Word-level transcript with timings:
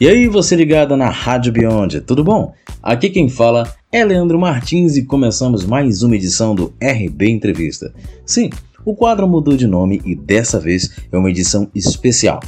E 0.00 0.08
aí, 0.08 0.28
você 0.28 0.56
ligada 0.56 0.96
na 0.96 1.10
Rádio 1.10 1.52
Beyond, 1.52 2.00
tudo 2.00 2.24
bom? 2.24 2.54
Aqui 2.82 3.10
quem 3.10 3.28
fala 3.28 3.70
é 3.92 4.02
Leandro 4.02 4.38
Martins 4.38 4.96
e 4.96 5.04
começamos 5.04 5.66
mais 5.66 6.02
uma 6.02 6.16
edição 6.16 6.54
do 6.54 6.72
RB 6.80 7.28
Entrevista. 7.28 7.92
Sim, 8.24 8.48
o 8.82 8.96
quadro 8.96 9.28
mudou 9.28 9.58
de 9.58 9.66
nome 9.66 10.00
e 10.02 10.14
dessa 10.14 10.58
vez 10.58 10.90
é 11.12 11.18
uma 11.18 11.28
edição 11.28 11.70
especial. 11.74 12.40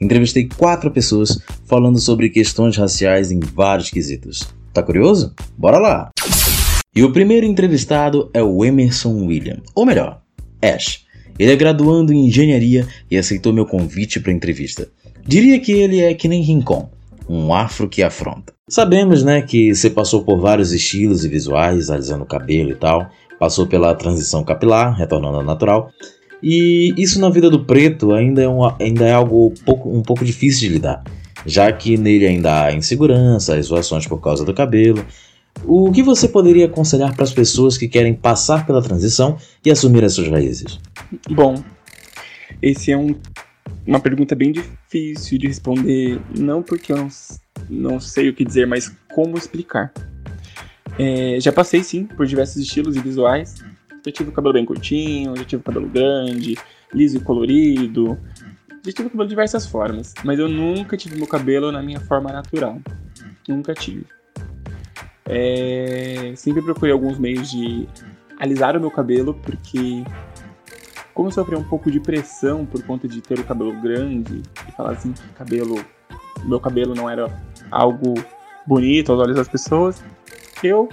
Entrevistei 0.00 0.48
quatro 0.56 0.88
pessoas 0.92 1.36
falando 1.64 1.98
sobre 1.98 2.30
questões 2.30 2.76
raciais 2.76 3.32
em 3.32 3.40
vários 3.40 3.90
quesitos. 3.90 4.48
Tá 4.72 4.80
curioso? 4.80 5.34
Bora 5.58 5.78
lá! 5.78 6.10
E 6.94 7.02
o 7.02 7.12
primeiro 7.12 7.44
entrevistado 7.44 8.30
é 8.32 8.40
o 8.40 8.64
Emerson 8.64 9.26
William, 9.26 9.60
ou 9.74 9.84
melhor, 9.84 10.22
Ash. 10.62 11.06
Ele 11.36 11.50
é 11.50 11.56
graduando 11.56 12.12
em 12.12 12.28
engenharia 12.28 12.86
e 13.10 13.18
aceitou 13.18 13.52
meu 13.52 13.66
convite 13.66 14.20
para 14.20 14.30
entrevista. 14.30 14.88
Diria 15.26 15.58
que 15.58 15.72
ele 15.72 15.98
é 15.98 16.14
que 16.14 16.28
nem 16.28 16.42
Rincon, 16.42 16.88
um 17.30 17.54
afro 17.54 17.88
que 17.88 18.02
afronta. 18.02 18.52
Sabemos, 18.68 19.22
né, 19.22 19.40
que 19.40 19.72
você 19.72 19.88
passou 19.88 20.24
por 20.24 20.40
vários 20.40 20.72
estilos 20.72 21.24
e 21.24 21.28
visuais, 21.28 21.88
alisando 21.88 22.24
o 22.24 22.26
cabelo 22.26 22.70
e 22.70 22.74
tal, 22.74 23.08
passou 23.38 23.68
pela 23.68 23.94
transição 23.94 24.42
capilar, 24.42 24.96
retornando 24.96 25.36
ao 25.36 25.44
natural, 25.44 25.90
e 26.42 26.92
isso 26.96 27.20
na 27.20 27.30
vida 27.30 27.48
do 27.48 27.64
preto 27.64 28.12
ainda 28.12 28.42
é, 28.42 28.48
um, 28.48 28.64
ainda 28.80 29.06
é 29.06 29.12
algo 29.12 29.54
pouco, 29.64 29.96
um 29.96 30.02
pouco 30.02 30.24
difícil 30.24 30.68
de 30.68 30.74
lidar, 30.74 31.04
já 31.46 31.70
que 31.70 31.96
nele 31.96 32.26
ainda 32.26 32.64
há 32.64 32.72
insegurança, 32.72 33.60
zoações 33.62 34.06
por 34.06 34.20
causa 34.20 34.44
do 34.44 34.52
cabelo. 34.52 35.04
O 35.64 35.92
que 35.92 36.02
você 36.02 36.26
poderia 36.26 36.66
aconselhar 36.66 37.14
para 37.14 37.24
as 37.24 37.32
pessoas 37.32 37.76
que 37.78 37.86
querem 37.86 38.14
passar 38.14 38.66
pela 38.66 38.82
transição 38.82 39.36
e 39.64 39.70
assumir 39.70 40.04
as 40.04 40.14
suas 40.14 40.28
raízes? 40.28 40.80
Bom, 41.28 41.62
esse 42.62 42.90
é 42.90 42.96
um 42.96 43.14
uma 43.90 43.98
pergunta 43.98 44.36
bem 44.36 44.52
difícil 44.52 45.36
de 45.36 45.48
responder, 45.48 46.20
não 46.38 46.62
porque 46.62 46.92
eu 46.92 46.96
não, 46.96 47.08
não 47.68 48.00
sei 48.00 48.28
o 48.28 48.32
que 48.32 48.44
dizer, 48.44 48.64
mas 48.64 48.94
como 49.12 49.36
explicar. 49.36 49.92
É, 50.96 51.40
já 51.40 51.52
passei 51.52 51.82
sim 51.82 52.04
por 52.04 52.24
diversos 52.24 52.56
estilos 52.62 52.94
e 52.94 53.00
visuais. 53.00 53.56
Já 54.06 54.12
tive 54.12 54.30
o 54.30 54.32
cabelo 54.32 54.54
bem 54.54 54.64
curtinho, 54.64 55.36
já 55.36 55.44
tive 55.44 55.60
o 55.60 55.64
cabelo 55.64 55.88
grande, 55.88 56.56
liso 56.94 57.16
e 57.16 57.20
colorido. 57.20 58.16
Já 58.86 58.92
tive 58.92 59.08
o 59.08 59.10
cabelo 59.10 59.24
de 59.24 59.30
diversas 59.30 59.66
formas, 59.66 60.14
mas 60.22 60.38
eu 60.38 60.48
nunca 60.48 60.96
tive 60.96 61.16
meu 61.16 61.26
cabelo 61.26 61.72
na 61.72 61.82
minha 61.82 61.98
forma 61.98 62.30
natural. 62.30 62.80
Nunca 63.48 63.74
tive. 63.74 64.06
É, 65.26 66.32
sempre 66.36 66.62
procurei 66.62 66.92
alguns 66.92 67.18
meios 67.18 67.50
de 67.50 67.88
alisar 68.38 68.76
o 68.76 68.80
meu 68.80 68.90
cabelo, 68.90 69.34
porque 69.34 70.04
como 71.14 71.30
sofri 71.30 71.56
um 71.56 71.64
pouco 71.64 71.90
de 71.90 72.00
pressão 72.00 72.64
por 72.64 72.82
conta 72.84 73.06
de 73.08 73.20
ter 73.20 73.38
o 73.38 73.44
cabelo 73.44 73.72
grande 73.80 74.42
e 74.68 74.72
falar 74.72 74.92
assim 74.92 75.12
cabelo, 75.34 75.84
meu 76.44 76.60
cabelo 76.60 76.94
não 76.94 77.08
era 77.08 77.26
algo 77.70 78.14
bonito 78.66 79.12
aos 79.12 79.20
olhos 79.20 79.36
das 79.36 79.48
pessoas, 79.48 80.02
eu 80.62 80.88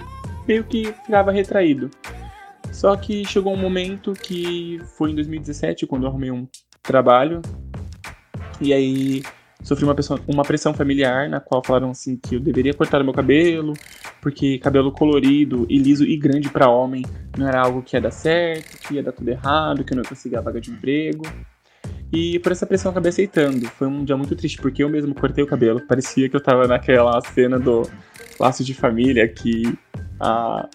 meio 0.46 0.64
que 0.64 0.92
ficava 1.04 1.30
retraído. 1.30 1.90
Só 2.72 2.96
que 2.96 3.24
chegou 3.24 3.52
um 3.52 3.56
momento 3.56 4.12
que 4.12 4.80
foi 4.96 5.10
em 5.10 5.14
2017 5.14 5.86
quando 5.86 6.04
eu 6.04 6.10
arrumei 6.10 6.30
um 6.30 6.46
trabalho 6.82 7.42
e 8.60 8.72
aí 8.72 9.22
sofri 9.62 9.84
uma, 9.84 9.94
pressão, 9.94 10.18
uma 10.26 10.44
pressão 10.44 10.72
familiar 10.72 11.28
na 11.28 11.40
qual 11.40 11.62
falaram 11.64 11.90
assim 11.90 12.16
que 12.16 12.36
eu 12.36 12.40
deveria 12.40 12.72
cortar 12.72 13.00
o 13.00 13.04
meu 13.04 13.12
cabelo, 13.12 13.72
porque 14.20 14.58
cabelo 14.58 14.92
colorido 14.92 15.66
e 15.68 15.78
liso 15.78 16.04
e 16.04 16.16
grande 16.16 16.48
para 16.48 16.70
homem 16.70 17.04
não 17.36 17.46
era 17.46 17.60
algo 17.60 17.82
que 17.82 17.96
ia 17.96 18.00
dar 18.00 18.10
certo, 18.10 18.78
que 18.78 18.94
ia 18.94 19.02
dar 19.02 19.12
tudo 19.12 19.28
errado, 19.28 19.84
que 19.84 19.92
eu 19.92 19.96
não 19.96 20.02
ia 20.02 20.08
conseguir 20.08 20.36
a 20.36 20.40
vaga 20.40 20.60
de 20.60 20.70
emprego. 20.70 21.24
E 22.12 22.38
por 22.38 22.52
essa 22.52 22.66
pressão 22.66 22.88
eu 22.88 22.92
acabei 22.92 23.10
aceitando. 23.10 23.66
Foi 23.66 23.86
um 23.86 24.04
dia 24.04 24.16
muito 24.16 24.34
triste, 24.34 24.60
porque 24.60 24.82
eu 24.82 24.88
mesmo 24.88 25.14
cortei 25.14 25.44
o 25.44 25.46
cabelo. 25.46 25.80
Parecia 25.86 26.28
que 26.28 26.36
eu 26.36 26.42
tava 26.42 26.66
naquela 26.66 27.20
cena 27.20 27.58
do 27.58 27.82
laço 28.40 28.64
de 28.64 28.72
família 28.72 29.28
que 29.28 29.76
a, 30.18 30.68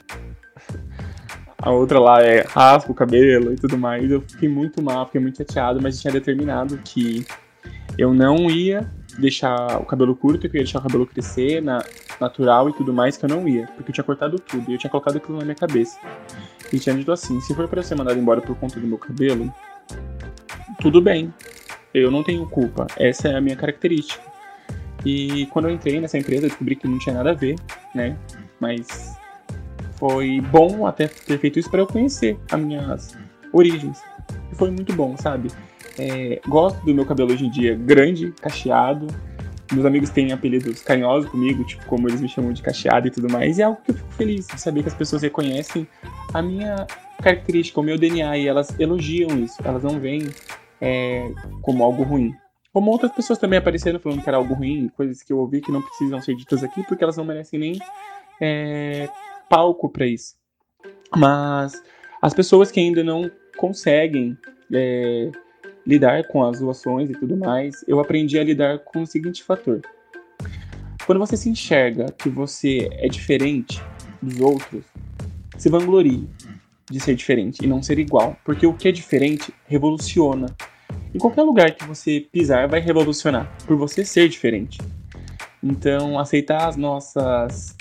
a 1.57 1.71
outra 1.71 2.00
lá 2.00 2.21
é 2.21 2.41
raspa 2.47 2.91
o 2.91 2.95
cabelo 2.95 3.51
e 3.51 3.55
tudo 3.55 3.77
mais. 3.77 4.11
Eu 4.11 4.21
fiquei 4.21 4.47
muito 4.47 4.81
mal, 4.83 5.07
fiquei 5.07 5.21
muito 5.21 5.38
chateado, 5.38 5.81
mas 5.81 6.00
tinha 6.00 6.13
determinado 6.13 6.77
que 6.83 7.25
eu 7.97 8.13
não 8.13 8.49
ia 8.49 8.89
deixar 9.17 9.79
o 9.79 9.85
cabelo 9.85 10.15
curto, 10.15 10.49
que 10.49 10.57
eu 10.57 10.59
ia 10.59 10.63
deixar 10.63 10.79
o 10.79 10.83
cabelo 10.83 11.05
crescer 11.05 11.61
na, 11.61 11.83
natural 12.19 12.69
e 12.69 12.73
tudo 12.73 12.93
mais, 12.93 13.17
que 13.17 13.25
eu 13.25 13.29
não 13.29 13.47
ia, 13.47 13.67
porque 13.75 13.91
eu 13.91 13.93
tinha 13.93 14.03
cortado 14.03 14.39
tudo 14.39 14.69
e 14.69 14.73
eu 14.73 14.77
tinha 14.77 14.89
colocado 14.89 15.17
aquilo 15.17 15.37
na 15.37 15.43
minha 15.43 15.55
cabeça. 15.55 15.99
E 16.71 16.79
tinha 16.79 16.95
dito 16.95 17.11
assim: 17.11 17.39
se 17.41 17.53
for 17.53 17.67
para 17.67 17.79
eu 17.79 17.83
ser 17.83 17.95
mandado 17.95 18.19
embora 18.19 18.41
por 18.41 18.55
conta 18.57 18.79
do 18.79 18.87
meu 18.87 18.97
cabelo, 18.97 19.53
tudo 20.81 21.01
bem, 21.01 21.33
eu 21.93 22.09
não 22.09 22.23
tenho 22.23 22.47
culpa, 22.47 22.87
essa 22.97 23.27
é 23.27 23.35
a 23.35 23.41
minha 23.41 23.55
característica. 23.55 24.21
E 25.05 25.45
quando 25.47 25.67
eu 25.67 25.71
entrei 25.71 25.99
nessa 25.99 26.17
empresa, 26.17 26.45
eu 26.45 26.49
descobri 26.49 26.75
que 26.75 26.87
não 26.87 26.97
tinha 26.97 27.15
nada 27.15 27.31
a 27.31 27.33
ver, 27.33 27.55
né? 27.93 28.17
Mas 28.59 29.17
foi 29.97 30.41
bom 30.41 30.87
até 30.87 31.07
ter 31.07 31.37
feito 31.37 31.59
isso 31.59 31.69
para 31.69 31.81
eu 31.81 31.87
conhecer 31.87 32.37
as 32.49 32.59
minhas 32.59 33.17
origens. 33.51 34.01
Foi 34.53 34.71
muito 34.71 34.93
bom, 34.93 35.15
sabe? 35.17 35.49
É, 35.97 36.41
gosto 36.47 36.83
do 36.85 36.93
meu 36.93 37.05
cabelo 37.05 37.31
hoje 37.31 37.45
em 37.45 37.49
dia 37.49 37.75
grande, 37.75 38.31
cacheado. 38.41 39.07
Meus 39.71 39.85
amigos 39.85 40.09
têm 40.09 40.31
apelidos 40.31 40.81
carinhosos 40.81 41.29
comigo, 41.29 41.63
tipo, 41.63 41.85
como 41.85 42.07
eles 42.07 42.21
me 42.21 42.29
chamam 42.29 42.53
de 42.53 42.61
cacheado 42.61 43.07
e 43.07 43.11
tudo 43.11 43.31
mais. 43.31 43.57
E 43.57 43.61
é 43.61 43.65
algo 43.65 43.79
que 43.81 43.91
eu 43.91 43.95
fico 43.95 44.11
feliz 44.13 44.47
de 44.47 44.59
saber 44.59 44.81
que 44.83 44.89
as 44.89 44.93
pessoas 44.93 45.21
reconhecem 45.21 45.87
a 46.33 46.41
minha 46.41 46.85
característica, 47.21 47.79
o 47.79 47.83
meu 47.83 47.97
DNA, 47.97 48.37
e 48.37 48.47
elas 48.47 48.77
elogiam 48.79 49.29
isso. 49.39 49.57
Elas 49.63 49.83
não 49.83 49.99
veem 49.99 50.27
é, 50.79 51.31
como 51.61 51.83
algo 51.83 52.03
ruim. 52.03 52.33
Como 52.71 52.91
outras 52.91 53.11
pessoas 53.11 53.39
também 53.39 53.59
apareceram 53.59 53.99
falando 53.99 54.21
que 54.21 54.29
era 54.29 54.37
algo 54.37 54.53
ruim, 54.53 54.89
coisas 54.97 55.21
que 55.21 55.31
eu 55.31 55.37
ouvi 55.37 55.61
que 55.61 55.71
não 55.71 55.81
precisam 55.81 56.19
ser 56.21 56.35
ditas 56.35 56.63
aqui, 56.63 56.83
porque 56.83 57.03
elas 57.03 57.17
não 57.17 57.23
merecem 57.23 57.59
nem 57.59 57.79
é, 58.41 59.07
palco 59.49 59.89
para 59.89 60.05
isso. 60.05 60.35
Mas 61.15 61.81
as 62.21 62.33
pessoas 62.33 62.71
que 62.71 62.79
ainda 62.79 63.03
não 63.03 63.29
conseguem 63.57 64.37
é, 64.73 65.31
lidar 65.85 66.27
com 66.27 66.44
as 66.44 66.59
doações 66.59 67.09
e 67.09 67.13
tudo 67.13 67.35
mais, 67.35 67.83
eu 67.88 67.99
aprendi 67.99 68.39
a 68.39 68.44
lidar 68.44 68.79
com 68.79 69.01
o 69.01 69.07
seguinte 69.07 69.44
fator. 69.44 69.81
Quando 71.05 71.19
você 71.19 71.35
se 71.35 71.49
enxerga 71.49 72.05
que 72.11 72.29
você 72.29 72.89
é 72.94 73.07
diferente 73.07 73.81
dos 74.21 74.39
outros, 74.39 74.85
se 75.57 75.69
vanglorie 75.69 76.27
de 76.89 76.99
ser 76.99 77.16
diferente 77.16 77.63
e 77.63 77.67
não 77.67 77.81
ser 77.81 77.99
igual, 77.99 78.38
porque 78.45 78.66
o 78.66 78.73
que 78.73 78.88
é 78.88 78.91
diferente 78.91 79.53
revoluciona. 79.66 80.47
Em 81.13 81.17
qualquer 81.17 81.44
lugar 81.44 81.75
que 81.75 81.85
você 81.85 82.25
pisar 82.31 82.67
vai 82.67 82.79
revolucionar 82.79 83.51
por 83.65 83.75
você 83.75 84.05
ser 84.05 84.29
diferente. 84.29 84.79
Então, 85.61 86.19
aceitar 86.19 86.67
as 86.67 86.75
nossas 86.75 87.75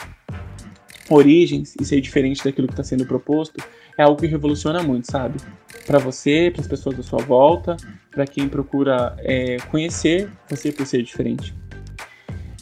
origens 1.10 1.74
e 1.80 1.84
ser 1.84 2.00
diferente 2.00 2.44
daquilo 2.44 2.66
que 2.66 2.74
está 2.74 2.84
sendo 2.84 3.06
proposto 3.06 3.62
é 3.98 4.02
algo 4.02 4.20
que 4.20 4.26
revoluciona 4.26 4.82
muito, 4.82 5.10
sabe? 5.10 5.38
Para 5.87 5.98
você, 5.98 6.50
para 6.50 6.62
as 6.62 6.69
pessoas 6.69 6.97
da 6.97 7.03
sua 7.03 7.20
volta, 7.22 7.76
para 8.10 8.26
quem 8.26 8.48
procura 8.48 9.16
é, 9.19 9.56
conhecer 9.70 10.28
você 10.48 10.70
por 10.70 10.87
ser 10.87 11.03
diferente. 11.03 11.54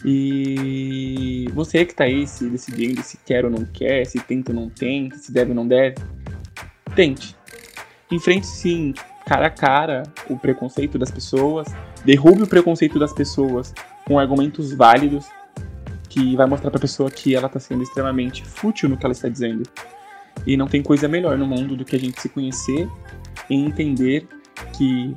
E 0.05 1.47
você 1.53 1.85
que 1.85 1.93
está 1.93 2.05
aí 2.05 2.27
se 2.27 2.49
decidindo 2.49 3.03
se 3.03 3.19
quer 3.19 3.45
ou 3.45 3.51
não 3.51 3.65
quer, 3.65 4.07
se 4.07 4.19
tenta 4.21 4.51
ou 4.51 4.59
não 4.59 4.71
tenta, 4.71 5.17
se 5.19 5.31
deve 5.31 5.51
ou 5.51 5.55
não 5.55 5.69
deve, 5.69 5.97
tente. 6.95 7.37
Enfrente 8.11 8.47
sim, 8.47 8.95
cara 9.27 9.47
a 9.47 9.51
cara, 9.51 10.03
o 10.29 10.39
preconceito 10.39 10.99
das 10.99 11.11
pessoas, 11.11 11.69
derrube 12.05 12.43
o 12.43 12.47
preconceito 12.47 12.99
das 12.99 13.13
pessoas 13.13 13.75
com 14.07 14.19
argumentos 14.19 14.73
válidos 14.73 15.27
que 16.09 16.35
vai 16.35 16.47
mostrar 16.47 16.71
para 16.71 16.79
a 16.79 16.81
pessoa 16.81 17.11
que 17.11 17.37
ela 17.37 17.47
está 17.47 17.61
sendo 17.61 17.83
extremamente 17.83 18.45
fútil 18.45 18.89
no 18.89 18.97
que 18.97 19.07
ela 19.07 19.13
está 19.13 19.29
dizendo. 19.29 19.63
E 20.47 20.57
não 20.57 20.67
tem 20.67 20.83
coisa 20.83 21.07
melhor 21.09 21.37
no 21.37 21.47
mundo 21.47 21.77
do 21.77 21.85
que 21.85 21.97
a 21.97 21.99
gente 21.99 22.21
se 22.21 22.29
conhecer 22.29 22.89
e 23.49 23.55
entender 23.55 24.27
que 24.77 25.13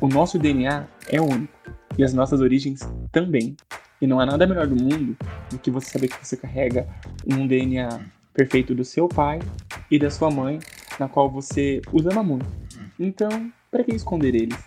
o 0.00 0.08
nosso 0.08 0.38
DNA 0.38 0.86
é 1.08 1.20
único 1.20 1.52
e 1.96 2.04
as 2.04 2.12
nossas 2.12 2.40
origens 2.40 2.80
também. 3.12 3.56
E 4.00 4.06
não 4.06 4.20
há 4.20 4.26
nada 4.26 4.46
melhor 4.46 4.66
do 4.66 4.76
mundo 4.76 5.16
do 5.50 5.58
que 5.58 5.70
você 5.70 5.90
saber 5.90 6.08
que 6.08 6.24
você 6.24 6.36
carrega 6.36 6.86
um 7.26 7.46
DNA 7.46 8.00
perfeito 8.32 8.74
do 8.74 8.84
seu 8.84 9.08
pai 9.08 9.38
e 9.90 9.98
da 9.98 10.10
sua 10.10 10.30
mãe, 10.30 10.58
na 10.98 11.08
qual 11.08 11.30
você 11.30 11.80
os 11.92 12.04
ama 12.06 12.22
muito. 12.22 12.46
Então, 12.98 13.52
para 13.70 13.84
que 13.84 13.94
esconder 13.94 14.34
eles? 14.34 14.58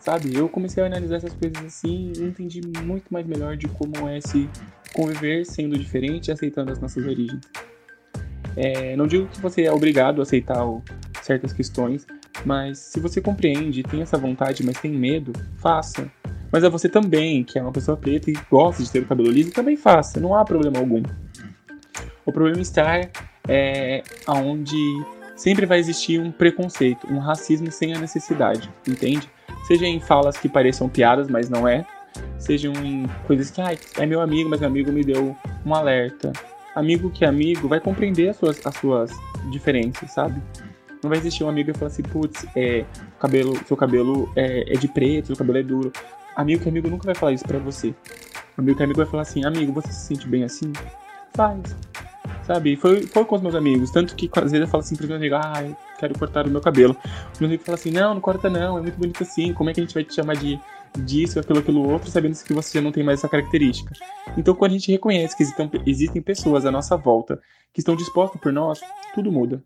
Sabe? 0.00 0.34
Eu 0.34 0.48
comecei 0.48 0.82
a 0.82 0.86
analisar 0.86 1.16
essas 1.16 1.32
coisas 1.32 1.64
assim 1.64 2.12
e 2.16 2.22
entendi 2.22 2.60
muito 2.82 3.12
mais 3.12 3.26
melhor 3.26 3.56
de 3.56 3.68
como 3.68 4.08
é 4.08 4.20
se 4.20 4.48
conviver 4.92 5.44
sendo 5.44 5.78
diferente 5.78 6.28
e 6.28 6.32
aceitando 6.32 6.72
as 6.72 6.80
nossas 6.80 7.06
origens. 7.06 7.40
É, 8.60 8.96
não 8.96 9.06
digo 9.06 9.26
que 9.28 9.40
você 9.40 9.62
é 9.62 9.72
obrigado 9.72 10.18
a 10.18 10.22
aceitar 10.24 10.66
o, 10.66 10.82
certas 11.22 11.52
questões, 11.52 12.04
mas 12.44 12.78
se 12.78 12.98
você 12.98 13.20
compreende, 13.20 13.84
tem 13.84 14.02
essa 14.02 14.18
vontade, 14.18 14.66
mas 14.66 14.80
tem 14.80 14.90
medo, 14.90 15.32
faça. 15.58 16.10
Mas 16.50 16.64
é 16.64 16.68
você 16.68 16.88
também, 16.88 17.44
que 17.44 17.56
é 17.56 17.62
uma 17.62 17.70
pessoa 17.70 17.96
preta 17.96 18.30
e 18.30 18.34
gosta 18.50 18.82
de 18.82 18.90
ter 18.90 18.98
o 18.98 19.06
cabelo 19.06 19.30
liso, 19.30 19.52
também 19.52 19.76
faça, 19.76 20.18
não 20.18 20.34
há 20.34 20.44
problema 20.44 20.80
algum. 20.80 21.02
O 22.26 22.32
problema 22.32 22.60
está 22.60 23.00
é, 23.46 24.02
onde 24.26 24.76
sempre 25.36 25.64
vai 25.64 25.78
existir 25.78 26.20
um 26.20 26.32
preconceito, 26.32 27.06
um 27.08 27.18
racismo 27.18 27.70
sem 27.70 27.94
a 27.94 27.98
necessidade, 28.00 28.68
entende? 28.88 29.30
Seja 29.68 29.86
em 29.86 30.00
falas 30.00 30.36
que 30.36 30.48
pareçam 30.48 30.88
piadas, 30.88 31.28
mas 31.28 31.48
não 31.48 31.68
é, 31.68 31.86
sejam 32.38 32.72
em 32.84 33.06
coisas 33.24 33.52
que, 33.52 33.60
ah, 33.60 33.70
é 33.98 34.04
meu 34.04 34.20
amigo, 34.20 34.50
mas 34.50 34.58
meu 34.58 34.68
amigo 34.68 34.90
me 34.90 35.04
deu 35.04 35.36
um 35.64 35.74
alerta. 35.74 36.32
Amigo 36.78 37.10
que 37.10 37.24
é 37.24 37.28
amigo 37.28 37.66
vai 37.66 37.80
compreender 37.80 38.28
as 38.28 38.36
suas, 38.36 38.64
as 38.64 38.76
suas 38.76 39.10
diferenças, 39.50 40.12
sabe? 40.12 40.40
Não 41.02 41.10
vai 41.10 41.18
existir 41.18 41.42
um 41.42 41.48
amigo 41.48 41.72
que 41.72 41.78
fala 41.78 41.90
assim, 41.90 42.04
putz, 42.04 42.46
é, 42.54 42.84
cabelo, 43.18 43.58
seu 43.66 43.76
cabelo 43.76 44.30
é, 44.36 44.72
é 44.72 44.76
de 44.76 44.86
preto, 44.86 45.26
seu 45.26 45.36
cabelo 45.36 45.58
é 45.58 45.62
duro. 45.64 45.92
Amigo 46.36 46.62
que 46.62 46.68
é 46.68 46.70
amigo 46.70 46.88
nunca 46.88 47.04
vai 47.04 47.16
falar 47.16 47.32
isso 47.32 47.44
pra 47.44 47.58
você. 47.58 47.92
Amigo 48.56 48.76
que 48.76 48.82
é 48.82 48.84
amigo 48.84 48.98
vai 48.98 49.06
falar 49.06 49.22
assim, 49.22 49.44
amigo, 49.44 49.72
você 49.72 49.88
se 49.88 50.06
sente 50.06 50.28
bem 50.28 50.44
assim? 50.44 50.72
Faz. 51.34 51.74
Sabe? 52.46 52.76
Foi, 52.76 53.02
foi 53.02 53.24
com 53.24 53.34
os 53.34 53.42
meus 53.42 53.56
amigos. 53.56 53.90
Tanto 53.90 54.14
que 54.14 54.30
às 54.32 54.52
vezes 54.52 54.60
eu 54.60 54.68
falo 54.68 54.84
assim 54.84 54.94
pro 54.94 55.08
meu 55.08 55.16
amigo, 55.16 55.34
ah, 55.34 55.64
eu 55.64 55.76
quero 55.98 56.16
cortar 56.16 56.46
o 56.46 56.50
meu 56.50 56.60
cabelo. 56.60 56.96
O 57.04 57.40
meu 57.40 57.48
amigo 57.48 57.64
fala 57.64 57.76
assim, 57.76 57.90
não, 57.90 58.14
não 58.14 58.20
corta 58.20 58.48
não, 58.48 58.78
é 58.78 58.82
muito 58.82 58.96
bonito 58.96 59.24
assim. 59.24 59.52
Como 59.52 59.68
é 59.68 59.74
que 59.74 59.80
a 59.80 59.82
gente 59.82 59.94
vai 59.94 60.04
te 60.04 60.14
chamar 60.14 60.36
de 60.36 60.60
disso, 60.98 61.38
aquilo, 61.38 61.58
aquilo 61.58 61.88
outro, 61.88 62.10
sabendo 62.10 62.36
que 62.42 62.52
você 62.52 62.80
não 62.80 62.92
tem 62.92 63.02
mais 63.02 63.20
essa 63.20 63.28
característica. 63.28 63.92
Então, 64.36 64.54
quando 64.54 64.72
a 64.72 64.74
gente 64.74 64.90
reconhece 64.90 65.36
que 65.36 65.42
existem, 65.42 65.70
existem 65.86 66.22
pessoas 66.22 66.64
à 66.66 66.70
nossa 66.70 66.96
volta 66.96 67.40
que 67.72 67.80
estão 67.80 67.96
dispostas 67.96 68.40
por 68.40 68.52
nós, 68.52 68.80
tudo 69.14 69.30
muda. 69.30 69.62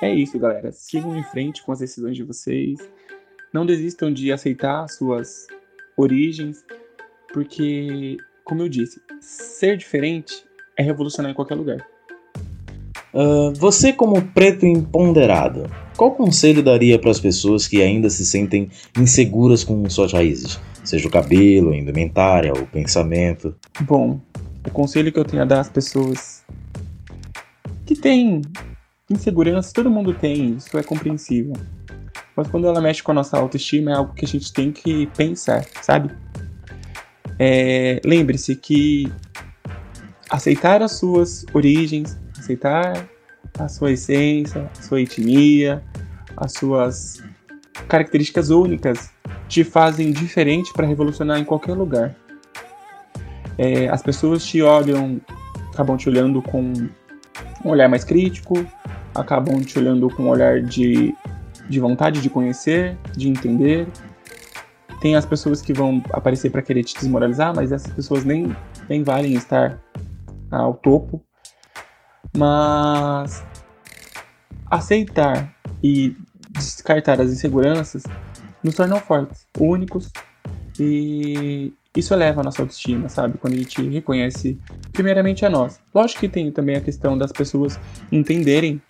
É 0.00 0.12
isso, 0.14 0.38
galera. 0.38 0.70
Sigam 0.72 1.16
em 1.16 1.22
frente 1.22 1.62
com 1.62 1.72
as 1.72 1.80
decisões 1.80 2.16
de 2.16 2.22
vocês. 2.22 2.78
Não 3.52 3.66
desistam 3.66 4.12
de 4.12 4.30
aceitar 4.30 4.88
suas 4.88 5.46
origens, 5.96 6.64
porque, 7.32 8.16
como 8.44 8.62
eu 8.62 8.68
disse, 8.68 9.00
ser 9.20 9.76
diferente 9.76 10.44
é 10.76 10.82
revolucionar 10.82 11.32
em 11.32 11.34
qualquer 11.34 11.56
lugar. 11.56 11.86
Você, 13.58 13.92
como 13.92 14.22
preto 14.22 14.64
empoderado, 14.64 15.68
qual 15.96 16.12
conselho 16.12 16.62
daria 16.62 16.98
para 16.98 17.10
as 17.10 17.18
pessoas 17.18 17.66
que 17.66 17.82
ainda 17.82 18.08
se 18.08 18.24
sentem 18.24 18.70
inseguras 18.96 19.64
com 19.64 19.88
suas 19.90 20.12
raízes? 20.12 20.60
Seja 20.84 21.08
o 21.08 21.10
cabelo, 21.10 21.72
a 21.72 21.76
indumentária, 21.76 22.52
o 22.52 22.66
pensamento? 22.66 23.56
Bom, 23.80 24.20
o 24.64 24.70
conselho 24.70 25.12
que 25.12 25.18
eu 25.18 25.24
tenho 25.24 25.42
a 25.42 25.44
dar 25.44 25.60
às 25.60 25.68
pessoas 25.68 26.44
que 27.84 27.96
têm 27.96 28.42
insegurança, 29.10 29.72
todo 29.74 29.90
mundo 29.90 30.14
tem, 30.14 30.56
isso 30.56 30.78
é 30.78 30.82
compreensível. 30.82 31.54
Mas 32.36 32.46
quando 32.48 32.68
ela 32.68 32.80
mexe 32.80 33.02
com 33.02 33.10
a 33.10 33.14
nossa 33.14 33.36
autoestima, 33.36 33.90
é 33.90 33.94
algo 33.94 34.14
que 34.14 34.24
a 34.24 34.28
gente 34.28 34.52
tem 34.52 34.70
que 34.70 35.06
pensar, 35.16 35.66
sabe? 35.82 36.10
É, 37.38 38.00
Lembre-se 38.04 38.54
que 38.54 39.10
aceitar 40.30 40.82
as 40.82 40.92
suas 40.92 41.44
origens, 41.52 42.16
aceitar 42.48 43.08
a 43.58 43.68
sua 43.68 43.92
essência, 43.92 44.70
a 44.78 44.82
sua 44.82 45.02
etnia, 45.02 45.82
as 46.36 46.52
suas 46.52 47.22
características 47.88 48.50
únicas 48.50 49.10
te 49.48 49.62
fazem 49.62 50.10
diferente 50.10 50.72
para 50.72 50.86
revolucionar 50.86 51.38
em 51.38 51.44
qualquer 51.44 51.74
lugar. 51.74 52.14
É, 53.56 53.88
as 53.88 54.02
pessoas 54.02 54.44
te 54.44 54.62
olham, 54.62 55.20
acabam 55.72 55.96
te 55.96 56.08
olhando 56.08 56.40
com 56.40 56.72
um 57.64 57.68
olhar 57.68 57.88
mais 57.88 58.04
crítico, 58.04 58.54
acabam 59.14 59.60
te 59.60 59.78
olhando 59.78 60.08
com 60.10 60.24
um 60.24 60.28
olhar 60.28 60.62
de, 60.62 61.14
de 61.68 61.80
vontade 61.80 62.20
de 62.20 62.30
conhecer, 62.30 62.96
de 63.16 63.28
entender. 63.28 63.86
Tem 65.00 65.16
as 65.16 65.26
pessoas 65.26 65.60
que 65.60 65.72
vão 65.72 66.02
aparecer 66.10 66.50
para 66.50 66.62
querer 66.62 66.82
te 66.84 66.94
desmoralizar, 66.94 67.54
mas 67.54 67.72
essas 67.72 67.92
pessoas 67.92 68.24
nem, 68.24 68.54
nem 68.88 69.02
valem 69.02 69.34
estar 69.34 69.78
ao 70.50 70.74
topo 70.74 71.22
mas 72.38 73.44
aceitar 74.70 75.52
e 75.82 76.16
descartar 76.50 77.20
as 77.20 77.30
inseguranças 77.30 78.04
nos 78.62 78.76
tornam 78.76 79.00
fortes, 79.00 79.46
únicos 79.58 80.10
e 80.78 81.72
isso 81.96 82.14
eleva 82.14 82.40
a 82.40 82.44
nossa 82.44 82.62
autoestima, 82.62 83.08
sabe? 83.08 83.38
Quando 83.38 83.54
a 83.54 83.56
gente 83.56 83.82
reconhece 83.88 84.56
primeiramente 84.92 85.44
a 85.44 85.50
nós. 85.50 85.80
Lógico 85.92 86.20
que 86.20 86.28
tem 86.28 86.52
também 86.52 86.76
a 86.76 86.80
questão 86.80 87.18
das 87.18 87.32
pessoas 87.32 87.78
entenderem 88.12 88.80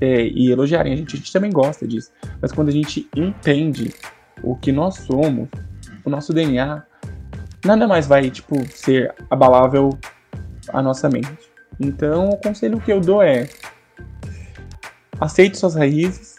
é, 0.00 0.26
e 0.26 0.50
elogiarem 0.50 0.92
a 0.92 0.96
gente, 0.96 1.14
a 1.14 1.18
gente 1.18 1.32
também 1.32 1.52
gosta 1.52 1.86
disso. 1.86 2.10
Mas 2.42 2.50
quando 2.50 2.70
a 2.70 2.72
gente 2.72 3.08
entende 3.14 3.94
o 4.42 4.56
que 4.56 4.72
nós 4.72 4.96
somos, 4.96 5.48
o 6.04 6.10
nosso 6.10 6.32
DNA, 6.32 6.82
nada 7.64 7.86
mais 7.86 8.08
vai, 8.08 8.30
tipo, 8.30 8.56
ser 8.68 9.14
abalável 9.30 9.90
à 10.72 10.82
nossa 10.82 11.08
mente. 11.08 11.45
Então, 11.78 12.30
o 12.30 12.36
conselho 12.36 12.80
que 12.80 12.92
eu 12.92 13.00
dou 13.00 13.22
é: 13.22 13.48
aceite 15.20 15.58
suas 15.58 15.74
raízes 15.74 16.36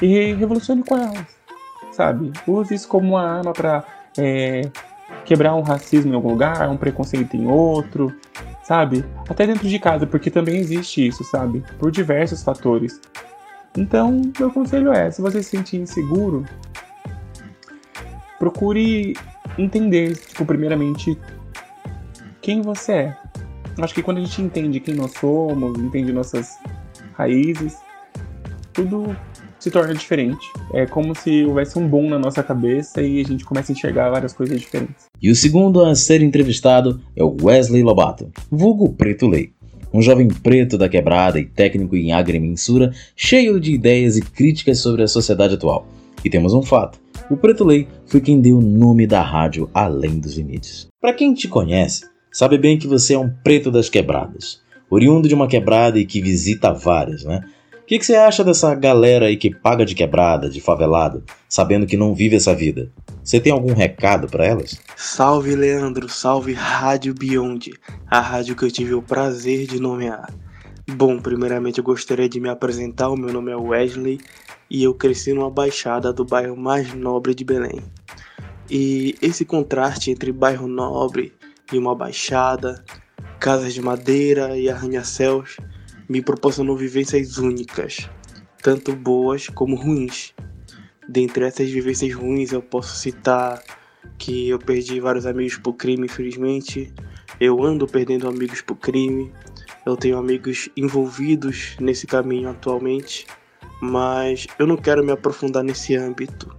e 0.00 0.32
revolucione 0.32 0.82
com 0.82 0.96
elas, 0.96 1.26
sabe? 1.92 2.32
Use 2.46 2.74
isso 2.74 2.88
como 2.88 3.08
uma 3.08 3.22
arma 3.22 3.52
para 3.52 3.84
é, 4.16 4.62
quebrar 5.24 5.54
um 5.54 5.62
racismo 5.62 6.12
em 6.12 6.14
algum 6.14 6.30
lugar, 6.30 6.68
um 6.68 6.76
preconceito 6.76 7.36
em 7.36 7.46
outro, 7.46 8.14
sabe? 8.62 9.04
Até 9.28 9.46
dentro 9.46 9.68
de 9.68 9.78
casa, 9.78 10.06
porque 10.06 10.30
também 10.30 10.56
existe 10.56 11.06
isso, 11.06 11.24
sabe? 11.24 11.62
Por 11.78 11.90
diversos 11.90 12.42
fatores. 12.42 13.00
Então, 13.76 14.22
meu 14.38 14.50
conselho 14.50 14.92
é: 14.92 15.10
se 15.10 15.20
você 15.20 15.42
se 15.42 15.50
sentir 15.50 15.78
inseguro, 15.78 16.46
procure 18.38 19.14
entender, 19.58 20.16
tipo, 20.16 20.44
primeiramente, 20.46 21.18
quem 22.40 22.62
você 22.62 22.92
é 22.92 23.16
acho 23.84 23.94
que 23.94 24.02
quando 24.02 24.18
a 24.18 24.20
gente 24.20 24.42
entende 24.42 24.80
quem 24.80 24.94
nós 24.94 25.12
somos, 25.12 25.78
entende 25.78 26.12
nossas 26.12 26.58
raízes, 27.14 27.76
tudo 28.72 29.16
se 29.58 29.70
torna 29.70 29.94
diferente. 29.94 30.50
É 30.72 30.86
como 30.86 31.14
se 31.14 31.44
houvesse 31.44 31.78
um 31.78 31.88
boom 31.88 32.08
na 32.08 32.18
nossa 32.18 32.42
cabeça 32.42 33.02
e 33.02 33.20
a 33.20 33.24
gente 33.24 33.44
começa 33.44 33.72
a 33.72 33.74
enxergar 33.74 34.10
várias 34.10 34.32
coisas 34.32 34.60
diferentes. 34.60 35.06
E 35.20 35.30
o 35.30 35.34
segundo 35.34 35.84
a 35.84 35.94
ser 35.94 36.22
entrevistado 36.22 37.00
é 37.16 37.22
o 37.22 37.36
Wesley 37.42 37.82
Lobato, 37.82 38.30
vulgo 38.50 38.92
Preto 38.92 39.26
Lei. 39.26 39.52
Um 39.92 40.02
jovem 40.02 40.28
preto 40.28 40.76
da 40.76 40.88
quebrada 40.88 41.40
e 41.40 41.46
técnico 41.46 41.96
em 41.96 42.12
agrimensura, 42.12 42.92
cheio 43.16 43.58
de 43.58 43.72
ideias 43.72 44.18
e 44.18 44.20
críticas 44.20 44.80
sobre 44.80 45.02
a 45.02 45.08
sociedade 45.08 45.54
atual. 45.54 45.86
E 46.22 46.28
temos 46.28 46.52
um 46.52 46.62
fato: 46.62 47.00
o 47.30 47.36
Preto 47.36 47.64
Lei 47.64 47.88
foi 48.06 48.20
quem 48.20 48.40
deu 48.40 48.58
o 48.58 48.62
nome 48.62 49.06
da 49.06 49.22
rádio 49.22 49.68
Além 49.72 50.18
dos 50.18 50.36
Limites. 50.36 50.88
Para 51.00 51.14
quem 51.14 51.32
te 51.32 51.48
conhece, 51.48 52.04
Sabe 52.30 52.58
bem 52.58 52.78
que 52.78 52.86
você 52.86 53.14
é 53.14 53.18
um 53.18 53.30
preto 53.30 53.70
das 53.70 53.88
quebradas, 53.88 54.60
oriundo 54.90 55.28
de 55.28 55.34
uma 55.34 55.48
quebrada 55.48 55.98
e 55.98 56.06
que 56.06 56.20
visita 56.20 56.72
várias, 56.72 57.24
né? 57.24 57.42
O 57.82 57.86
que, 57.88 57.98
que, 57.98 58.04
você 58.04 58.16
acha 58.16 58.44
dessa 58.44 58.74
galera 58.74 59.26
aí 59.26 59.36
que 59.36 59.54
paga 59.54 59.82
de 59.82 59.94
quebrada, 59.94 60.50
de 60.50 60.60
favelado, 60.60 61.24
sabendo 61.48 61.86
que 61.86 61.96
não 61.96 62.14
vive 62.14 62.36
essa 62.36 62.54
vida? 62.54 62.90
Você 63.24 63.40
tem 63.40 63.50
algum 63.50 63.72
recado 63.72 64.28
para 64.28 64.44
elas? 64.44 64.78
Salve 64.94 65.56
Leandro, 65.56 66.06
salve 66.06 66.52
Rádio 66.52 67.14
Beyond, 67.14 67.72
a 68.06 68.20
rádio 68.20 68.54
que 68.54 68.64
eu 68.64 68.70
tive 68.70 68.92
o 68.92 69.00
prazer 69.00 69.66
de 69.66 69.80
nomear. 69.80 70.30
Bom, 70.86 71.18
primeiramente 71.18 71.78
eu 71.78 71.84
gostaria 71.84 72.28
de 72.28 72.38
me 72.38 72.50
apresentar, 72.50 73.08
o 73.08 73.16
meu 73.16 73.32
nome 73.32 73.52
é 73.52 73.56
Wesley 73.56 74.20
e 74.70 74.82
eu 74.84 74.92
cresci 74.92 75.32
numa 75.32 75.50
baixada 75.50 76.12
do 76.12 76.26
bairro 76.26 76.56
mais 76.56 76.92
nobre 76.92 77.34
de 77.34 77.44
Belém. 77.44 77.80
E 78.70 79.14
esse 79.22 79.46
contraste 79.46 80.10
entre 80.10 80.30
bairro 80.30 80.68
nobre 80.68 81.32
e 81.72 81.78
uma 81.78 81.94
baixada, 81.94 82.84
casas 83.38 83.74
de 83.74 83.82
madeira 83.82 84.56
e 84.56 84.68
arranha-céus 84.68 85.56
me 86.08 86.22
proporcionou 86.22 86.76
vivências 86.76 87.36
únicas, 87.38 88.08
tanto 88.62 88.94
boas 88.94 89.48
como 89.48 89.76
ruins. 89.76 90.34
Dentre 91.08 91.44
essas 91.44 91.70
vivências 91.70 92.14
ruins, 92.14 92.52
eu 92.52 92.62
posso 92.62 92.96
citar 92.96 93.62
que 94.16 94.48
eu 94.48 94.58
perdi 94.58 95.00
vários 95.00 95.26
amigos 95.26 95.56
por 95.56 95.74
crime, 95.74 96.06
infelizmente. 96.06 96.92
Eu 97.40 97.62
ando 97.62 97.86
perdendo 97.86 98.28
amigos 98.28 98.60
por 98.60 98.76
crime. 98.76 99.32
Eu 99.86 99.96
tenho 99.96 100.18
amigos 100.18 100.68
envolvidos 100.76 101.76
nesse 101.80 102.06
caminho 102.06 102.50
atualmente, 102.50 103.26
mas 103.80 104.46
eu 104.58 104.66
não 104.66 104.76
quero 104.76 105.04
me 105.04 105.12
aprofundar 105.12 105.62
nesse 105.62 105.96
âmbito. 105.96 106.54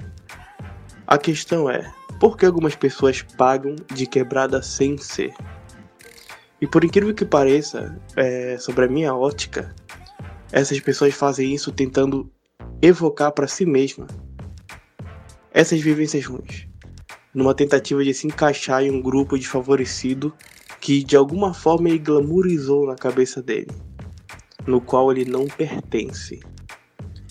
A 1.06 1.18
questão 1.18 1.70
é: 1.70 1.92
porque 2.20 2.46
algumas 2.46 2.76
pessoas 2.76 3.22
pagam 3.22 3.76
de 3.94 4.06
quebrada 4.06 4.62
sem 4.62 4.98
ser. 4.98 5.34
E 6.62 6.68
por 6.68 6.84
incrível 6.84 7.14
que 7.14 7.26
pareça, 7.26 7.98
é, 8.16 8.58
sobre 8.58 8.86
a 8.86 8.88
minha 8.88 9.16
ótica, 9.16 9.74
essas 10.52 10.80
pessoas 10.80 11.14
fazem 11.14 11.54
isso 11.54 11.72
tentando 11.72 12.30
evocar 12.82 13.32
para 13.32 13.48
si 13.48 13.66
mesma 13.66 14.08
essas 15.52 15.80
vivências 15.82 16.26
ruins, 16.26 16.68
numa 17.34 17.54
tentativa 17.54 18.04
de 18.04 18.14
se 18.14 18.28
encaixar 18.28 18.84
em 18.84 18.92
um 18.92 19.02
grupo 19.02 19.38
desfavorecido 19.38 20.34
que 20.80 21.04
de 21.04 21.16
alguma 21.16 21.54
forma 21.54 21.90
ele 21.90 22.00
glamourizou 22.00 22.86
na 22.86 22.96
cabeça 22.96 23.42
dele, 23.42 23.72
no 24.68 24.80
qual 24.80 25.12
ele 25.12 25.26
não 25.26 25.46
pertence. 25.46 26.40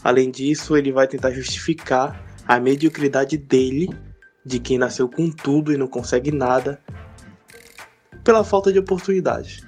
Além 0.02 0.30
disso, 0.30 0.76
ele 0.76 0.92
vai 0.92 1.06
tentar 1.06 1.30
justificar 1.30 2.24
a 2.46 2.58
mediocridade 2.58 3.36
dele 3.36 3.88
de 4.48 4.58
quem 4.58 4.78
nasceu 4.78 5.08
com 5.08 5.30
tudo 5.30 5.72
e 5.72 5.76
não 5.76 5.86
consegue 5.86 6.32
nada 6.32 6.80
pela 8.24 8.42
falta 8.42 8.72
de 8.72 8.78
oportunidades. 8.78 9.66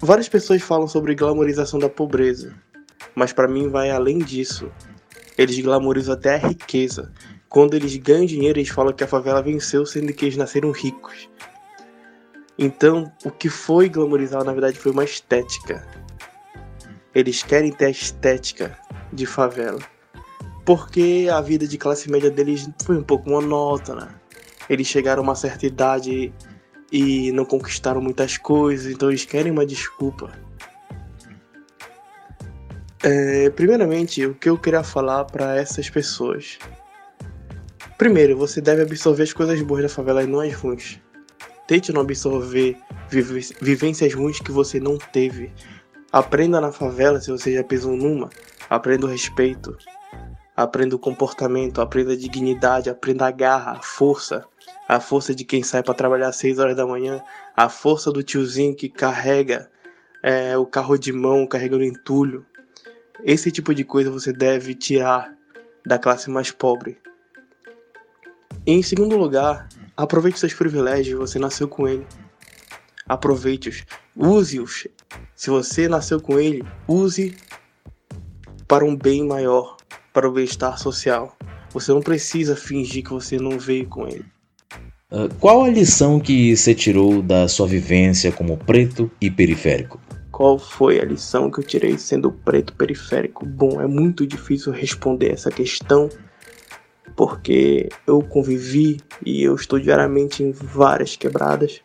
Várias 0.00 0.28
pessoas 0.28 0.60
falam 0.60 0.88
sobre 0.88 1.14
glamorização 1.14 1.78
da 1.78 1.88
pobreza, 1.88 2.54
mas 3.14 3.32
para 3.32 3.46
mim 3.46 3.68
vai 3.68 3.90
além 3.90 4.18
disso. 4.18 4.70
Eles 5.38 5.58
glamorizam 5.60 6.14
até 6.14 6.34
a 6.34 6.48
riqueza, 6.48 7.12
quando 7.48 7.74
eles 7.74 7.96
ganham 7.96 8.26
dinheiro, 8.26 8.58
eles 8.58 8.68
falam 8.68 8.92
que 8.92 9.04
a 9.04 9.08
favela 9.08 9.42
venceu, 9.42 9.86
sendo 9.86 10.12
que 10.12 10.24
eles 10.24 10.36
nasceram 10.36 10.70
ricos. 10.70 11.28
Então, 12.58 13.12
o 13.24 13.30
que 13.30 13.48
foi 13.48 13.88
glamorizado 13.88 14.44
na 14.44 14.52
verdade 14.52 14.78
foi 14.78 14.92
uma 14.92 15.04
estética. 15.04 15.86
Eles 17.14 17.42
querem 17.42 17.72
ter 17.72 17.86
a 17.86 17.90
estética 17.90 18.78
de 19.12 19.26
favela. 19.26 19.80
Porque 20.70 21.26
a 21.28 21.40
vida 21.40 21.66
de 21.66 21.76
classe 21.76 22.08
média 22.08 22.30
deles 22.30 22.70
foi 22.84 22.96
um 22.96 23.02
pouco 23.02 23.28
monótona. 23.28 24.14
Eles 24.68 24.86
chegaram 24.86 25.20
a 25.20 25.24
uma 25.24 25.34
certa 25.34 25.66
idade 25.66 26.32
e 26.92 27.32
não 27.32 27.44
conquistaram 27.44 28.00
muitas 28.00 28.38
coisas, 28.38 28.92
então 28.92 29.08
eles 29.08 29.24
querem 29.24 29.50
uma 29.50 29.66
desculpa. 29.66 30.30
É, 33.02 33.50
primeiramente, 33.50 34.24
o 34.24 34.32
que 34.32 34.48
eu 34.48 34.56
queria 34.56 34.84
falar 34.84 35.24
para 35.24 35.56
essas 35.56 35.90
pessoas. 35.90 36.56
Primeiro, 37.98 38.36
você 38.36 38.60
deve 38.60 38.82
absorver 38.82 39.24
as 39.24 39.32
coisas 39.32 39.60
boas 39.62 39.82
da 39.82 39.88
favela 39.88 40.22
e 40.22 40.26
não 40.28 40.38
as 40.38 40.54
ruins. 40.54 41.00
Tente 41.66 41.92
não 41.92 42.02
absorver 42.02 42.76
vivências 43.60 44.14
ruins 44.14 44.38
que 44.38 44.52
você 44.52 44.78
não 44.78 44.98
teve. 44.98 45.52
Aprenda 46.12 46.60
na 46.60 46.70
favela, 46.70 47.20
se 47.20 47.28
você 47.28 47.54
já 47.54 47.64
pisou 47.64 47.96
numa. 47.96 48.30
Aprenda 48.68 49.06
o 49.06 49.08
respeito. 49.08 49.76
Aprenda 50.62 50.96
o 50.96 50.98
comportamento, 50.98 51.80
aprenda 51.80 52.12
a 52.12 52.16
dignidade, 52.16 52.90
aprenda 52.90 53.26
a 53.26 53.30
garra, 53.30 53.72
a 53.72 53.82
força. 53.82 54.44
A 54.88 55.00
força 55.00 55.34
de 55.34 55.44
quem 55.44 55.62
sai 55.62 55.82
para 55.82 55.94
trabalhar 55.94 56.28
às 56.28 56.36
6 56.36 56.58
horas 56.58 56.76
da 56.76 56.86
manhã. 56.86 57.22
A 57.56 57.68
força 57.68 58.10
do 58.10 58.22
tiozinho 58.22 58.74
que 58.74 58.88
carrega 58.88 59.70
é, 60.22 60.56
o 60.58 60.66
carro 60.66 60.98
de 60.98 61.12
mão, 61.12 61.46
carregando 61.46 61.84
entulho. 61.84 62.44
Esse 63.22 63.50
tipo 63.50 63.74
de 63.74 63.84
coisa 63.84 64.10
você 64.10 64.32
deve 64.32 64.74
tirar 64.74 65.32
da 65.86 65.98
classe 65.98 66.28
mais 66.28 66.50
pobre. 66.50 66.98
Em 68.66 68.82
segundo 68.82 69.16
lugar, 69.16 69.68
Aproveite 70.00 70.38
seus 70.38 70.54
privilégios, 70.54 71.18
você 71.18 71.38
nasceu 71.38 71.68
com 71.68 71.86
ele. 71.86 72.06
Aproveite-os, 73.06 73.84
use-os. 74.16 74.88
Se 75.34 75.50
você 75.50 75.86
nasceu 75.88 76.18
com 76.18 76.40
ele, 76.40 76.64
use 76.88 77.36
para 78.66 78.82
um 78.82 78.96
bem 78.96 79.26
maior, 79.26 79.76
para 80.12 80.28
o 80.28 80.32
bem-estar 80.32 80.78
social. 80.78 81.36
Você 81.72 81.92
não 81.92 82.00
precisa 82.00 82.56
fingir 82.56 83.04
que 83.04 83.10
você 83.10 83.38
não 83.38 83.58
veio 83.58 83.86
com 83.86 84.06
ele. 84.06 84.24
Uh, 85.10 85.32
qual 85.40 85.64
a 85.64 85.68
lição 85.68 86.20
que 86.20 86.56
você 86.56 86.74
tirou 86.74 87.20
da 87.20 87.48
sua 87.48 87.66
vivência 87.66 88.30
como 88.30 88.56
preto 88.56 89.10
e 89.20 89.30
periférico? 89.30 90.00
Qual 90.30 90.58
foi 90.58 91.00
a 91.00 91.04
lição 91.04 91.50
que 91.50 91.60
eu 91.60 91.64
tirei 91.64 91.98
sendo 91.98 92.30
preto 92.30 92.72
periférico? 92.74 93.44
Bom, 93.44 93.80
é 93.80 93.86
muito 93.86 94.26
difícil 94.26 94.72
responder 94.72 95.32
essa 95.32 95.50
questão 95.50 96.08
porque 97.16 97.88
eu 98.06 98.22
convivi 98.22 98.98
e 99.26 99.42
eu 99.42 99.54
estou 99.54 99.78
diariamente 99.78 100.42
em 100.42 100.52
várias 100.52 101.16
quebradas. 101.16 101.82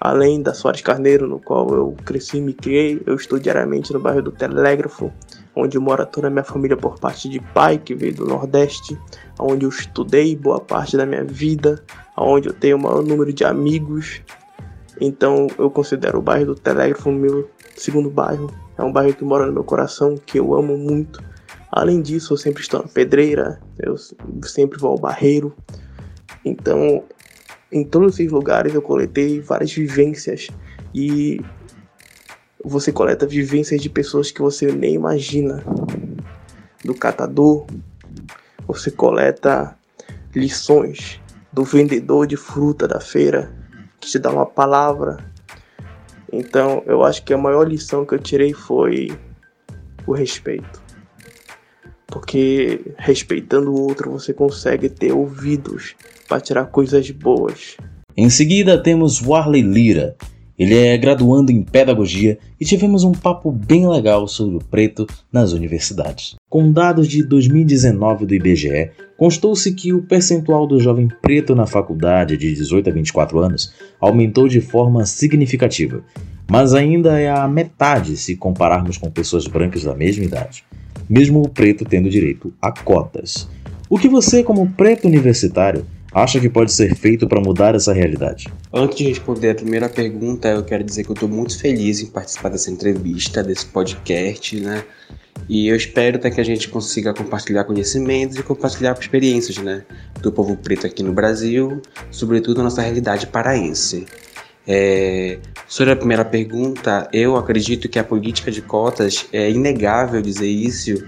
Além 0.00 0.40
da 0.40 0.54
Soares 0.54 0.80
Carneiro, 0.80 1.26
no 1.26 1.40
qual 1.40 1.68
eu 1.74 1.96
cresci 2.04 2.36
e 2.36 2.40
me 2.40 2.52
criei, 2.52 3.02
eu 3.04 3.16
estou 3.16 3.38
diariamente 3.38 3.92
no 3.92 3.98
bairro 3.98 4.22
do 4.22 4.30
Telégrafo, 4.30 5.12
onde 5.58 5.76
mora 5.78 6.06
toda 6.06 6.28
a 6.28 6.30
minha 6.30 6.44
família 6.44 6.76
por 6.76 6.98
parte 7.00 7.28
de 7.28 7.40
pai, 7.40 7.78
que 7.78 7.92
veio 7.92 8.14
do 8.14 8.24
Nordeste, 8.24 8.96
onde 9.38 9.66
eu 9.66 9.68
estudei 9.68 10.36
boa 10.36 10.60
parte 10.60 10.96
da 10.96 11.04
minha 11.04 11.24
vida, 11.24 11.82
onde 12.16 12.48
eu 12.48 12.52
tenho 12.52 12.76
o 12.76 12.80
maior 12.80 13.02
número 13.02 13.32
de 13.32 13.44
amigos. 13.44 14.22
Então 15.00 15.48
eu 15.58 15.68
considero 15.68 16.20
o 16.20 16.22
bairro 16.22 16.46
do 16.46 16.54
Telégrafo 16.54 17.10
meu 17.10 17.50
segundo 17.76 18.08
bairro. 18.08 18.52
É 18.76 18.82
um 18.84 18.92
bairro 18.92 19.12
que 19.12 19.24
mora 19.24 19.46
no 19.46 19.52
meu 19.52 19.64
coração, 19.64 20.14
que 20.16 20.38
eu 20.38 20.54
amo 20.54 20.76
muito. 20.76 21.20
Além 21.72 22.00
disso, 22.00 22.34
eu 22.34 22.36
sempre 22.38 22.62
estou 22.62 22.80
na 22.80 22.88
pedreira, 22.88 23.60
eu 23.78 23.96
sempre 24.42 24.78
vou 24.78 24.92
ao 24.92 24.98
barreiro. 24.98 25.52
Então, 26.44 27.02
em 27.70 27.84
todos 27.84 28.14
esses 28.14 28.30
lugares 28.30 28.74
eu 28.74 28.80
coletei 28.80 29.40
várias 29.40 29.72
vivências 29.72 30.48
e 30.94 31.40
você 32.64 32.92
coleta 32.92 33.26
vivências 33.26 33.80
de 33.80 33.88
pessoas 33.88 34.30
que 34.30 34.40
você 34.40 34.72
nem 34.72 34.94
imagina. 34.94 35.64
Do 36.84 36.94
catador, 36.94 37.66
você 38.66 38.90
coleta 38.90 39.76
lições 40.34 41.20
do 41.52 41.64
vendedor 41.64 42.26
de 42.26 42.36
fruta 42.36 42.86
da 42.86 43.00
feira 43.00 43.52
que 44.00 44.08
te 44.08 44.18
dá 44.18 44.30
uma 44.30 44.46
palavra. 44.46 45.18
Então, 46.32 46.82
eu 46.86 47.02
acho 47.04 47.24
que 47.24 47.32
a 47.32 47.38
maior 47.38 47.66
lição 47.66 48.04
que 48.04 48.14
eu 48.14 48.18
tirei 48.18 48.52
foi 48.52 49.10
o 50.06 50.12
respeito 50.12 50.88
porque 52.08 52.80
respeitando 52.96 53.70
o 53.70 53.80
outro 53.80 54.10
você 54.10 54.32
consegue 54.32 54.88
ter 54.88 55.12
ouvidos 55.12 55.94
para 56.26 56.40
tirar 56.40 56.66
coisas 56.66 57.08
boas. 57.10 57.76
Em 58.16 58.30
seguida 58.30 58.82
temos 58.82 59.22
Warley 59.24 59.62
Lira. 59.62 60.16
Ele 60.58 60.74
é 60.74 60.96
graduando 60.98 61.52
em 61.52 61.62
pedagogia 61.62 62.38
e 62.60 62.64
tivemos 62.64 63.04
um 63.04 63.12
papo 63.12 63.52
bem 63.52 63.88
legal 63.88 64.26
sobre 64.26 64.56
o 64.56 64.58
preto 64.58 65.06
nas 65.32 65.52
universidades. 65.52 66.34
Com 66.48 66.72
dados 66.72 67.06
de 67.06 67.22
2019 67.22 68.26
do 68.26 68.34
IBGE, 68.34 68.90
constou-se 69.16 69.72
que 69.72 69.92
o 69.92 70.02
percentual 70.02 70.66
do 70.66 70.80
jovem 70.80 71.08
preto 71.22 71.54
na 71.54 71.66
faculdade 71.66 72.36
de 72.36 72.54
18 72.54 72.90
a 72.90 72.92
24 72.92 73.38
anos 73.38 73.72
aumentou 74.00 74.48
de 74.48 74.60
forma 74.60 75.06
significativa, 75.06 76.02
mas 76.50 76.74
ainda 76.74 77.20
é 77.20 77.30
a 77.30 77.46
metade 77.46 78.16
se 78.16 78.34
compararmos 78.34 78.98
com 78.98 79.10
pessoas 79.10 79.46
brancas 79.46 79.84
da 79.84 79.94
mesma 79.94 80.24
idade 80.24 80.64
mesmo 81.08 81.42
o 81.42 81.48
preto 81.48 81.84
tendo 81.84 82.10
direito 82.10 82.52
a 82.60 82.70
cotas. 82.70 83.48
O 83.88 83.98
que 83.98 84.08
você, 84.08 84.42
como 84.42 84.68
preto 84.70 85.08
universitário, 85.08 85.86
acha 86.12 86.40
que 86.40 86.48
pode 86.48 86.72
ser 86.72 86.94
feito 86.94 87.26
para 87.26 87.40
mudar 87.40 87.74
essa 87.74 87.92
realidade? 87.92 88.48
Antes 88.72 88.98
de 88.98 89.04
responder 89.08 89.50
a 89.50 89.54
primeira 89.54 89.88
pergunta, 89.88 90.48
eu 90.48 90.64
quero 90.64 90.84
dizer 90.84 91.04
que 91.04 91.10
eu 91.10 91.14
estou 91.14 91.28
muito 91.28 91.58
feliz 91.58 92.00
em 92.00 92.06
participar 92.06 92.48
dessa 92.50 92.70
entrevista, 92.70 93.42
desse 93.42 93.66
podcast, 93.66 94.58
né? 94.60 94.84
E 95.48 95.68
eu 95.68 95.76
espero 95.76 96.16
até 96.16 96.30
que 96.30 96.40
a 96.40 96.44
gente 96.44 96.68
consiga 96.68 97.14
compartilhar 97.14 97.64
conhecimentos 97.64 98.36
e 98.36 98.42
compartilhar 98.42 98.96
experiências, 98.98 99.58
né? 99.58 99.84
Do 100.20 100.30
povo 100.32 100.56
preto 100.56 100.86
aqui 100.86 101.02
no 101.02 101.12
Brasil, 101.12 101.80
sobretudo 102.10 102.60
a 102.60 102.64
nossa 102.64 102.82
realidade 102.82 103.26
paraense. 103.26 104.06
É, 104.66 105.38
sobre 105.66 105.94
a 105.94 105.96
primeira 105.96 106.24
pergunta, 106.26 107.08
eu 107.10 107.36
acredito 107.36 107.88
que 107.88 107.98
a 107.98 108.04
política 108.04 108.50
de 108.50 108.60
cotas 108.60 109.26
é 109.32 109.50
inegável 109.50 110.20
dizer 110.20 110.48
isso, 110.48 111.06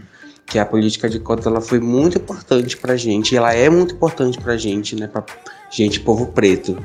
que 0.51 0.59
a 0.59 0.67
política 0.67 1.09
de 1.09 1.21
cotas 1.21 1.47
ela 1.47 1.61
foi 1.61 1.79
muito 1.79 2.19
importante 2.19 2.77
para 2.77 2.95
a 2.95 2.97
gente, 2.97 3.37
ela 3.37 3.55
é 3.55 3.71
muito 3.71 3.95
importante 3.95 4.37
para 4.37 4.55
a 4.55 4.57
gente, 4.57 4.97
né, 4.97 5.07
para 5.07 5.25
gente 5.71 6.01
povo 6.01 6.27
preto, 6.27 6.77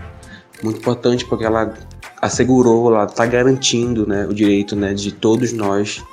muito 0.61 0.77
importante 0.77 1.25
porque 1.25 1.43
ela 1.43 1.73
assegurou, 2.21 2.93
ela 2.93 3.05
está 3.05 3.25
garantindo, 3.25 4.07
né, 4.07 4.27
o 4.27 4.33
direito, 4.33 4.75
né, 4.75 4.93
de 4.93 5.11
todos 5.11 5.51
nós 5.51 6.03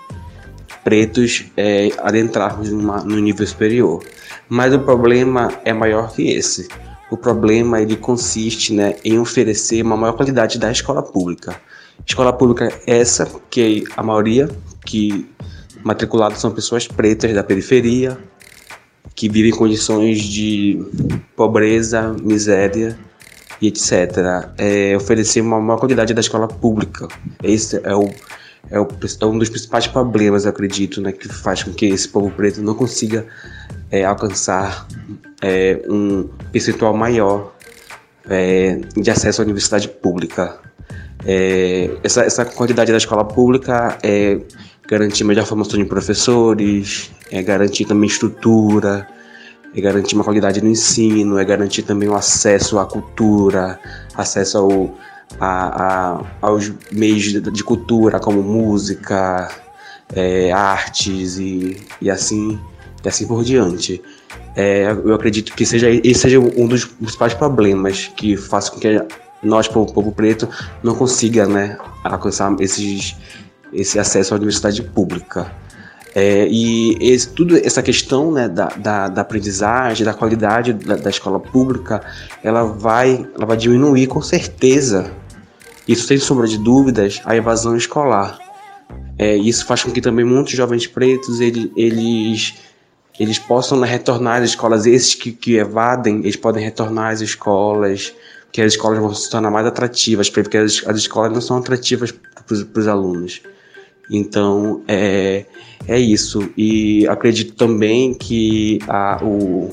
pretos 0.82 1.44
é, 1.54 1.90
adentrarmos 1.98 2.70
numa, 2.70 3.04
no 3.04 3.16
nível 3.20 3.46
superior. 3.46 4.02
Mas 4.48 4.72
o 4.74 4.80
problema 4.80 5.52
é 5.62 5.74
maior 5.74 6.10
que 6.12 6.28
esse 6.28 6.68
o 7.10 7.16
problema 7.16 7.82
ele 7.82 7.94
consiste 7.94 8.72
né, 8.72 8.96
em 9.04 9.18
oferecer 9.18 9.82
uma 9.82 9.98
maior 9.98 10.14
qualidade 10.14 10.58
da 10.58 10.72
escola 10.72 11.02
pública. 11.02 11.60
Escola 12.06 12.32
pública 12.32 12.72
essa 12.86 13.30
que 13.50 13.84
a 13.94 14.02
maioria 14.02 14.48
que 14.86 15.30
matriculados 15.84 16.40
são 16.40 16.50
pessoas 16.50 16.86
pretas 16.86 17.32
da 17.34 17.42
periferia, 17.42 18.18
que 19.14 19.28
vivem 19.28 19.50
em 19.50 19.54
condições 19.54 20.20
de 20.20 20.82
pobreza, 21.36 22.14
miséria 22.22 22.98
e 23.60 23.68
etc. 23.68 24.52
É 24.58 24.96
oferecer 24.96 25.40
uma 25.40 25.60
maior 25.60 25.78
qualidade 25.78 26.14
da 26.14 26.20
escola 26.20 26.48
pública. 26.48 27.08
Esse 27.42 27.80
é 27.84 27.94
o 27.94 28.08
é, 28.70 28.78
o, 28.78 28.86
é, 28.86 29.26
um 29.26 29.38
dos 29.38 29.48
principais 29.48 29.86
problemas, 29.86 30.44
eu 30.44 30.50
acredito, 30.50 31.00
né, 31.00 31.12
que 31.12 31.28
faz 31.28 31.62
com 31.62 31.72
que 31.72 31.86
esse 31.86 32.08
povo 32.08 32.30
preto 32.30 32.62
não 32.62 32.74
consiga 32.74 33.26
é, 33.90 34.04
alcançar 34.04 34.86
é, 35.42 35.82
um 35.88 36.28
percentual 36.50 36.96
maior 36.96 37.52
é, 38.28 38.80
de 38.96 39.10
acesso 39.10 39.42
à 39.42 39.44
universidade 39.44 39.88
pública. 39.88 40.58
É, 41.24 41.90
essa, 42.02 42.22
essa 42.22 42.44
quantidade 42.44 42.90
da 42.90 42.98
escola 42.98 43.24
pública 43.24 43.98
é 44.02 44.40
garantir 44.92 45.24
melhor 45.24 45.46
formação 45.46 45.78
de 45.78 45.86
professores, 45.86 47.10
é 47.30 47.42
garantir 47.42 47.86
também 47.86 48.06
estrutura, 48.06 49.08
é 49.74 49.80
garantir 49.80 50.14
uma 50.14 50.22
qualidade 50.22 50.60
no 50.60 50.68
ensino, 50.68 51.38
é 51.38 51.44
garantir 51.46 51.82
também 51.82 52.10
o 52.10 52.14
acesso 52.14 52.78
à 52.78 52.84
cultura, 52.84 53.80
acesso 54.14 54.58
ao, 54.58 54.94
a, 55.40 56.18
a, 56.18 56.24
aos 56.42 56.70
meios 56.92 57.22
de, 57.22 57.64
cultura 57.64 58.20
como 58.20 58.42
música, 58.42 59.50
é, 60.14 60.52
artes 60.52 61.38
e, 61.38 61.78
e 61.98 62.10
assim 62.10 62.60
e 63.02 63.08
assim 63.08 63.26
por 63.26 63.42
diante. 63.42 64.02
É, 64.54 64.90
eu 64.90 65.14
acredito 65.14 65.54
que 65.54 65.64
seja 65.64 65.88
esse 65.88 66.20
seja 66.20 66.38
um 66.38 66.66
dos 66.66 66.84
principais 66.84 67.32
problemas 67.32 68.12
que 68.14 68.36
faz 68.36 68.68
com 68.68 68.78
que 68.78 69.02
nós, 69.42 69.66
povo, 69.66 69.92
povo 69.92 70.12
preto, 70.12 70.46
não 70.82 70.94
consiga 70.94 71.46
né, 71.46 71.78
alcançar 72.04 72.54
esses, 72.60 73.16
esse 73.72 73.98
acesso 73.98 74.34
à 74.34 74.36
universidade 74.36 74.82
pública. 74.82 75.50
É, 76.14 76.46
e 76.50 76.96
esse, 77.00 77.28
tudo 77.28 77.56
essa 77.56 77.82
questão 77.82 78.30
né, 78.30 78.46
da, 78.48 78.66
da, 78.68 79.08
da, 79.08 79.22
aprendizagem, 79.22 80.04
da 80.04 80.12
qualidade 80.12 80.74
da, 80.74 80.96
da, 80.96 81.08
escola 81.08 81.40
pública, 81.40 82.02
ela 82.42 82.64
vai, 82.64 83.26
ela 83.34 83.46
vai 83.46 83.56
diminuir 83.56 84.06
com 84.08 84.20
certeza. 84.20 85.10
Isso 85.88 86.06
sem 86.06 86.18
sombra 86.18 86.46
de 86.46 86.58
dúvidas 86.58 87.22
a 87.24 87.34
evasão 87.34 87.76
escolar. 87.76 88.38
É, 89.18 89.36
isso 89.36 89.64
faz 89.64 89.82
com 89.82 89.90
que 89.90 90.00
também 90.00 90.24
muitos 90.24 90.52
jovens 90.52 90.86
pretos 90.86 91.40
eles, 91.40 91.70
eles, 91.74 92.54
eles 93.18 93.38
possam 93.38 93.80
né, 93.80 93.88
retornar 93.88 94.42
às 94.42 94.50
escolas. 94.50 94.84
Esses 94.84 95.14
que, 95.14 95.32
que 95.32 95.56
evadem, 95.56 96.18
eles 96.20 96.36
podem 96.36 96.62
retornar 96.62 97.12
às 97.12 97.22
escolas, 97.22 98.12
que 98.52 98.60
as 98.60 98.74
escolas 98.74 98.98
vão 98.98 99.14
se 99.14 99.30
tornar 99.30 99.50
mais 99.50 99.66
atrativas, 99.66 100.28
porque 100.28 100.58
as, 100.58 100.82
as 100.86 100.98
escolas 100.98 101.32
não 101.32 101.40
são 101.40 101.56
atrativas 101.56 102.12
para 102.12 102.80
os 102.80 102.86
alunos. 102.86 103.40
Então, 104.12 104.82
é, 104.86 105.46
é 105.88 105.98
isso. 105.98 106.50
E 106.56 107.06
acredito 107.08 107.54
também 107.54 108.12
que 108.12 108.78
a, 108.86 109.18
o, 109.22 109.70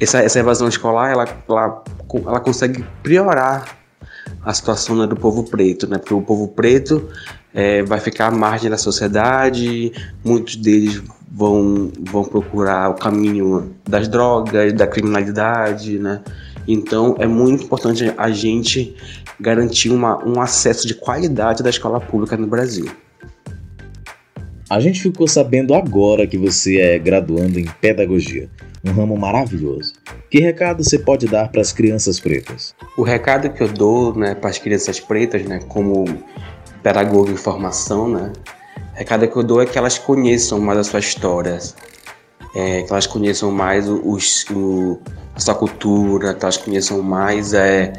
essa, 0.00 0.18
essa 0.18 0.38
evasão 0.38 0.68
escolar, 0.68 1.10
ela, 1.10 1.24
ela, 1.48 1.84
ela 2.26 2.40
consegue 2.40 2.84
piorar 3.02 3.78
a 4.44 4.52
situação 4.52 4.96
né, 4.96 5.06
do 5.06 5.16
povo 5.16 5.44
preto, 5.44 5.86
né? 5.86 5.98
Porque 5.98 6.14
o 6.14 6.22
povo 6.22 6.48
preto 6.48 7.08
é, 7.54 7.82
vai 7.82 8.00
ficar 8.00 8.26
à 8.26 8.30
margem 8.30 8.70
da 8.70 8.78
sociedade, 8.78 9.92
muitos 10.24 10.56
deles 10.56 11.02
vão, 11.30 11.90
vão 12.10 12.24
procurar 12.24 12.90
o 12.90 12.94
caminho 12.94 13.74
das 13.88 14.08
drogas, 14.08 14.72
da 14.72 14.86
criminalidade, 14.86 15.98
né? 15.98 16.20
Então 16.68 17.16
é 17.18 17.26
muito 17.26 17.64
importante 17.64 18.12
a 18.18 18.30
gente 18.30 18.94
garantir 19.40 19.88
uma, 19.88 20.22
um 20.22 20.38
acesso 20.38 20.86
de 20.86 20.94
qualidade 20.94 21.62
da 21.62 21.70
escola 21.70 21.98
pública 21.98 22.36
no 22.36 22.46
Brasil. 22.46 22.86
A 24.68 24.78
gente 24.80 25.00
ficou 25.00 25.26
sabendo 25.26 25.72
agora 25.72 26.26
que 26.26 26.36
você 26.36 26.76
é 26.76 26.98
graduando 26.98 27.58
em 27.58 27.64
pedagogia, 27.80 28.50
um 28.84 28.92
ramo 28.92 29.16
maravilhoso. 29.16 29.94
Que 30.30 30.40
recado 30.40 30.84
você 30.84 30.98
pode 30.98 31.26
dar 31.26 31.48
para 31.48 31.62
as 31.62 31.72
crianças 31.72 32.20
pretas? 32.20 32.74
O 32.94 33.02
recado 33.02 33.48
que 33.48 33.62
eu 33.62 33.68
dou 33.68 34.14
né, 34.14 34.34
para 34.34 34.50
as 34.50 34.58
crianças 34.58 35.00
pretas, 35.00 35.42
né, 35.44 35.60
como 35.68 36.04
pedagogo 36.82 37.30
em 37.30 37.36
formação, 37.36 38.10
né, 38.10 38.30
o 38.92 38.98
recado 38.98 39.26
que 39.26 39.36
eu 39.36 39.42
dou 39.42 39.62
é 39.62 39.64
que 39.64 39.78
elas 39.78 39.96
conheçam 39.96 40.60
mais 40.60 40.78
a 40.78 40.84
sua 40.84 41.00
história, 41.00 41.58
é, 42.58 42.82
que 42.82 42.90
elas 42.90 43.06
conheçam 43.06 43.52
mais 43.52 43.88
os, 43.88 44.44
o, 44.50 44.98
a 45.32 45.38
sua 45.38 45.54
cultura, 45.54 46.34
que 46.34 46.44
elas 46.44 46.56
conheçam 46.56 47.00
mais 47.00 47.54
é, 47.54 47.92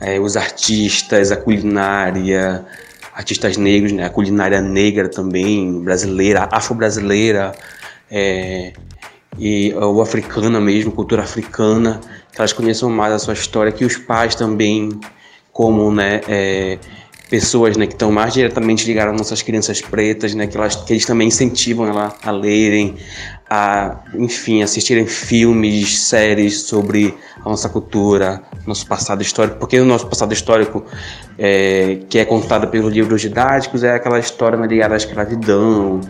é, 0.00 0.18
os 0.18 0.36
artistas, 0.36 1.30
a 1.30 1.36
culinária, 1.36 2.66
artistas 3.14 3.56
negros, 3.56 3.92
né, 3.92 4.04
a 4.06 4.10
culinária 4.10 4.60
negra 4.60 5.08
também, 5.08 5.80
brasileira, 5.80 6.48
afro-brasileira, 6.50 7.54
é, 8.10 8.72
e 9.38 9.72
ou 9.74 10.02
africana 10.02 10.60
mesmo, 10.60 10.90
cultura 10.90 11.22
africana, 11.22 12.00
que 12.32 12.40
elas 12.40 12.52
conheçam 12.52 12.90
mais 12.90 13.12
a 13.12 13.18
sua 13.20 13.34
história, 13.34 13.70
que 13.70 13.84
os 13.84 13.96
pais 13.96 14.34
também, 14.34 14.88
como 15.52 15.92
né, 15.92 16.20
é, 16.26 16.80
pessoas 17.34 17.76
né, 17.76 17.84
que 17.84 17.94
estão 17.94 18.12
mais 18.12 18.32
diretamente 18.32 18.86
ligadas 18.86 19.12
às 19.12 19.18
nossas 19.18 19.42
crianças 19.42 19.80
pretas, 19.80 20.36
né, 20.36 20.46
que, 20.46 20.56
elas, 20.56 20.76
que 20.76 20.92
eles 20.92 21.04
também 21.04 21.26
incentivam 21.26 21.84
ela 21.84 22.14
a 22.22 22.30
lerem, 22.30 22.94
a, 23.50 24.04
enfim, 24.14 24.62
assistirem 24.62 25.04
filmes, 25.04 25.98
séries 25.98 26.60
sobre 26.60 27.12
a 27.44 27.48
nossa 27.50 27.68
cultura, 27.68 28.40
nosso 28.64 28.86
passado 28.86 29.20
histórico, 29.20 29.58
porque 29.58 29.80
o 29.80 29.84
nosso 29.84 30.06
passado 30.06 30.32
histórico, 30.32 30.84
é, 31.36 31.98
que 32.08 32.20
é 32.20 32.24
contado 32.24 32.68
pelos 32.68 32.92
livros 32.92 33.20
didáticos, 33.20 33.82
é 33.82 33.96
aquela 33.96 34.20
história 34.20 34.56
né, 34.56 34.68
ligada 34.68 34.94
à 34.94 34.96
escravidão, 34.96 36.02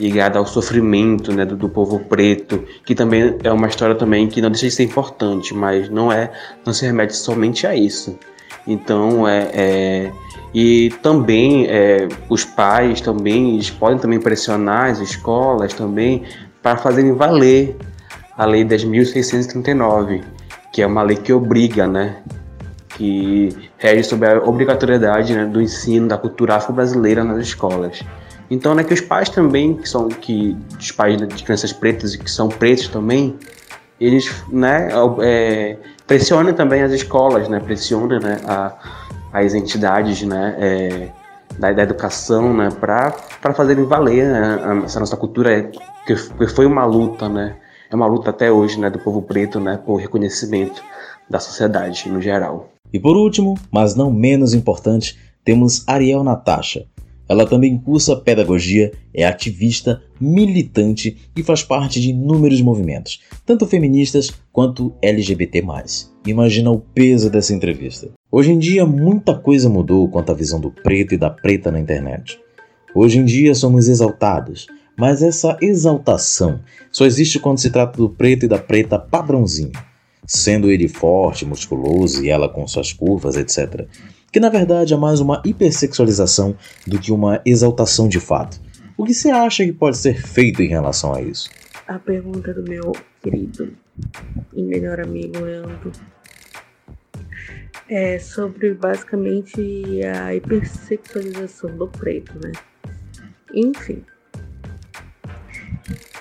ligada 0.00 0.36
ao 0.36 0.46
sofrimento 0.46 1.32
né, 1.32 1.44
do, 1.44 1.54
do, 1.54 1.68
povo 1.68 2.00
preto, 2.00 2.64
que 2.84 2.92
também 2.92 3.36
é 3.44 3.52
uma 3.52 3.68
história 3.68 3.94
também 3.94 4.26
que 4.26 4.42
não 4.42 4.50
deixa 4.50 4.66
de 4.66 4.72
ser 4.72 4.82
importante, 4.82 5.54
mas 5.54 5.88
não 5.88 6.10
é, 6.10 6.32
não 6.66 6.72
se 6.72 6.84
remete 6.84 7.14
somente 7.14 7.68
a 7.68 7.76
isso. 7.76 8.18
Então 8.66 9.26
é, 9.26 9.50
é 9.52 10.12
e 10.54 10.90
também 11.02 11.66
é, 11.66 12.08
os 12.28 12.44
pais 12.44 13.00
também 13.00 13.54
eles 13.54 13.70
podem 13.70 13.98
também 13.98 14.20
pressionar 14.20 14.90
as 14.90 14.98
escolas 14.98 15.72
também 15.72 16.24
para 16.62 16.76
fazerem 16.76 17.12
valer 17.14 17.76
a 18.36 18.44
lei 18.44 18.64
10.639, 18.64 20.22
que 20.72 20.82
é 20.82 20.86
uma 20.86 21.02
lei 21.02 21.16
que 21.16 21.32
obriga, 21.32 21.86
né, 21.86 22.16
que 22.90 23.56
rege 23.78 24.04
sobre 24.04 24.28
a 24.28 24.38
obrigatoriedade 24.38 25.34
né, 25.34 25.44
do 25.46 25.60
ensino 25.60 26.08
da 26.08 26.16
cultura 26.16 26.56
afro-brasileira 26.56 27.24
nas 27.24 27.38
escolas. 27.38 28.02
Então, 28.50 28.74
né, 28.74 28.84
que 28.84 28.92
os 28.92 29.00
pais 29.00 29.28
também, 29.28 29.74
que 29.74 29.88
são 29.88 30.08
que 30.08 30.56
os 30.78 30.90
pais 30.92 31.16
de 31.16 31.42
crianças 31.42 31.72
pretas 31.72 32.14
e 32.14 32.18
que 32.18 32.30
são 32.30 32.48
pretos 32.48 32.88
também, 32.88 33.36
eles, 33.98 34.44
né, 34.50 34.88
é, 35.22 35.76
pressionem 36.06 36.54
também 36.54 36.82
as 36.82 36.92
escolas, 36.92 37.48
né, 37.48 37.60
pressionem, 37.60 38.20
né, 38.20 38.40
a, 38.46 38.74
as 39.32 39.54
entidades 39.54 40.22
né, 40.22 40.56
é, 40.58 41.08
da, 41.58 41.72
da, 41.72 41.82
educação 41.82 42.54
né, 42.54 42.68
para 42.70 43.54
fazerem 43.54 43.84
valer 43.84 44.26
né, 44.26 44.82
essa 44.84 45.00
nossa 45.00 45.16
cultura, 45.16 45.62
que, 46.06 46.14
que 46.14 46.46
foi 46.46 46.66
uma 46.66 46.84
luta, 46.84 47.28
né, 47.28 47.56
é 47.90 47.94
uma 47.94 48.06
luta 48.06 48.30
até 48.30 48.50
hoje 48.50 48.78
né, 48.80 48.88
do 48.88 48.98
povo 48.98 49.22
preto 49.22 49.60
né, 49.60 49.78
por 49.84 49.96
reconhecimento 49.96 50.82
da 51.28 51.38
sociedade 51.38 52.08
no 52.08 52.20
geral. 52.20 52.70
E 52.92 52.98
por 52.98 53.16
último, 53.16 53.54
mas 53.70 53.94
não 53.94 54.10
menos 54.10 54.54
importante, 54.54 55.18
temos 55.44 55.82
Ariel 55.86 56.22
Natasha, 56.22 56.86
ela 57.32 57.46
também 57.46 57.78
cursa 57.78 58.14
pedagogia, 58.14 58.92
é 59.14 59.24
ativista, 59.24 60.02
militante 60.20 61.16
e 61.34 61.42
faz 61.42 61.62
parte 61.62 62.00
de 62.00 62.10
inúmeros 62.10 62.60
movimentos, 62.60 63.20
tanto 63.46 63.66
feministas 63.66 64.30
quanto 64.52 64.92
LGBT. 65.00 65.64
Imagina 66.26 66.70
o 66.70 66.78
peso 66.78 67.30
dessa 67.30 67.54
entrevista. 67.54 68.10
Hoje 68.30 68.52
em 68.52 68.58
dia, 68.58 68.84
muita 68.84 69.34
coisa 69.34 69.68
mudou 69.68 70.08
quanto 70.08 70.30
à 70.30 70.34
visão 70.34 70.60
do 70.60 70.70
preto 70.70 71.14
e 71.14 71.18
da 71.18 71.30
preta 71.30 71.70
na 71.70 71.80
internet. 71.80 72.38
Hoje 72.94 73.18
em 73.18 73.24
dia, 73.24 73.54
somos 73.54 73.88
exaltados, 73.88 74.66
mas 74.98 75.22
essa 75.22 75.56
exaltação 75.62 76.60
só 76.90 77.06
existe 77.06 77.38
quando 77.38 77.60
se 77.60 77.70
trata 77.70 77.96
do 77.96 78.10
preto 78.10 78.44
e 78.44 78.48
da 78.48 78.58
preta 78.58 78.98
padrãozinho, 78.98 79.72
sendo 80.26 80.70
ele 80.70 80.86
forte, 80.86 81.46
musculoso 81.46 82.22
e 82.22 82.28
ela 82.28 82.48
com 82.48 82.66
suas 82.66 82.92
curvas, 82.92 83.36
etc 83.36 83.88
que 84.32 84.40
na 84.40 84.48
verdade 84.48 84.94
é 84.94 84.96
mais 84.96 85.20
uma 85.20 85.42
hipersexualização 85.44 86.56
do 86.86 86.98
que 86.98 87.12
uma 87.12 87.42
exaltação 87.44 88.08
de 88.08 88.18
fato. 88.18 88.58
O 88.96 89.04
que 89.04 89.12
você 89.12 89.30
acha 89.30 89.62
que 89.64 89.72
pode 89.72 89.98
ser 89.98 90.14
feito 90.14 90.62
em 90.62 90.68
relação 90.68 91.14
a 91.14 91.20
isso? 91.20 91.50
A 91.86 91.98
pergunta 91.98 92.54
do 92.54 92.62
meu 92.62 92.92
querido 93.22 93.74
e 94.54 94.62
melhor 94.62 95.00
amigo 95.00 95.38
Leandro 95.38 95.92
é 97.88 98.18
sobre 98.18 98.72
basicamente 98.72 100.00
a 100.02 100.34
hipersexualização 100.34 101.76
do 101.76 101.86
preto, 101.88 102.32
né? 102.42 102.52
Enfim, 103.52 104.02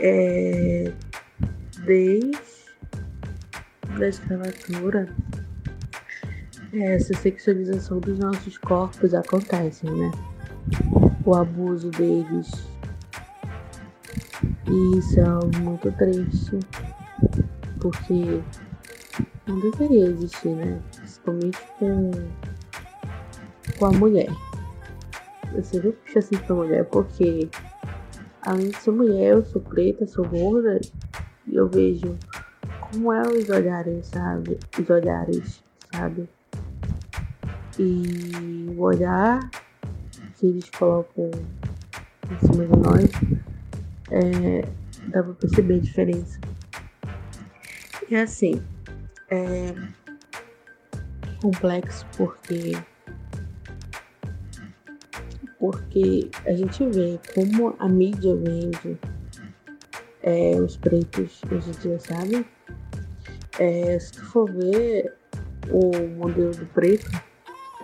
é, 0.01 0.91
desde 1.85 2.37
a 4.01 4.07
escravatura 4.07 5.15
essa 6.73 7.13
sexualização 7.13 7.99
dos 7.99 8.17
nossos 8.17 8.57
corpos 8.57 9.13
acontece, 9.13 9.85
né? 9.89 10.11
O 11.25 11.35
abuso 11.35 11.89
deles. 11.89 12.49
E 14.67 14.97
isso 14.97 15.19
é 15.19 15.23
algo 15.23 15.57
muito 15.59 15.91
triste. 15.93 16.59
Porque 17.79 18.41
não 19.47 19.59
deveria 19.59 20.07
existir, 20.07 20.49
né? 20.49 20.79
Principalmente 20.95 21.59
com, 21.77 22.11
com 23.77 23.85
a 23.85 23.91
mulher. 23.91 24.29
Eu 25.53 25.63
sempre 25.63 25.91
puxo 25.91 26.19
assim 26.19 26.37
pra 26.37 26.55
mulher 26.55 26.85
porque 26.85 27.49
além 28.41 28.69
de 28.69 28.77
ser 28.77 28.91
mulher, 28.91 29.33
eu 29.33 29.43
sou 29.43 29.61
preta, 29.61 30.07
sou 30.07 30.25
gorda, 30.25 30.79
e 31.45 31.55
eu 31.55 31.67
vejo 31.67 32.17
como 32.79 33.11
é 33.11 33.21
os 33.21 33.49
olhares, 33.49 34.07
sabe? 34.07 34.57
Os 34.79 34.89
olhares, 34.89 35.63
sabe? 35.93 36.27
E 37.79 38.73
o 38.75 38.81
olhar 38.81 39.39
que 40.37 40.47
eles 40.47 40.69
colocam 40.71 41.29
em 42.29 42.47
cima 42.47 42.65
de 42.65 42.77
nós 42.79 43.09
é, 44.11 44.61
dá 45.07 45.23
pra 45.23 45.33
perceber 45.33 45.75
a 45.75 45.79
diferença. 45.79 46.39
E 48.09 48.15
assim, 48.15 48.61
é 49.29 49.73
complexo 51.41 52.05
porque 52.15 52.73
porque 55.59 56.29
a 56.45 56.53
gente 56.53 56.83
vê 56.89 57.19
como 57.35 57.75
a 57.77 57.87
mídia 57.87 58.35
vende 58.35 58.97
é, 60.23 60.59
os 60.59 60.75
pretos 60.77 61.41
hoje 61.51 61.69
em 61.69 61.73
dia, 61.73 61.99
sabe? 61.99 62.45
É, 63.59 63.99
se 63.99 64.13
tu 64.13 64.25
for 64.25 64.51
ver 64.51 65.13
o 65.69 66.07
modelo 66.17 66.51
do 66.51 66.65
preto, 66.67 67.11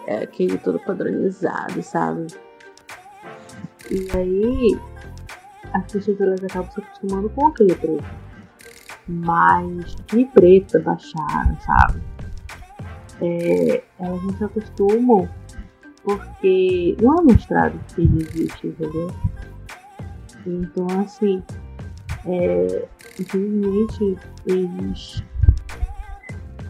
é 0.08 0.24
aquele 0.24 0.58
todo 0.58 0.80
padronizado, 0.80 1.82
sabe? 1.84 2.28
E 3.91 4.17
aí 4.17 4.80
as 5.74 5.91
pessoas 5.91 6.20
elas 6.20 6.43
acabam 6.43 6.72
se 6.72 6.80
acostumando 6.80 7.30
com 7.30 7.48
aquele 7.48 7.76
preto. 7.76 8.04
Mas 9.08 9.96
que 10.08 10.26
preto 10.26 10.82
baixaram, 10.82 11.58
sabe? 11.62 12.02
É, 13.22 13.84
elas 14.00 14.24
não 14.24 14.38
se 14.38 14.43
acostumam 14.43 15.30
porque 16.04 16.96
não 17.02 17.15
é 17.15 17.22
mostrado 17.22 17.80
que 17.93 18.02
ele 18.02 18.24
existe, 18.24 18.67
entendeu? 18.67 19.12
Então, 20.46 20.88
assim, 21.02 21.43
é, 22.26 22.88
infelizmente, 23.20 24.17
eles, 24.46 25.24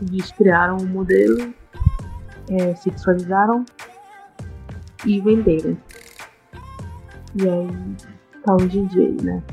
eles 0.01 0.31
criaram 0.31 0.77
um 0.77 0.87
modelo, 0.87 1.53
é, 2.49 2.75
sexualizaram 2.75 3.65
e 5.05 5.21
venderam. 5.21 5.77
E 7.35 7.47
aí, 7.47 7.95
tá 8.43 8.55
hoje 8.55 8.79
em 8.79 8.85
dia, 8.87 9.15
né? 9.23 9.43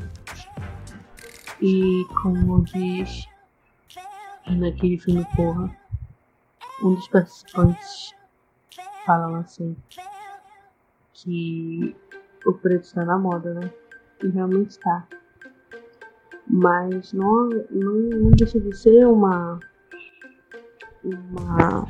E 1.61 2.05
como 2.21 2.63
diz 2.63 3.27
naquele 4.47 4.97
filme 4.99 5.25
Porra, 5.35 5.75
um 6.83 6.93
dos 6.93 7.07
participantes 7.07 8.13
falam 9.05 9.35
assim 9.35 9.75
que 11.13 11.95
o 12.45 12.53
preto 12.53 12.83
está 12.83 13.05
na 13.05 13.17
moda, 13.17 13.53
né? 13.53 13.71
E 14.23 14.27
realmente 14.27 14.71
está. 14.71 15.07
Mas 16.47 17.13
não, 17.13 17.49
não, 17.71 17.93
não 17.93 18.31
deixa 18.31 18.59
de 18.59 18.75
ser 18.75 19.07
uma 19.07 19.59
uma 21.03 21.87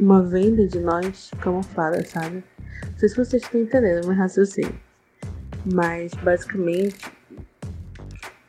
uma 0.00 0.22
venda 0.22 0.66
de 0.66 0.80
nós 0.80 1.30
camuflada, 1.40 2.04
sabe? 2.04 2.42
Não 2.90 2.98
sei 2.98 3.08
se 3.08 3.16
vocês 3.16 3.42
estão 3.42 3.60
entendendo 3.60 4.06
meu 4.06 4.16
raciocínio. 4.16 4.74
Mas 5.72 6.12
basicamente 6.14 7.12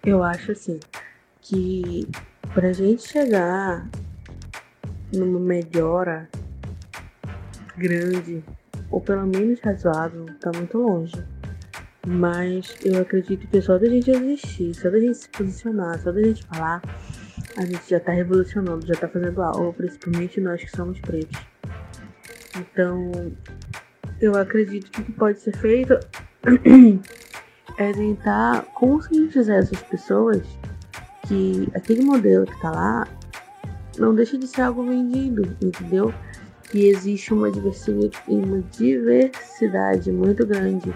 eu 0.06 0.24
acho 0.24 0.54
assim 0.54 0.80
que 1.42 2.08
pra 2.54 2.72
gente 2.72 3.08
chegar 3.08 3.86
numa 5.14 5.40
melhora 5.40 6.30
grande, 7.78 8.44
ou 8.90 9.02
pelo 9.02 9.28
menos 9.28 9.60
razoável, 9.60 10.26
tá 10.40 10.52
muito 10.56 10.78
longe. 10.78 11.22
Mas 12.08 12.76
eu 12.84 13.02
acredito 13.02 13.48
que 13.48 13.62
só 13.62 13.78
da 13.78 13.88
gente 13.88 14.10
existir, 14.10 14.74
só 14.74 14.90
da 14.90 15.00
gente 15.00 15.18
se 15.18 15.30
posicionar, 15.30 16.00
só 16.00 16.12
da 16.12 16.24
gente 16.24 16.46
falar, 16.46 16.82
a 17.58 17.66
gente 17.66 17.90
já 17.90 18.00
tá 18.00 18.12
revolucionando, 18.12 18.86
já 18.86 18.96
tá 18.96 19.08
fazendo 19.08 19.42
algo, 19.42 19.74
principalmente 19.74 20.40
nós 20.40 20.62
que 20.62 20.70
somos 20.70 21.00
pretos. 21.00 21.40
Então, 22.58 23.12
eu 24.20 24.36
acredito 24.36 24.92
que 24.92 25.02
o 25.02 25.06
que 25.06 25.12
pode 25.14 25.40
ser 25.40 25.56
feito 25.58 25.94
é 27.78 27.92
tentar 27.92 28.64
conscientizar 28.74 29.58
essas 29.58 29.82
pessoas 29.84 30.42
que 31.28 31.70
aquele 31.74 32.04
modelo 32.04 32.46
que 32.46 32.62
tá 32.62 32.72
lá 32.72 33.08
não 33.98 34.14
deixa 34.16 34.38
de 34.38 34.48
ser 34.48 34.62
algo 34.62 34.84
vendido, 34.84 35.56
entendeu? 35.62 36.14
que 36.72 36.88
existe 36.88 37.34
uma 37.34 37.52
diversidade, 37.52 38.18
uma 38.28 38.62
diversidade 38.72 40.12
muito 40.12 40.46
grande 40.48 40.94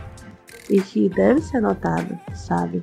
e 0.69 0.79
que 0.81 1.09
deve 1.09 1.41
ser 1.41 1.59
notada, 1.59 2.17
sabe? 2.33 2.81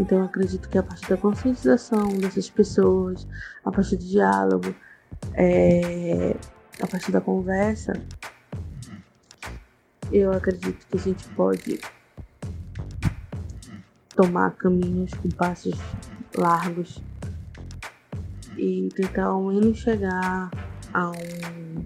Então 0.00 0.24
acredito 0.24 0.66
que 0.70 0.78
a 0.78 0.82
partir 0.82 1.10
da 1.10 1.16
conscientização 1.18 2.08
dessas 2.16 2.48
pessoas, 2.48 3.28
a 3.62 3.70
partir 3.70 3.96
do 3.96 4.04
diálogo, 4.04 4.74
é, 5.34 6.34
a 6.82 6.86
partir 6.86 7.12
da 7.12 7.20
conversa, 7.20 7.92
eu 10.10 10.32
acredito 10.32 10.86
que 10.86 10.96
a 10.96 11.00
gente 11.00 11.28
pode 11.34 11.80
tomar 14.16 14.52
caminhos 14.52 15.12
com 15.12 15.28
passos 15.28 15.78
largos 16.34 17.02
e 18.56 18.88
tentar 18.96 19.26
ao 19.26 19.42
menos 19.42 19.78
chegar 19.78 20.50
a 20.94 21.10
um 21.10 21.84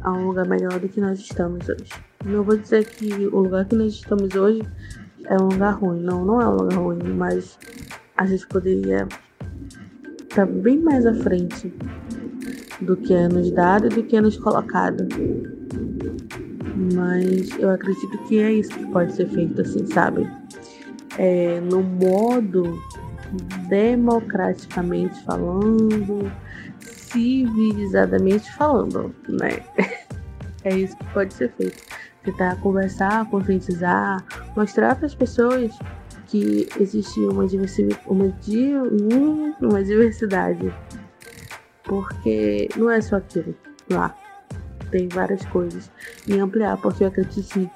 a 0.00 0.12
um 0.12 0.28
lugar 0.28 0.46
melhor 0.46 0.78
do 0.78 0.88
que 0.88 1.00
nós 1.00 1.18
estamos 1.18 1.68
hoje. 1.68 1.90
Não 2.24 2.42
vou 2.42 2.56
dizer 2.56 2.86
que 2.86 3.26
o 3.26 3.40
lugar 3.40 3.66
que 3.66 3.74
nós 3.74 3.92
estamos 3.92 4.34
hoje 4.34 4.62
é 5.26 5.34
um 5.36 5.48
lugar 5.48 5.74
ruim. 5.74 6.00
Não, 6.00 6.24
não 6.24 6.40
é 6.40 6.48
um 6.48 6.56
lugar 6.56 6.78
ruim, 6.78 7.02
mas 7.16 7.58
a 8.16 8.26
gente 8.26 8.46
poderia 8.48 9.06
estar 10.22 10.46
bem 10.46 10.78
mais 10.78 11.06
à 11.06 11.14
frente 11.14 11.72
do 12.80 12.96
que 12.96 13.12
é 13.12 13.28
nos 13.28 13.50
dado 13.50 13.86
e 13.86 13.88
do 13.90 14.02
que 14.02 14.16
é 14.16 14.20
nos 14.20 14.36
colocado. 14.36 15.06
Mas 16.94 17.50
eu 17.58 17.70
acredito 17.70 18.18
que 18.28 18.38
é 18.38 18.52
isso 18.52 18.70
que 18.70 18.86
pode 18.86 19.12
ser 19.12 19.28
feito 19.28 19.60
assim, 19.60 19.86
sabe? 19.86 20.30
É, 21.18 21.60
no 21.60 21.82
modo 21.82 22.78
democraticamente 23.68 25.22
falando, 25.24 26.30
civilizadamente 26.80 28.50
falando, 28.54 29.14
né? 29.28 29.60
É 30.64 30.76
isso 30.76 30.96
que 30.98 31.04
pode 31.14 31.32
ser 31.32 31.52
feito. 31.52 31.82
Tentar 32.24 32.56
conversar, 32.60 33.28
conscientizar, 33.30 34.24
mostrar 34.56 34.96
para 34.96 35.06
as 35.06 35.14
pessoas 35.14 35.78
que 36.26 36.68
existe 36.78 37.20
uma, 37.20 37.44
uma, 38.06 39.56
uma 39.60 39.82
diversidade. 39.82 40.72
Porque 41.84 42.68
não 42.76 42.90
é 42.90 43.00
só 43.00 43.16
aquilo 43.16 43.54
lá. 43.90 44.14
Tem 44.90 45.08
várias 45.08 45.44
coisas. 45.46 45.90
E 46.26 46.38
ampliar, 46.38 46.76
porque 46.78 47.04
eu 47.04 47.08
acredito 47.08 47.42
sim 47.42 47.70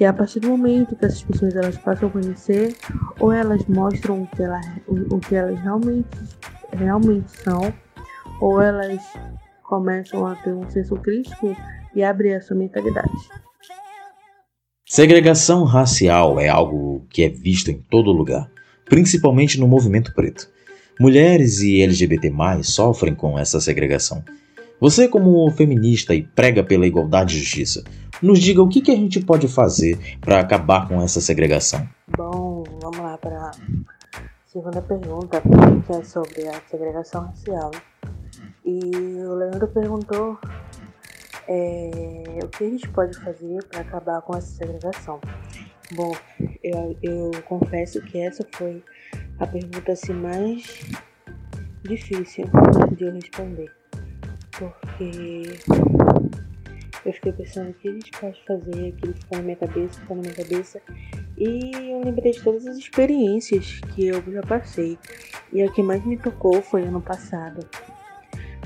que 0.00 0.04
a 0.06 0.14
partir 0.14 0.40
do 0.40 0.48
momento 0.48 0.96
que 0.96 1.04
essas 1.04 1.22
pessoas 1.22 1.54
elas 1.54 1.76
passam 1.76 2.08
a 2.08 2.12
conhecer, 2.12 2.74
ou 3.18 3.30
elas 3.30 3.66
mostram 3.66 4.22
o 4.22 4.26
que, 4.28 4.42
ela, 4.42 4.58
o, 4.86 5.16
o 5.16 5.20
que 5.20 5.34
elas 5.34 5.60
realmente, 5.60 6.08
realmente 6.72 7.30
são, 7.30 7.70
ou 8.40 8.62
elas 8.62 9.02
começam 9.62 10.26
a 10.26 10.34
ter 10.36 10.54
um 10.54 10.68
senso 10.70 10.96
crítico 10.96 11.54
e 11.94 12.02
abrir 12.02 12.32
a 12.32 12.40
sua 12.40 12.56
mentalidade. 12.56 13.12
Segregação 14.90 15.62
racial 15.62 16.40
é 16.40 16.48
algo 16.48 17.06
que 17.10 17.22
é 17.22 17.28
visto 17.28 17.70
em 17.70 17.80
todo 17.88 18.10
lugar, 18.10 18.50
principalmente 18.86 19.60
no 19.60 19.68
movimento 19.68 20.12
preto. 20.12 20.50
Mulheres 20.98 21.60
e 21.60 21.80
LGBT+, 21.80 22.32
sofrem 22.64 23.14
com 23.14 23.38
essa 23.38 23.60
segregação. 23.60 24.24
Você, 24.80 25.06
como 25.06 25.48
feminista 25.52 26.12
e 26.12 26.24
prega 26.24 26.64
pela 26.64 26.88
igualdade 26.88 27.36
e 27.36 27.38
justiça, 27.38 27.84
nos 28.20 28.40
diga 28.40 28.60
o 28.60 28.68
que, 28.68 28.80
que 28.80 28.90
a 28.90 28.96
gente 28.96 29.20
pode 29.20 29.46
fazer 29.46 29.96
para 30.20 30.40
acabar 30.40 30.88
com 30.88 31.00
essa 31.00 31.20
segregação. 31.20 31.88
Bom, 32.18 32.64
vamos 32.82 32.98
lá 32.98 33.16
para 33.16 33.36
a 33.36 33.50
segunda 34.44 34.82
pergunta, 34.82 35.40
que 35.86 35.92
é 35.92 36.02
sobre 36.02 36.48
a 36.48 36.60
segregação 36.68 37.26
racial. 37.26 37.70
E 38.64 38.80
o 39.24 39.34
Leandro 39.36 39.68
perguntou 39.68 40.36
é, 41.52 42.44
o 42.44 42.48
que 42.48 42.62
a 42.62 42.70
gente 42.70 42.88
pode 42.90 43.18
fazer 43.18 43.64
para 43.64 43.80
acabar 43.80 44.22
com 44.22 44.36
essa 44.36 44.46
segregação. 44.46 45.20
Bom, 45.92 46.14
eu, 46.62 46.96
eu 47.02 47.30
confesso 47.42 48.00
que 48.02 48.20
essa 48.20 48.46
foi 48.52 48.84
a 49.40 49.46
pergunta 49.48 49.90
assim, 49.90 50.12
mais 50.12 50.80
difícil 51.82 52.44
de 52.96 53.04
eu 53.04 53.12
responder. 53.12 53.72
Porque 54.52 55.42
eu 57.04 57.12
fiquei 57.14 57.32
pensando 57.32 57.70
o 57.70 57.74
que 57.74 57.88
a 57.88 57.92
gente 57.92 58.12
pode 58.12 58.44
fazer, 58.44 58.94
aquilo 58.96 59.14
ficou 59.14 59.38
na 59.38 59.42
minha 59.42 59.56
cabeça, 59.56 60.00
ficou 60.00 60.16
na 60.16 60.22
minha 60.22 60.34
cabeça. 60.34 60.80
E 61.36 61.72
eu 61.90 62.04
lembrei 62.04 62.30
de 62.30 62.42
todas 62.44 62.64
as 62.64 62.76
experiências 62.76 63.80
que 63.92 64.06
eu 64.06 64.22
já 64.30 64.42
passei. 64.42 64.96
E 65.52 65.62
a 65.62 65.72
que 65.72 65.82
mais 65.82 66.04
me 66.06 66.16
tocou 66.16 66.62
foi 66.62 66.84
ano 66.84 67.00
passado 67.00 67.66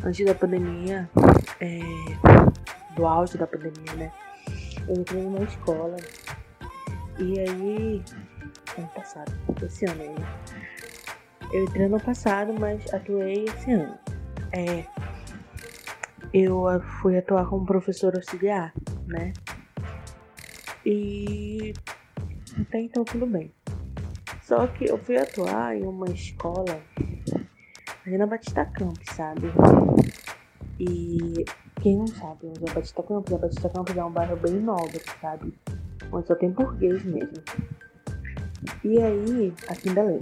antes 0.04 0.24
da 0.24 0.34
pandemia, 0.34 1.08
é, 1.60 1.80
do 2.94 3.06
auge 3.06 3.38
da 3.38 3.46
pandemia, 3.46 3.94
né? 3.96 4.12
Eu 4.86 5.00
entrei 5.00 5.22
numa 5.22 5.42
escola 5.44 5.96
e 7.18 7.40
aí. 7.40 8.02
Ano 8.76 8.88
passado, 8.88 9.32
esse 9.64 9.86
ano 9.86 10.02
aí. 10.02 10.14
Eu 11.52 11.64
entrei 11.64 11.86
ano 11.86 12.00
passado, 12.00 12.52
mas 12.58 12.92
atuei 12.92 13.44
esse 13.44 13.72
ano. 13.72 13.96
É, 14.52 14.84
eu 16.32 16.64
fui 17.00 17.16
atuar 17.16 17.46
como 17.46 17.64
professor 17.64 18.14
auxiliar, 18.14 18.72
né? 19.06 19.32
E 20.84 21.72
até 22.60 22.80
então 22.80 23.04
tudo 23.04 23.26
bem. 23.26 23.52
Só 24.42 24.66
que 24.66 24.90
eu 24.90 24.98
fui 24.98 25.16
atuar 25.16 25.76
em 25.76 25.84
uma 25.84 26.10
escola 26.10 26.82
na 28.06 28.26
Batista 28.26 28.64
Campos, 28.66 29.06
sabe? 29.14 29.52
E 30.78 31.44
quem 31.80 31.98
não 31.98 32.06
sabe 32.06 32.46
onde 32.46 32.70
é 32.70 32.74
Batista 32.74 33.02
Campos, 33.02 33.32
a 33.32 33.38
Batista 33.38 33.68
Campos 33.68 33.96
é 33.96 34.04
um 34.04 34.10
bairro 34.10 34.36
bem 34.36 34.54
nobre, 34.54 35.00
sabe? 35.20 35.54
Onde 36.12 36.26
só 36.26 36.34
tem 36.34 36.50
burguês 36.50 37.04
mesmo. 37.04 37.42
E 38.82 39.00
aí, 39.00 39.52
aqui 39.68 39.88
em 39.88 39.94
Belém. 39.94 40.20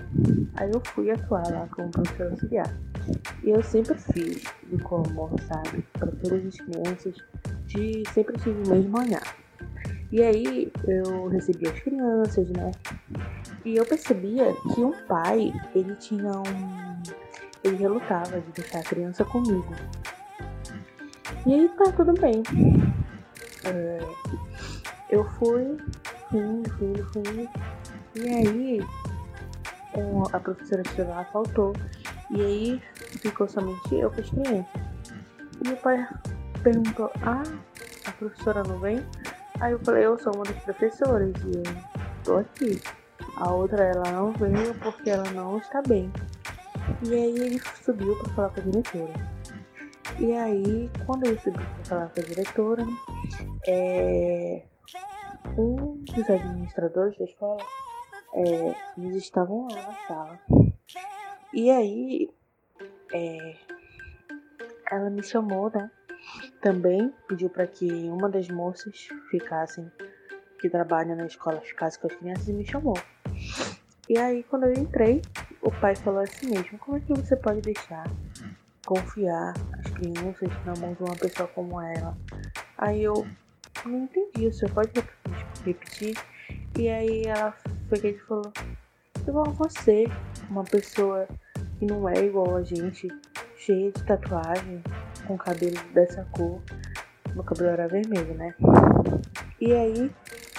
Aí 0.55 0.71
eu 0.73 0.81
fui 0.87 1.11
atuar 1.11 1.47
lá 1.51 1.69
como 1.75 1.91
professor 1.91 2.31
auxiliar. 2.31 2.73
E 3.43 3.51
eu 3.51 3.63
sempre 3.63 3.99
fiz 3.99 4.45
de 4.71 4.79
como, 4.83 5.31
sabe? 5.49 5.85
Para 5.93 6.13
todas 6.13 6.47
as 6.47 6.57
crianças, 6.57 7.15
de 7.67 8.03
sempre 8.13 8.37
tive 8.39 8.63
o 8.63 8.75
mesmo 8.75 8.99
olhar. 8.99 9.37
E 10.13 10.23
aí 10.23 10.71
eu 10.87 11.29
recebi 11.29 11.67
as 11.69 11.81
crianças, 11.81 12.49
né? 12.51 12.71
E 13.65 13.77
eu 13.77 13.87
percebia 13.87 14.55
que 14.75 14.81
um 14.81 14.93
pai, 15.07 15.53
ele 15.75 15.95
tinha 15.97 16.31
um. 16.31 16.92
Ele 17.65 17.77
relutava 17.77 18.41
de 18.41 18.53
deixar 18.53 18.79
a 18.79 18.83
criança 18.83 19.25
comigo. 19.25 19.75
E 21.47 21.55
aí 21.55 21.69
tá 21.71 21.93
tudo 21.93 22.13
bem. 22.15 22.43
É, 23.65 23.99
eu 25.11 25.25
fui, 25.33 25.77
fui, 26.31 26.63
fui, 26.79 27.03
fui. 27.13 27.49
E 28.15 28.29
aí 28.29 28.81
a 30.33 30.41
professora 30.41 30.83
titular 30.83 31.31
faltou. 31.33 31.73
E 32.31 32.41
aí 32.41 32.83
ficou 33.21 33.49
somente 33.49 33.95
eu 33.95 34.11
com 34.11 34.21
as 34.21 34.31
crianças. 34.31 34.67
E 35.61 35.69
meu 35.69 35.77
pai 35.77 36.09
perguntou, 36.63 37.11
ah, 37.23 37.43
a 38.07 38.13
professora 38.13 38.63
não 38.63 38.79
vem? 38.79 39.05
Aí 39.61 39.73
eu 39.73 39.79
falei, 39.81 40.07
eu 40.07 40.19
sou 40.19 40.35
uma 40.35 40.45
das 40.45 40.57
professoras 40.65 41.33
e 41.45 41.57
eu 41.57 41.75
tô 42.25 42.39
aqui. 42.39 42.81
A 43.37 43.51
outra 43.53 43.85
ela 43.85 44.11
não 44.13 44.33
veio 44.33 44.75
porque 44.81 45.11
ela 45.11 45.31
não 45.33 45.59
está 45.59 45.83
bem. 45.83 46.11
E 47.03 47.15
aí 47.15 47.39
ele 47.39 47.61
subiu 47.83 48.17
para 48.17 48.35
falar 48.35 48.49
com 48.51 48.61
a 48.61 48.65
diretora. 48.65 49.13
E 50.19 50.33
aí, 50.35 50.91
quando 51.07 51.27
ele 51.27 51.39
subiu 51.41 51.61
para 51.61 51.85
falar 51.85 52.09
com 52.11 52.21
a 52.21 52.23
diretora, 52.23 52.87
é, 53.67 54.63
um 55.57 55.97
dos 56.05 56.31
administradores 56.31 57.17
da 57.19 57.25
escola, 57.25 57.63
é, 58.35 58.75
eles 58.99 59.17
estavam 59.17 59.69
lá 59.69 59.83
na 59.83 59.95
sala. 60.07 60.41
E 61.53 61.71
aí, 61.71 62.31
é, 63.13 63.57
ela 64.91 65.11
me 65.11 65.23
chamou, 65.23 65.71
né? 65.71 65.91
Também 66.61 67.13
pediu 67.27 67.51
para 67.51 67.67
que 67.67 67.91
uma 68.09 68.29
das 68.29 68.49
moças 68.49 69.09
ficassem, 69.31 69.91
que 70.61 70.69
trabalha 70.69 71.17
na 71.17 71.27
escola, 71.27 71.61
ficasse 71.61 71.99
com 71.99 72.07
as 72.07 72.15
crianças 72.15 72.49
e 72.49 72.53
me 72.53 72.65
chamou. 72.65 72.97
E 74.09 74.19
aí, 74.19 74.43
quando 74.45 74.65
eu 74.65 74.73
entrei, 74.75 75.23
o 75.63 75.71
pai 75.71 75.95
falou 75.95 76.21
assim 76.21 76.47
mesmo: 76.47 76.79
Como 76.79 76.97
é 76.97 77.01
que 77.01 77.15
você 77.15 77.37
pode 77.37 77.61
deixar 77.63 78.11
confiar 78.85 79.55
as 79.79 79.91
crianças 79.93 80.51
na 80.67 80.75
mão 80.77 80.93
de 80.93 81.03
uma 81.03 81.17
pessoa 81.17 81.49
como 81.49 81.81
ela? 81.81 82.17
Aí 82.77 83.05
eu 83.05 83.27
não 83.87 84.05
entendi, 84.05 84.49
o 84.49 84.53
senhor 84.53 84.75
pode 84.75 84.91
repetir? 85.65 86.19
E 86.79 86.89
aí 86.89 87.23
ela 87.25 87.53
foi 87.89 87.99
que 87.99 88.07
ele 88.09 88.19
falou: 88.19 88.53
Igual 89.27 89.53
você, 89.53 90.05
uma 90.51 90.65
pessoa 90.65 91.29
que 91.79 91.87
não 91.87 92.09
é 92.09 92.19
igual 92.19 92.57
a 92.57 92.63
gente, 92.63 93.09
cheia 93.57 93.93
de 93.93 94.03
tatuagem, 94.05 94.83
com 95.27 95.39
cabelo 95.39 95.77
dessa 95.95 96.25
cor. 96.33 96.61
Meu 97.35 97.45
cabelo 97.45 97.71
era 97.71 97.89
vermelho, 97.89 98.35
né? 98.35 98.55
E 99.61 99.73
aí 99.73 100.11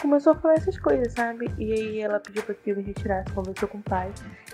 começou 0.02 0.34
a 0.34 0.36
falar 0.36 0.56
essas 0.56 0.80
coisas, 0.80 1.13
sabe? 1.13 1.46
E 1.58 1.72
aí 1.74 2.00
ela 2.00 2.20
pediu 2.20 2.42
pra 2.44 2.56
que 2.56 2.72
eu 2.72 2.78
me 2.78 2.84
retirasse, 2.84 3.32
conversou 3.34 3.68
com 3.68 3.78
o 3.78 3.84
pai. 3.84 4.12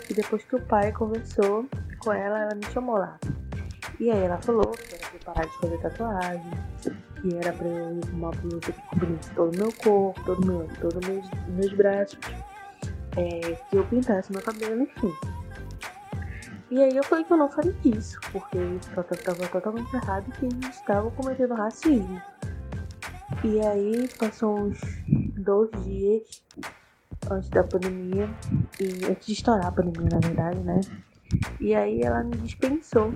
E 0.09 0.13
depois 0.13 0.43
que 0.43 0.55
o 0.55 0.61
pai 0.61 0.91
conversou 0.91 1.65
com 1.99 2.11
ela, 2.11 2.39
ela 2.39 2.55
me 2.55 2.65
chamou 2.65 2.97
lá. 2.97 3.19
E 3.99 4.09
aí 4.09 4.23
ela 4.23 4.37
falou 4.37 4.71
que 4.71 4.95
era 4.95 5.07
pra 5.07 5.33
parar 5.33 5.45
de 5.45 5.57
fazer 5.57 5.77
tatuagem, 5.79 6.51
que 7.21 7.35
era 7.35 7.53
pra 7.53 7.67
eu 7.67 7.97
ir 7.97 8.09
uma 8.13 8.31
blusa 8.31 8.71
que 8.71 8.81
cobrisse 8.89 9.29
todo 9.35 9.53
o 9.53 9.57
meu 9.57 9.73
corpo, 9.73 10.23
todo 10.23 10.45
meu, 10.45 10.67
todos 10.79 11.07
meus, 11.07 11.29
meus 11.49 11.73
braços, 11.73 12.19
é, 13.17 13.55
que 13.69 13.75
eu 13.75 13.85
pintasse 13.85 14.31
meu 14.31 14.41
cabelo, 14.41 14.83
enfim. 14.83 15.13
E 16.71 16.81
aí 16.81 16.95
eu 16.95 17.03
falei 17.03 17.25
que 17.25 17.33
eu 17.33 17.37
não 17.37 17.49
faria 17.49 17.75
isso, 17.83 18.19
porque 18.31 18.57
estava 18.57 19.47
totalmente 19.47 19.93
errado 19.93 20.25
e 20.29 20.31
que 20.31 20.45
eles 20.45 20.75
estavam 20.75 21.11
cometendo 21.11 21.55
racismo. 21.55 22.21
E 23.43 23.59
aí 23.59 24.07
passou 24.17 24.59
uns 24.59 24.79
dois 25.35 25.69
dias 25.83 26.43
antes 27.29 27.49
da 27.49 27.63
pandemia, 27.63 28.29
e 28.79 29.05
antes 29.05 29.27
de 29.27 29.33
estourar 29.33 29.67
a 29.67 29.71
pandemia 29.71 30.09
na 30.09 30.19
verdade, 30.19 30.59
né? 30.59 30.81
E 31.59 31.75
aí 31.75 32.01
ela 32.01 32.23
me 32.23 32.35
dispensou, 32.37 33.13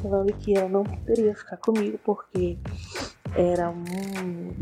falando 0.00 0.32
que 0.34 0.56
ela 0.56 0.68
não 0.68 0.84
poderia 0.84 1.34
ficar 1.34 1.56
comigo 1.58 1.98
porque 2.04 2.58
era 3.36 3.70
um, 3.70 4.54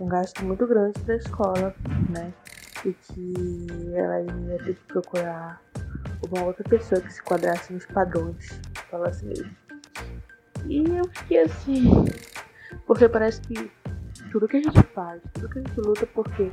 um 0.00 0.06
gasto 0.06 0.44
muito 0.44 0.66
grande 0.66 0.98
para 1.00 1.14
a 1.14 1.16
escola, 1.16 1.74
né? 2.10 2.32
E 2.84 2.92
que 2.92 3.92
ela 3.94 4.20
ia 4.20 4.58
ter 4.58 4.74
que 4.74 4.84
procurar 4.86 5.60
uma 6.30 6.44
outra 6.44 6.64
pessoa 6.64 7.00
que 7.00 7.12
se 7.12 7.22
quadrasse 7.22 7.72
nos 7.72 7.86
padrões, 7.86 8.60
fala 8.90 9.08
assim 9.08 9.26
mesmo. 9.26 9.56
E 10.66 10.84
eu 10.96 11.04
fiquei 11.10 11.40
assim, 11.40 11.90
porque 12.86 13.08
parece 13.08 13.40
que 13.42 13.70
tudo 14.32 14.48
que 14.48 14.56
a 14.56 14.62
gente 14.62 14.82
faz, 14.94 15.20
tudo 15.34 15.48
que 15.50 15.58
a 15.58 15.62
gente 15.62 15.80
luta, 15.80 16.06
porque 16.06 16.50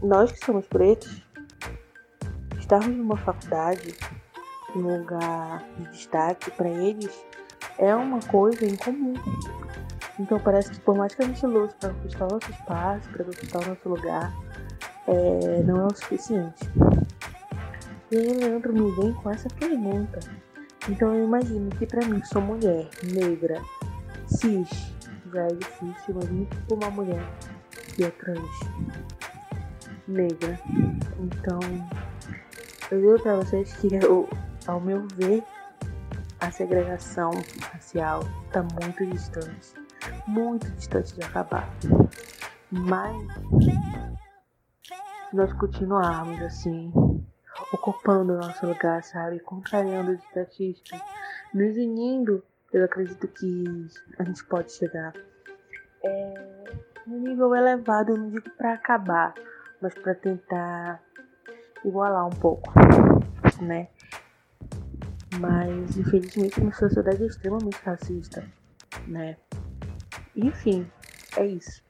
nós 0.00 0.30
que 0.30 0.38
somos 0.44 0.64
pretos, 0.68 1.26
estarmos 2.60 2.96
numa 2.96 3.16
faculdade, 3.16 3.92
num 4.74 4.98
lugar 4.98 5.64
de 5.76 5.88
destaque 5.88 6.52
para 6.52 6.68
eles, 6.68 7.26
é 7.76 7.92
uma 7.94 8.20
coisa 8.20 8.64
incomum. 8.64 9.14
Então 10.20 10.38
parece 10.38 10.70
que 10.70 10.80
por 10.80 10.96
mais 10.96 11.12
que 11.12 11.22
a 11.22 11.26
gente 11.26 11.44
lute 11.44 11.74
para 11.74 11.92
conquistar 11.92 12.26
o 12.26 12.28
nosso 12.30 12.50
espaço, 12.52 13.10
para 13.10 13.24
conquistar 13.24 13.58
o 13.58 13.68
nosso 13.68 13.88
lugar, 13.88 14.32
é, 15.08 15.62
não 15.64 15.82
é 15.82 15.86
o 15.86 15.96
suficiente. 15.96 16.70
E 18.12 18.16
aí 18.16 18.32
Leandro 18.32 18.72
me 18.72 18.90
vem 18.92 19.12
com 19.12 19.30
essa 19.30 19.48
pergunta. 19.48 20.20
Então 20.88 21.14
eu 21.14 21.24
imagino 21.24 21.68
que 21.70 21.84
para 21.84 22.06
mim, 22.06 22.20
que 22.20 22.28
sou 22.28 22.40
mulher, 22.40 22.88
negra, 23.12 23.60
cis, 24.26 24.97
já 25.32 25.42
é 25.42 25.48
difícil, 25.48 26.14
imagine 26.14 26.48
por 26.68 26.78
uma 26.78 26.90
mulher 26.90 27.22
que 27.94 28.04
é 28.04 28.10
trans, 28.10 28.60
negra. 30.06 30.58
Então, 31.18 31.60
eu 32.90 33.00
digo 33.00 33.22
pra 33.22 33.36
vocês 33.36 33.72
que, 33.74 33.88
eu, 33.94 34.28
ao 34.66 34.80
meu 34.80 35.06
ver, 35.14 35.42
a 36.40 36.50
segregação 36.50 37.30
racial 37.72 38.20
está 38.46 38.62
muito 38.62 39.04
distante, 39.06 39.74
muito 40.26 40.70
distante 40.72 41.14
de 41.14 41.22
acabar. 41.22 41.68
Mas, 42.70 43.16
se 45.30 45.36
nós 45.36 45.52
continuarmos 45.54 46.40
assim, 46.42 46.92
ocupando 47.72 48.34
o 48.34 48.36
nosso 48.38 48.66
lugar, 48.66 49.02
sabe? 49.02 49.40
Contrariando 49.40 50.12
as 50.12 50.22
estatísticas, 50.22 51.00
nos 51.52 51.76
unindo, 51.76 52.42
eu 52.72 52.84
acredito 52.84 53.26
que 53.28 53.64
a 54.18 54.24
gente 54.24 54.44
pode 54.44 54.72
chegar 54.72 55.12
é, 56.04 56.64
nível 57.06 57.54
elevado, 57.54 58.12
eu 58.12 58.18
não 58.18 58.30
digo 58.30 58.50
para 58.50 58.74
acabar, 58.74 59.34
mas 59.80 59.94
para 59.94 60.14
tentar 60.14 61.02
igualar 61.84 62.26
um 62.26 62.30
pouco, 62.30 62.72
né? 63.62 63.88
Mas 65.40 65.96
infelizmente 65.96 66.60
uma 66.60 66.72
sociedade 66.72 67.22
é 67.22 67.26
extremamente 67.26 67.78
racista, 67.84 68.44
né? 69.06 69.36
Enfim, 70.36 70.90
é 71.36 71.46
isso. 71.46 71.82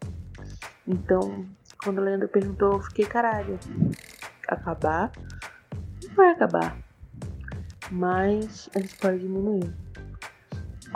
Então, 0.87 1.47
quando 1.83 1.99
o 1.99 2.03
Leandro 2.03 2.29
perguntou, 2.29 2.75
eu 2.75 2.81
fiquei 2.81 3.05
caralho. 3.05 3.59
Acabar 4.47 5.13
vai 6.19 6.31
acabar. 6.31 6.77
Mas 7.91 8.69
a 8.75 8.81
gente 8.81 8.97
pode 8.97 9.21
diminuir. 9.21 9.73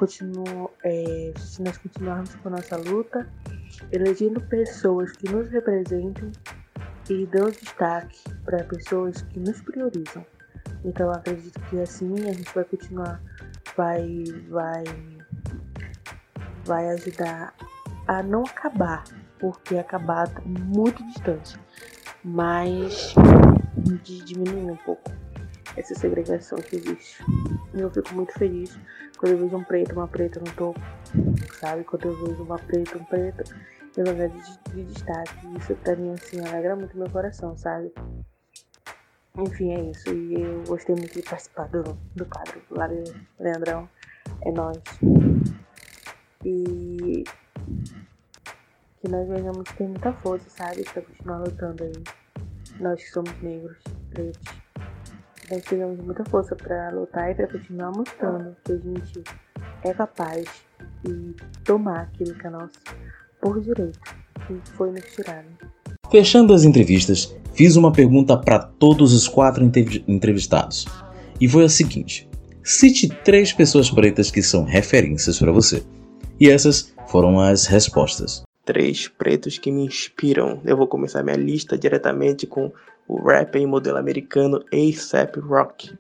Continua, 0.03 0.69
é, 0.83 1.33
se 1.39 1.63
nós 1.63 1.79
continuarmos 1.79 2.35
com 2.35 2.51
nossa 2.51 2.77
luta, 2.77 3.25
elegendo 3.93 4.41
pessoas 4.41 5.13
que 5.13 5.31
nos 5.31 5.49
representem 5.49 6.33
e 7.09 7.25
dando 7.27 7.53
destaque 7.53 8.19
para 8.45 8.65
pessoas 8.65 9.23
que 9.23 9.39
nos 9.39 9.61
priorizam. 9.61 10.27
Então 10.85 11.09
acredito 11.09 11.61
que 11.71 11.81
assim 11.81 12.13
a 12.29 12.33
gente 12.33 12.53
vai 12.53 12.65
continuar, 12.65 13.23
vai, 13.77 14.25
vai, 14.49 14.83
vai 16.65 16.91
ajudar 16.95 17.55
a 18.09 18.25
não 18.25 18.43
acabar, 18.43 19.05
porque 19.39 19.79
acabar 19.79 20.27
tá 20.27 20.43
muito 20.45 21.01
distante, 21.13 21.57
mas 22.25 23.15
de 24.03 24.25
diminuir 24.25 24.73
um 24.73 24.77
pouco 24.79 25.13
essa 25.77 25.95
segregação 25.95 26.59
que 26.59 26.75
existe. 26.75 27.23
E 27.75 27.81
eu 27.81 27.91
fico 27.91 28.15
muito 28.15 28.33
feliz 28.35 28.79
quando 29.17 29.33
eu 29.33 29.39
vejo 29.39 29.57
um 29.57 29.65
preto, 29.65 29.93
uma 29.93 30.09
preta 30.09 30.41
no 30.41 30.53
topo, 30.53 30.81
sabe? 31.61 31.85
Quando 31.85 32.07
eu 32.07 32.27
vejo 32.27 32.43
uma 32.43 32.59
preta, 32.59 32.99
um 32.99 33.05
preto 33.05 33.55
em 33.97 34.03
lugar 34.03 34.29
de, 34.29 34.59
de 34.75 34.85
destaque. 34.85 35.57
Isso 35.59 35.75
pra 35.77 35.97
mim, 35.97 36.13
assim, 36.13 36.41
alegra 36.41 36.77
muito 36.77 36.97
meu 36.97 37.11
coração, 37.11 37.57
sabe? 37.57 37.93
Enfim, 39.39 39.73
é 39.73 39.81
isso. 39.91 40.09
E 40.11 40.35
eu 40.35 40.63
gostei 40.65 40.95
muito 40.95 41.15
de 41.15 41.23
participar 41.23 41.69
do, 41.69 41.83
do 42.15 42.27
quadro. 42.27 42.61
Valeu, 42.71 43.05
Leandrão. 43.39 43.89
É 44.43 44.51
nóis. 44.51 44.79
E 46.45 47.25
que 49.01 49.09
nós 49.09 49.29
venhamos 49.29 49.69
ter 49.77 49.89
muita 49.89 50.13
força, 50.13 50.49
sabe? 50.51 50.85
Pra 50.85 51.03
continuar 51.03 51.39
lutando 51.39 51.85
aí 51.85 51.93
nós 52.81 53.03
que 53.03 53.11
somos 53.11 53.43
negros, 53.43 53.79
pretos, 54.11 54.62
nós 55.51 55.63
tivemos 55.65 55.99
muita 56.05 56.25
força 56.25 56.55
para 56.57 56.91
lutar 56.91 57.31
e 57.31 57.35
para 57.35 57.47
continuar 57.47 57.93
mostrando 57.97 58.57
que 58.65 58.73
a 58.73 58.77
gente 58.77 59.23
é 59.85 59.93
capaz 59.93 60.45
de 61.05 61.35
tomar 61.65 62.03
aquilo 62.03 62.35
que 62.35 62.47
é 62.47 62.51
nosso, 62.51 62.79
por 63.41 63.61
direito, 63.61 63.99
que 64.47 64.71
foi 64.73 64.91
me 64.91 65.01
tirado. 65.01 65.47
Fechando 66.11 66.53
as 66.53 66.65
entrevistas, 66.65 67.35
fiz 67.55 67.77
uma 67.77 67.93
pergunta 67.93 68.37
para 68.37 68.59
todos 68.59 69.13
os 69.13 69.27
quatro 69.27 69.65
entrevistados. 70.07 70.87
E 71.41 71.49
foi 71.49 71.65
a 71.65 71.69
seguinte: 71.69 72.29
cite 72.63 73.09
três 73.25 73.53
pessoas 73.53 73.91
pretas 73.91 74.31
que 74.31 74.43
são 74.43 74.65
referências 74.65 75.39
para 75.39 75.51
você. 75.51 75.83
E 76.39 76.49
essas 76.49 76.95
foram 77.09 77.41
as 77.41 77.67
respostas. 77.67 78.43
Três 78.65 79.09
pretos 79.09 79.59
que 79.59 79.73
me 79.73 79.85
inspiram. 79.85 80.61
Eu 80.65 80.77
vou 80.77 80.87
começar 80.87 81.23
minha 81.23 81.37
lista 81.37 81.77
diretamente 81.77 82.47
com 82.47 82.71
o 83.09 83.21
rapper 83.21 83.61
e 83.63 83.67
modelo 83.67 83.99
americano 83.99 84.65
A$AP 84.73 85.37
Rock. 85.41 85.97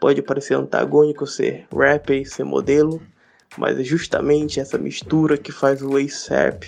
Pode 0.00 0.22
parecer 0.22 0.54
antagônico 0.54 1.26
ser 1.26 1.66
rapper 1.74 2.22
e 2.22 2.26
ser 2.26 2.44
modelo, 2.44 3.00
mas 3.56 3.78
é 3.78 3.84
justamente 3.84 4.60
essa 4.60 4.78
mistura 4.78 5.36
que 5.36 5.52
faz 5.52 5.82
o 5.82 5.96
A$AP 5.96 6.64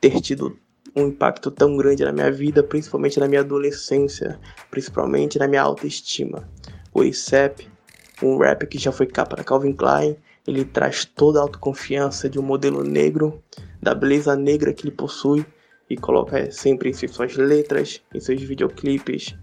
ter 0.00 0.20
tido 0.20 0.58
um 0.94 1.08
impacto 1.08 1.50
tão 1.50 1.76
grande 1.76 2.04
na 2.04 2.12
minha 2.12 2.32
vida, 2.32 2.62
principalmente 2.62 3.20
na 3.20 3.28
minha 3.28 3.42
adolescência, 3.42 4.40
principalmente 4.70 5.38
na 5.38 5.46
minha 5.46 5.62
autoestima. 5.62 6.48
O 6.92 7.02
A$AP, 7.02 7.68
um 8.22 8.38
rapper 8.38 8.68
que 8.68 8.78
já 8.78 8.90
foi 8.90 9.06
capa 9.06 9.36
da 9.36 9.44
Calvin 9.44 9.74
Klein, 9.74 10.16
ele 10.46 10.64
traz 10.64 11.04
toda 11.04 11.38
a 11.38 11.42
autoconfiança 11.42 12.28
de 12.28 12.38
um 12.38 12.42
modelo 12.42 12.82
negro, 12.82 13.42
da 13.82 13.94
beleza 13.94 14.34
negra 14.34 14.72
que 14.72 14.86
ele 14.86 14.94
possui 14.96 15.44
e 15.88 15.96
coloca 15.96 16.50
sempre 16.50 16.90
em 16.90 16.92
suas 16.92 17.36
letras, 17.36 18.02
em 18.14 18.20
seus 18.20 18.42
videoclipes. 18.42 19.34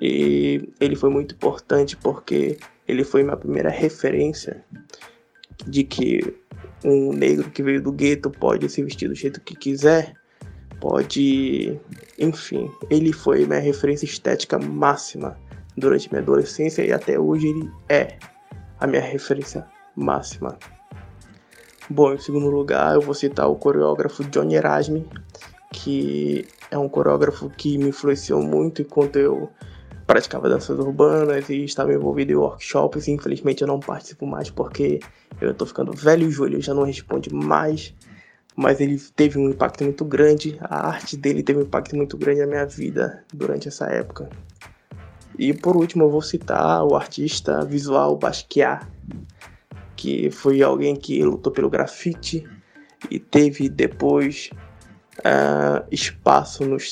E 0.00 0.68
ele 0.80 0.96
foi 0.96 1.10
muito 1.10 1.34
importante 1.34 1.96
porque 1.96 2.58
ele 2.86 3.04
foi 3.04 3.22
minha 3.22 3.36
primeira 3.36 3.70
referência 3.70 4.64
de 5.66 5.84
que 5.84 6.34
um 6.84 7.12
negro 7.12 7.50
que 7.50 7.62
veio 7.62 7.82
do 7.82 7.92
gueto 7.92 8.30
pode 8.30 8.68
se 8.68 8.82
vestir 8.82 9.08
do 9.08 9.14
jeito 9.14 9.40
que 9.40 9.54
quiser, 9.54 10.14
pode. 10.80 11.78
Enfim, 12.18 12.70
ele 12.88 13.12
foi 13.12 13.44
minha 13.44 13.60
referência 13.60 14.06
estética 14.06 14.58
máxima 14.58 15.38
durante 15.76 16.10
minha 16.10 16.22
adolescência 16.22 16.82
e 16.82 16.92
até 16.92 17.18
hoje 17.18 17.48
ele 17.48 17.70
é 17.88 18.18
a 18.78 18.86
minha 18.86 19.02
referência 19.02 19.66
máxima. 19.94 20.58
Bom, 21.88 22.14
em 22.14 22.18
segundo 22.18 22.48
lugar, 22.48 22.94
eu 22.94 23.00
vou 23.00 23.14
citar 23.14 23.48
o 23.48 23.56
coreógrafo 23.56 24.24
Johnny 24.24 24.54
Erasmi, 24.54 25.06
que 25.72 26.46
é 26.70 26.76
um 26.76 26.88
coreógrafo 26.88 27.48
que 27.50 27.78
me 27.78 27.88
influenciou 27.88 28.42
muito 28.42 28.82
enquanto 28.82 29.16
eu 29.16 29.50
praticava 30.06 30.48
danças 30.48 30.76
urbanas 30.78 31.48
e 31.48 31.64
estava 31.64 31.92
envolvido 31.94 32.32
em 32.32 32.34
workshops. 32.34 33.06
Infelizmente 33.06 33.62
eu 33.62 33.68
não 33.68 33.78
participo 33.78 34.26
mais 34.26 34.50
porque 34.50 34.98
eu 35.40 35.52
estou 35.52 35.66
ficando 35.66 35.92
velho 35.92 36.24
e 36.24 36.26
o 36.26 36.30
joelho 36.30 36.60
já 36.60 36.74
não 36.74 36.82
responde 36.82 37.32
mais. 37.32 37.94
Mas 38.56 38.80
ele 38.80 39.00
teve 39.14 39.38
um 39.38 39.48
impacto 39.48 39.84
muito 39.84 40.04
grande, 40.04 40.58
a 40.60 40.88
arte 40.88 41.16
dele 41.16 41.42
teve 41.42 41.60
um 41.60 41.62
impacto 41.62 41.96
muito 41.96 42.16
grande 42.16 42.40
na 42.40 42.46
minha 42.46 42.66
vida 42.66 43.24
durante 43.32 43.68
essa 43.68 43.86
época. 43.86 44.28
E 45.38 45.54
por 45.54 45.76
último 45.76 46.04
eu 46.04 46.10
vou 46.10 46.20
citar 46.20 46.84
o 46.84 46.96
artista 46.96 47.64
visual 47.64 48.16
Basquiat, 48.16 48.84
que 49.94 50.30
foi 50.30 50.60
alguém 50.60 50.96
que 50.96 51.22
lutou 51.22 51.52
pelo 51.52 51.70
grafite 51.70 52.44
e 53.08 53.18
teve 53.18 53.68
depois 53.68 54.50
uh, 55.20 55.86
espaço 55.90 56.64
nos 56.64 56.90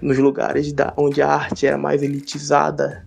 nos 0.00 0.18
lugares 0.18 0.72
da, 0.72 0.92
onde 0.96 1.20
a 1.20 1.28
arte 1.28 1.66
era 1.66 1.76
mais 1.76 2.02
elitizada 2.02 3.06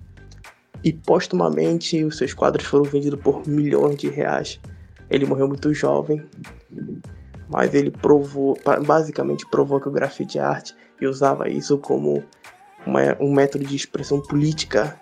e 0.84 0.92
postumamente 0.92 2.04
os 2.04 2.18
seus 2.18 2.34
quadros 2.34 2.66
foram 2.66 2.84
vendidos 2.84 3.20
por 3.20 3.48
milhões 3.48 3.98
de 3.98 4.10
reais. 4.10 4.60
Ele 5.10 5.26
morreu 5.26 5.48
muito 5.48 5.74
jovem, 5.74 6.24
mas 7.50 7.74
ele 7.74 7.90
provou, 7.90 8.58
basicamente 8.86 9.46
provou 9.50 9.80
que 9.80 9.88
o 9.88 9.92
grafite 9.92 10.38
é 10.38 10.42
arte 10.42 10.76
e 11.00 11.08
usava 11.08 11.50
isso 11.50 11.78
como 11.78 12.24
uma, 12.86 13.18
um 13.20 13.34
método 13.34 13.66
de 13.66 13.76
expressão 13.76 14.22
política. 14.22 15.00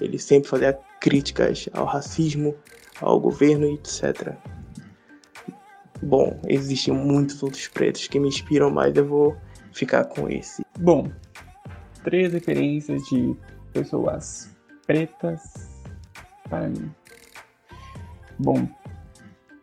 Ele 0.00 0.18
sempre 0.18 0.48
fazia 0.48 0.78
críticas 1.00 1.68
ao 1.72 1.84
racismo, 1.84 2.54
ao 3.00 3.18
governo 3.18 3.66
etc. 3.66 4.34
Bom, 6.04 6.38
existem 6.46 6.92
muitos 6.92 7.42
outros 7.42 7.66
pretos 7.66 8.06
que 8.08 8.20
me 8.20 8.28
inspiram, 8.28 8.70
mas 8.70 8.94
eu 8.94 9.06
vou 9.06 9.36
ficar 9.72 10.04
com 10.04 10.28
esse. 10.28 10.62
Bom, 10.78 11.10
três 12.02 12.34
referências 12.34 13.02
de 13.04 13.34
pessoas 13.72 14.54
pretas 14.86 15.40
para 16.50 16.68
mim. 16.68 16.92
Bom, 18.38 18.68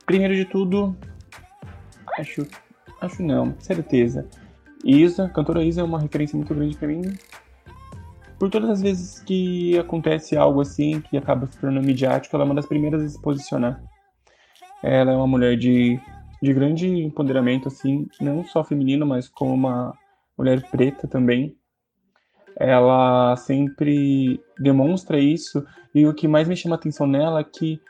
primeiro 0.04 0.36
de 0.36 0.46
tudo, 0.46 0.98
acho, 2.18 2.48
acho 3.00 3.22
não, 3.22 3.56
certeza. 3.60 4.28
Isa, 4.84 5.30
cantora 5.30 5.64
Isa 5.64 5.82
é 5.82 5.84
uma 5.84 6.00
referência 6.00 6.36
muito 6.36 6.56
grande 6.56 6.76
para 6.76 6.88
mim. 6.88 7.04
Por 8.40 8.50
todas 8.50 8.72
as 8.72 8.82
vezes 8.82 9.20
que 9.20 9.78
acontece 9.78 10.36
algo 10.36 10.62
assim, 10.62 11.02
que 11.02 11.18
acaba 11.18 11.46
se 11.46 11.60
tornando 11.60 11.86
midiático, 11.86 12.36
ela 12.36 12.46
é 12.46 12.48
uma 12.48 12.56
das 12.56 12.66
primeiras 12.66 13.04
a 13.04 13.10
se 13.10 13.22
posicionar. 13.22 13.80
Ela 14.82 15.12
é 15.12 15.16
uma 15.16 15.28
mulher 15.28 15.56
de, 15.56 16.00
de 16.42 16.54
grande 16.54 16.88
empoderamento, 16.88 17.68
assim, 17.68 18.08
não 18.20 18.44
só 18.44 18.64
feminino, 18.64 19.06
mas 19.06 19.30
como 19.30 19.54
uma 19.54 19.94
mulher 20.38 20.62
preta 20.70 21.08
também 21.08 21.56
ela 22.56 23.36
sempre 23.38 24.40
demonstra 24.60 25.20
isso 25.20 25.66
e 25.94 26.06
o 26.06 26.14
que 26.14 26.28
mais 26.28 26.48
me 26.48 26.56
chama 26.56 26.76
atenção 26.76 27.08
nela 27.08 27.40
é 27.40 27.44
que 27.44 27.82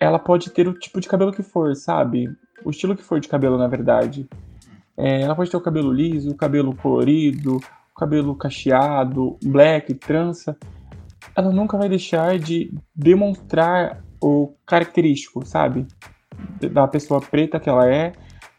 ela 0.00 0.18
pode 0.18 0.50
ter 0.50 0.66
o 0.66 0.72
tipo 0.72 1.00
de 1.00 1.08
cabelo 1.08 1.32
que 1.32 1.42
for, 1.42 1.76
sabe? 1.76 2.34
O 2.64 2.70
estilo 2.70 2.96
que 2.96 3.02
for 3.02 3.20
de 3.20 3.28
cabelo, 3.28 3.58
na 3.58 3.68
verdade. 3.68 4.26
É, 4.96 5.20
ela 5.20 5.34
pode 5.34 5.50
ter 5.50 5.56
o 5.56 5.60
cabelo 5.60 5.92
liso, 5.92 6.30
o 6.30 6.34
cabelo 6.34 6.74
colorido, 6.74 7.56
o 7.56 7.94
cabelo 7.94 8.34
cacheado, 8.34 9.38
black, 9.44 9.92
trança. 9.94 10.56
Ela 11.36 11.52
nunca 11.52 11.76
vai 11.76 11.88
deixar 11.88 12.38
de 12.38 12.72
demonstrar 12.94 14.02
o 14.22 14.54
característico, 14.64 15.44
sabe? 15.44 15.86
Da 16.68 16.86
pessoa 16.86 17.20
preta 17.20 17.58
que 17.58 17.68
ela 17.68 17.86
é, 17.92 18.12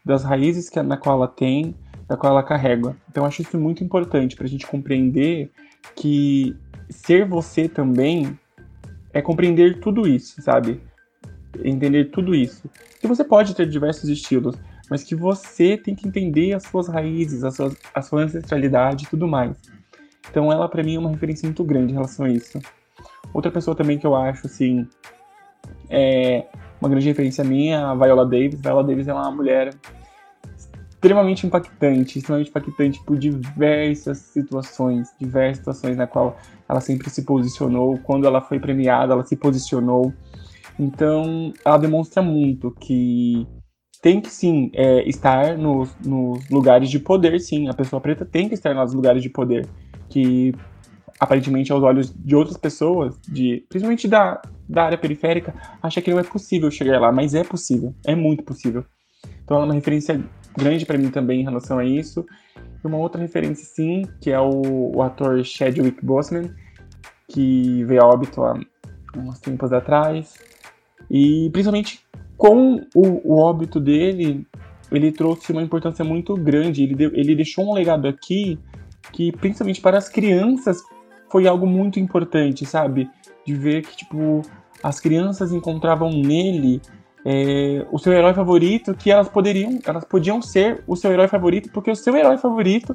das 0.04 0.24
raízes 0.24 0.68
que, 0.68 0.82
na 0.82 0.96
qual 0.96 1.16
ela 1.16 1.28
tem, 1.28 1.74
da 2.08 2.16
qual 2.16 2.32
ela 2.32 2.42
carrega. 2.42 2.96
Então, 3.10 3.24
acho 3.24 3.42
isso 3.42 3.58
muito 3.58 3.82
importante 3.82 4.36
para 4.36 4.46
a 4.46 4.48
gente 4.48 4.66
compreender 4.66 5.50
que 5.94 6.56
ser 6.90 7.26
você 7.26 7.68
também 7.68 8.38
é 9.12 9.22
compreender 9.22 9.80
tudo 9.80 10.06
isso, 10.06 10.40
sabe? 10.42 10.80
Entender 11.64 12.06
tudo 12.06 12.34
isso. 12.34 12.68
Que 13.00 13.06
você 13.06 13.24
pode 13.24 13.54
ter 13.54 13.66
diversos 13.66 14.08
estilos, 14.08 14.56
mas 14.90 15.02
que 15.02 15.14
você 15.14 15.76
tem 15.76 15.94
que 15.94 16.06
entender 16.06 16.54
as 16.54 16.64
suas 16.64 16.88
raízes, 16.88 17.44
a 17.44 17.50
sua, 17.50 17.74
a 17.94 18.02
sua 18.02 18.22
ancestralidade 18.22 19.04
e 19.04 19.08
tudo 19.08 19.26
mais. 19.28 19.56
Então, 20.30 20.50
ela 20.50 20.68
para 20.68 20.82
mim 20.82 20.96
é 20.96 20.98
uma 20.98 21.10
referência 21.10 21.46
muito 21.46 21.64
grande 21.64 21.92
em 21.92 21.94
relação 21.94 22.26
a 22.26 22.28
isso. 22.28 22.58
Outra 23.34 23.50
pessoa 23.50 23.74
também 23.74 23.98
que 23.98 24.06
eu 24.06 24.14
acho, 24.14 24.46
assim, 24.46 24.86
é 25.88 26.46
uma 26.82 26.88
grande 26.88 27.06
referência 27.06 27.44
minha, 27.44 27.90
a 27.90 27.94
Viola 27.94 28.26
Davis. 28.26 28.60
Viola 28.60 28.82
Davis 28.82 29.06
é 29.06 29.14
uma 29.14 29.30
mulher 29.30 29.72
extremamente 30.90 31.46
impactante, 31.46 32.18
extremamente 32.18 32.50
impactante 32.50 33.00
por 33.04 33.16
diversas 33.16 34.18
situações, 34.18 35.08
diversas 35.18 35.58
situações 35.58 35.96
na 35.96 36.08
qual 36.08 36.36
ela 36.68 36.80
sempre 36.80 37.08
se 37.08 37.22
posicionou, 37.22 37.98
quando 37.98 38.26
ela 38.26 38.40
foi 38.40 38.58
premiada, 38.58 39.12
ela 39.12 39.24
se 39.24 39.36
posicionou. 39.36 40.12
Então, 40.76 41.52
ela 41.64 41.78
demonstra 41.78 42.20
muito 42.20 42.72
que 42.72 43.46
tem 44.00 44.20
que 44.20 44.30
sim 44.30 44.72
é, 44.74 45.08
estar 45.08 45.56
nos, 45.56 45.96
nos, 46.04 46.48
lugares 46.50 46.90
de 46.90 46.98
poder, 46.98 47.38
sim. 47.38 47.68
A 47.68 47.74
pessoa 47.74 48.00
preta 48.00 48.24
tem 48.24 48.48
que 48.48 48.54
estar 48.54 48.74
nos 48.74 48.92
lugares 48.92 49.22
de 49.22 49.30
poder, 49.30 49.68
que 50.08 50.52
aparentemente 51.22 51.70
aos 51.70 51.84
olhos 51.84 52.12
de 52.12 52.34
outras 52.34 52.56
pessoas, 52.56 53.16
de 53.28 53.64
principalmente 53.68 54.08
da, 54.08 54.42
da 54.68 54.86
área 54.86 54.98
periférica, 54.98 55.54
acha 55.80 56.02
que 56.02 56.10
não 56.10 56.18
é 56.18 56.24
possível 56.24 56.68
chegar 56.68 57.00
lá, 57.00 57.12
mas 57.12 57.32
é 57.32 57.44
possível, 57.44 57.94
é 58.04 58.12
muito 58.16 58.42
possível. 58.42 58.84
Então 59.44 59.62
é 59.62 59.64
uma 59.64 59.72
referência 59.72 60.20
grande 60.58 60.84
para 60.84 60.98
mim 60.98 61.10
também 61.10 61.40
em 61.40 61.44
relação 61.44 61.78
a 61.78 61.84
isso. 61.84 62.26
E 62.56 62.84
uma 62.84 62.96
outra 62.96 63.20
referência, 63.20 63.64
sim, 63.64 64.02
que 64.20 64.32
é 64.32 64.40
o, 64.40 64.96
o 64.96 65.00
ator 65.00 65.44
Chadwick 65.44 66.04
Boseman, 66.04 66.52
que 67.28 67.84
veio 67.84 68.02
a 68.02 68.06
óbito 68.08 68.42
há 68.42 68.58
uns 69.16 69.38
tempos 69.38 69.72
atrás. 69.72 70.34
E 71.08 71.48
principalmente 71.52 72.00
com 72.36 72.84
o, 72.96 73.32
o 73.32 73.38
óbito 73.38 73.78
dele, 73.78 74.44
ele 74.90 75.12
trouxe 75.12 75.52
uma 75.52 75.62
importância 75.62 76.04
muito 76.04 76.34
grande. 76.34 76.82
Ele, 76.82 76.96
deu, 76.96 77.12
ele 77.14 77.36
deixou 77.36 77.70
um 77.70 77.74
legado 77.74 78.08
aqui 78.08 78.58
que, 79.12 79.30
principalmente 79.30 79.80
para 79.80 79.98
as 79.98 80.08
crianças, 80.08 80.82
foi 81.32 81.48
algo 81.48 81.66
muito 81.66 81.98
importante, 81.98 82.66
sabe? 82.66 83.10
De 83.46 83.54
ver 83.54 83.80
que, 83.80 83.96
tipo, 83.96 84.42
as 84.82 85.00
crianças 85.00 85.50
encontravam 85.50 86.10
nele 86.10 86.82
é, 87.24 87.86
o 87.90 87.98
seu 87.98 88.12
herói 88.12 88.34
favorito, 88.34 88.94
que 88.94 89.10
elas 89.10 89.30
poderiam, 89.30 89.78
elas 89.86 90.04
podiam 90.04 90.42
ser 90.42 90.84
o 90.86 90.94
seu 90.94 91.10
herói 91.10 91.28
favorito, 91.28 91.70
porque 91.72 91.90
o 91.90 91.96
seu 91.96 92.14
herói 92.14 92.36
favorito 92.36 92.94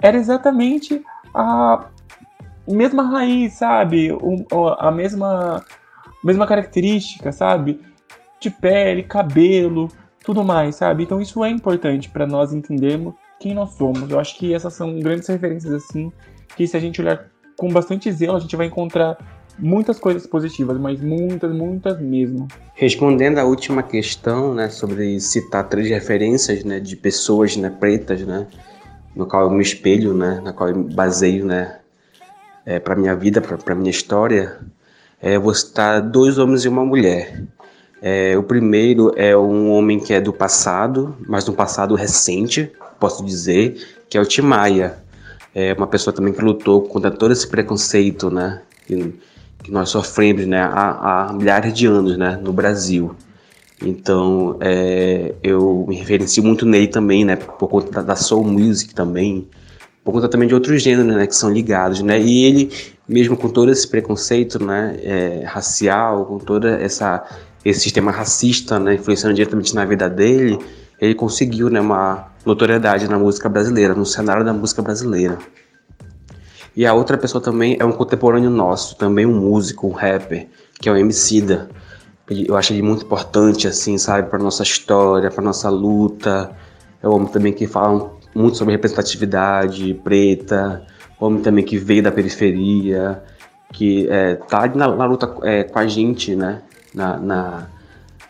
era 0.00 0.16
exatamente 0.16 1.02
a 1.34 1.88
mesma 2.68 3.02
raiz, 3.02 3.54
sabe? 3.54 4.12
O, 4.12 4.68
a 4.78 4.92
mesma, 4.92 5.64
mesma 6.22 6.46
característica, 6.46 7.32
sabe? 7.32 7.80
De 8.38 8.50
pele, 8.50 9.02
cabelo, 9.02 9.88
tudo 10.22 10.44
mais, 10.44 10.76
sabe? 10.76 11.02
Então 11.02 11.20
isso 11.20 11.42
é 11.42 11.50
importante 11.50 12.08
para 12.08 12.24
nós 12.24 12.52
entendermos 12.52 13.14
quem 13.40 13.52
nós 13.52 13.72
somos. 13.72 14.08
Eu 14.08 14.20
acho 14.20 14.36
que 14.38 14.54
essas 14.54 14.74
são 14.74 15.00
grandes 15.00 15.26
referências 15.26 15.72
assim, 15.72 16.12
que 16.54 16.68
se 16.68 16.76
a 16.76 16.80
gente 16.80 17.00
olhar 17.00 17.28
com 17.58 17.68
bastante 17.68 18.10
zelo, 18.12 18.36
a 18.36 18.40
gente 18.40 18.54
vai 18.54 18.66
encontrar 18.66 19.18
muitas 19.58 19.98
coisas 19.98 20.24
positivas, 20.26 20.78
mas 20.78 21.00
muitas, 21.00 21.52
muitas 21.52 22.00
mesmo. 22.00 22.46
Respondendo 22.72 23.38
à 23.38 23.44
última 23.44 23.82
questão, 23.82 24.54
né, 24.54 24.70
sobre 24.70 25.18
citar 25.18 25.68
três 25.68 25.88
referências, 25.88 26.62
né, 26.62 26.78
de 26.78 26.94
pessoas, 26.96 27.56
né, 27.56 27.68
pretas, 27.68 28.20
né, 28.22 28.46
no 29.14 29.26
qual 29.26 29.42
eu 29.42 29.50
me 29.50 29.62
espelho, 29.62 30.14
né, 30.14 30.40
na 30.42 30.52
qual 30.52 30.70
eu 30.70 30.76
me 30.76 30.94
baseio, 30.94 31.44
né, 31.44 31.80
é, 32.64 32.78
para 32.78 32.94
minha 32.94 33.16
vida, 33.16 33.40
para 33.40 33.74
minha 33.74 33.90
história, 33.90 34.56
é, 35.20 35.34
eu 35.34 35.40
vou 35.40 35.52
citar 35.52 36.00
dois 36.00 36.38
homens 36.38 36.64
e 36.64 36.68
uma 36.68 36.84
mulher. 36.84 37.42
É, 38.00 38.38
o 38.38 38.42
primeiro 38.44 39.12
é 39.16 39.36
um 39.36 39.72
homem 39.72 39.98
que 39.98 40.14
é 40.14 40.20
do 40.20 40.32
passado, 40.32 41.16
mas 41.26 41.48
um 41.48 41.54
passado 41.54 41.96
recente, 41.96 42.70
posso 43.00 43.24
dizer, 43.24 43.84
que 44.08 44.16
é 44.16 44.20
o 44.20 44.24
Timaya. 44.24 45.07
É 45.54 45.72
uma 45.72 45.86
pessoa 45.86 46.14
também 46.14 46.32
que 46.32 46.42
lutou 46.42 46.82
contra 46.82 47.10
todo 47.10 47.32
esse 47.32 47.46
preconceito, 47.48 48.30
né, 48.30 48.62
que, 48.86 49.14
que 49.62 49.70
nós 49.70 49.88
sofremos, 49.88 50.46
né, 50.46 50.60
há, 50.60 51.28
há, 51.28 51.32
milhares 51.32 51.72
de 51.72 51.86
anos, 51.86 52.16
né, 52.16 52.38
no 52.42 52.52
Brasil. 52.52 53.14
Então, 53.82 54.56
é, 54.60 55.34
eu 55.42 55.86
me 55.88 55.96
referencio 55.96 56.42
muito 56.42 56.66
nele 56.66 56.88
também, 56.88 57.24
né, 57.24 57.36
por 57.36 57.68
conta 57.68 57.90
da, 57.90 58.02
da 58.02 58.16
soul 58.16 58.44
music 58.44 58.94
também, 58.94 59.48
por 60.04 60.12
conta 60.12 60.28
também 60.28 60.48
de 60.48 60.54
outros 60.54 60.82
gêneros, 60.82 61.14
né, 61.14 61.26
que 61.26 61.34
são 61.34 61.50
ligados, 61.50 62.02
né, 62.02 62.20
e 62.20 62.44
ele, 62.44 62.70
mesmo 63.08 63.36
com 63.36 63.48
todo 63.48 63.70
esse 63.70 63.86
preconceito, 63.88 64.62
né, 64.62 64.98
é, 65.02 65.44
racial, 65.44 66.26
com 66.26 66.38
toda 66.38 66.70
essa 66.80 67.24
esse 67.64 67.80
sistema 67.80 68.10
racista, 68.10 68.78
né, 68.78 68.94
influenciando 68.94 69.34
diretamente 69.34 69.74
na 69.74 69.84
vida 69.84 70.08
dele, 70.08 70.58
ele 71.00 71.14
conseguiu, 71.14 71.68
né, 71.68 71.80
uma 71.80 72.28
notoriedade 72.48 73.08
na 73.08 73.18
música 73.18 73.48
brasileira, 73.48 73.94
no 73.94 74.06
cenário 74.06 74.44
da 74.44 74.52
música 74.52 74.82
brasileira. 74.82 75.38
E 76.74 76.86
a 76.86 76.94
outra 76.94 77.18
pessoa 77.18 77.42
também 77.42 77.76
é 77.78 77.84
um 77.84 77.92
contemporâneo 77.92 78.50
nosso, 78.50 78.96
também 78.96 79.26
um 79.26 79.34
músico, 79.34 79.86
um 79.86 79.92
rapper, 79.92 80.48
que 80.80 80.88
é 80.88 80.92
o 80.92 80.96
Emicida. 80.96 81.68
Eu 82.30 82.56
acho 82.56 82.72
ele 82.72 82.82
muito 82.82 83.04
importante, 83.04 83.66
assim, 83.66 83.98
sabe, 83.98 84.28
para 84.28 84.38
nossa 84.38 84.62
história, 84.62 85.30
para 85.30 85.42
nossa 85.42 85.68
luta. 85.68 86.50
É 87.02 87.08
um 87.08 87.12
homem 87.12 87.28
também 87.28 87.52
que 87.52 87.66
fala 87.66 88.12
muito 88.34 88.56
sobre 88.56 88.72
representatividade 88.72 89.94
preta, 90.04 90.86
homem 91.18 91.42
também 91.42 91.64
que 91.64 91.76
veio 91.76 92.02
da 92.02 92.12
periferia, 92.12 93.22
que 93.72 94.08
é, 94.08 94.36
tá 94.36 94.66
na, 94.68 94.94
na 94.94 95.04
luta 95.04 95.34
é, 95.42 95.64
com 95.64 95.78
a 95.78 95.86
gente, 95.86 96.34
né? 96.36 96.62
Na, 96.94 97.18
na, 97.18 97.66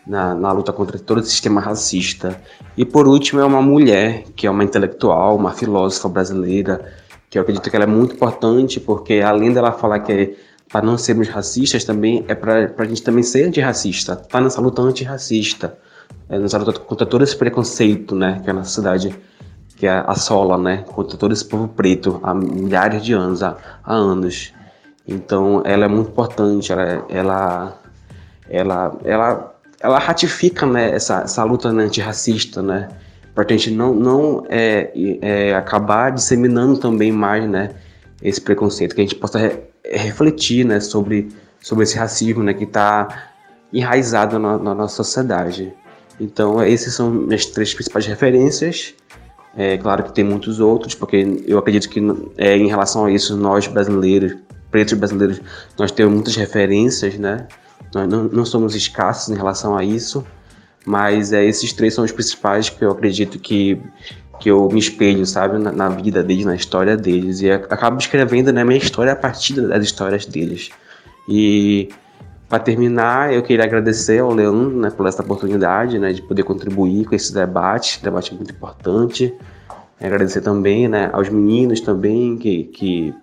na, 0.08 0.34
na, 0.34 0.50
luta 0.52 0.72
contra 0.72 0.98
todo 0.98 1.18
o 1.18 1.22
sistema 1.22 1.60
racista. 1.60 2.40
E 2.76 2.84
por 2.84 3.06
último 3.06 3.40
é 3.40 3.44
uma 3.44 3.60
mulher, 3.60 4.24
que 4.34 4.46
é 4.46 4.50
uma 4.50 4.64
intelectual, 4.64 5.36
uma 5.36 5.52
filósofa 5.52 6.08
brasileira, 6.08 6.92
que 7.30 7.38
eu 7.38 7.42
acredito 7.42 7.68
que 7.68 7.76
ela 7.76 7.84
é 7.84 7.88
muito 7.88 8.14
importante, 8.14 8.80
porque 8.80 9.20
além 9.20 9.52
dela 9.52 9.72
falar 9.72 10.00
que 10.00 10.12
é 10.12 10.34
para 10.70 10.84
não 10.84 10.98
sermos 10.98 11.28
racistas, 11.28 11.84
também 11.84 12.24
é 12.28 12.34
para 12.34 12.70
a 12.76 12.84
gente 12.84 13.02
também 13.02 13.22
ser 13.22 13.44
antirracista, 13.44 14.14
tá 14.14 14.40
nessa 14.40 14.60
luta 14.60 14.82
antirracista, 14.82 15.78
é 16.28 16.38
nessa 16.38 16.58
luta 16.58 16.72
contra 16.78 17.06
todo 17.06 17.24
esse 17.24 17.36
preconceito, 17.36 18.14
né, 18.14 18.40
que 18.44 18.50
a 18.50 18.52
nossa 18.52 18.70
cidade 18.70 19.18
que 19.76 19.86
é 19.86 20.04
assola, 20.06 20.58
né, 20.58 20.84
contra 20.86 21.16
todo 21.16 21.32
esse 21.32 21.44
povo 21.44 21.68
preto 21.68 22.20
há 22.22 22.34
milhares 22.34 23.02
de 23.02 23.12
anos, 23.12 23.42
há, 23.42 23.56
há 23.84 23.94
anos. 23.94 24.52
Então, 25.06 25.62
ela 25.64 25.84
é 25.84 25.88
muito 25.88 26.10
importante, 26.10 26.72
ela, 26.72 27.06
ela, 27.08 27.80
ela, 28.50 28.98
ela, 29.04 29.54
ela 29.80 29.98
ratifica, 29.98 30.66
né, 30.66 30.90
essa, 30.94 31.22
essa 31.22 31.44
luta 31.44 31.72
né, 31.72 31.84
antirracista, 31.84 32.62
né, 32.62 32.88
para 33.34 33.44
a 33.44 33.50
gente 33.52 33.70
não, 33.70 33.94
não 33.94 34.44
é, 34.48 34.90
é, 35.22 35.54
acabar 35.54 36.10
disseminando 36.10 36.78
também 36.78 37.12
mais, 37.12 37.48
né, 37.48 37.70
esse 38.22 38.40
preconceito, 38.40 38.94
que 38.94 39.00
a 39.00 39.04
gente 39.04 39.14
possa 39.14 39.38
re, 39.38 39.58
refletir, 39.84 40.64
né, 40.64 40.80
sobre, 40.80 41.28
sobre 41.60 41.84
esse 41.84 41.96
racismo, 41.96 42.42
né, 42.42 42.52
que 42.52 42.64
está 42.64 43.30
enraizado 43.72 44.38
na, 44.38 44.58
na 44.58 44.74
nossa 44.74 44.96
sociedade. 44.96 45.72
Então, 46.20 46.62
esses 46.64 46.94
são 46.94 47.10
minhas 47.10 47.46
três 47.46 47.72
principais 47.72 48.06
referências. 48.06 48.94
É 49.56 49.76
claro 49.76 50.02
que 50.02 50.12
tem 50.12 50.24
muitos 50.24 50.58
outros, 50.58 50.94
porque 50.94 51.42
eu 51.46 51.58
acredito 51.58 51.88
que 51.88 52.00
é, 52.36 52.56
em 52.56 52.66
relação 52.66 53.04
a 53.04 53.10
isso, 53.10 53.36
nós 53.36 53.66
brasileiros, 53.66 54.36
pretos 54.70 54.94
brasileiros, 54.94 55.40
nós 55.78 55.92
temos 55.92 56.12
muitas 56.12 56.34
referências, 56.36 57.16
né? 57.18 57.46
Nós 57.94 58.08
não, 58.08 58.24
não 58.24 58.44
somos 58.44 58.74
escassos 58.74 59.30
em 59.30 59.36
relação 59.36 59.76
a 59.76 59.84
isso, 59.84 60.24
mas 60.84 61.32
é, 61.32 61.44
esses 61.44 61.72
três 61.72 61.94
são 61.94 62.04
os 62.04 62.12
principais 62.12 62.68
que 62.68 62.84
eu 62.84 62.90
acredito 62.90 63.38
que, 63.38 63.80
que 64.40 64.50
eu 64.50 64.68
me 64.68 64.78
espelho, 64.78 65.24
sabe, 65.26 65.58
na, 65.58 65.72
na 65.72 65.88
vida 65.88 66.22
deles, 66.22 66.44
na 66.44 66.54
história 66.54 66.96
deles, 66.96 67.40
e 67.40 67.50
acabo 67.50 67.98
escrevendo 67.98 68.52
né, 68.52 68.64
minha 68.64 68.78
história 68.78 69.12
a 69.12 69.16
partir 69.16 69.60
das 69.60 69.84
histórias 69.84 70.26
deles. 70.26 70.70
E 71.28 71.90
para 72.48 72.58
terminar, 72.58 73.34
eu 73.34 73.42
queria 73.42 73.64
agradecer 73.64 74.20
ao 74.20 74.32
Leandro 74.32 74.78
né, 74.78 74.90
por 74.90 75.06
essa 75.06 75.22
oportunidade 75.22 75.98
né, 75.98 76.12
de 76.12 76.22
poder 76.22 76.44
contribuir 76.44 77.04
com 77.04 77.14
esse 77.14 77.32
debate, 77.32 78.02
debate 78.02 78.34
muito 78.34 78.50
importante. 78.50 79.34
Agradecer 80.00 80.40
também 80.40 80.88
né, 80.88 81.10
aos 81.12 81.28
meninos 81.28 81.80
também, 81.80 82.38
que, 82.38 82.64
que 82.64 83.14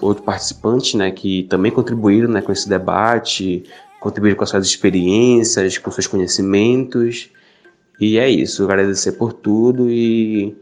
outros 0.00 0.24
participantes 0.24 0.94
né, 0.94 1.10
que 1.10 1.44
também 1.44 1.70
contribuíram 1.70 2.28
né, 2.28 2.42
com 2.42 2.52
esse 2.52 2.68
debate, 2.68 3.64
contribuíram 4.00 4.36
com 4.36 4.44
as 4.44 4.50
suas 4.50 4.66
experiências, 4.66 5.78
com 5.78 5.90
seus 5.90 6.06
conhecimentos. 6.06 7.30
E 8.00 8.18
é 8.18 8.28
isso, 8.28 8.64
agradecer 8.64 9.12
por 9.12 9.32
tudo 9.32 9.90
e 9.90 10.56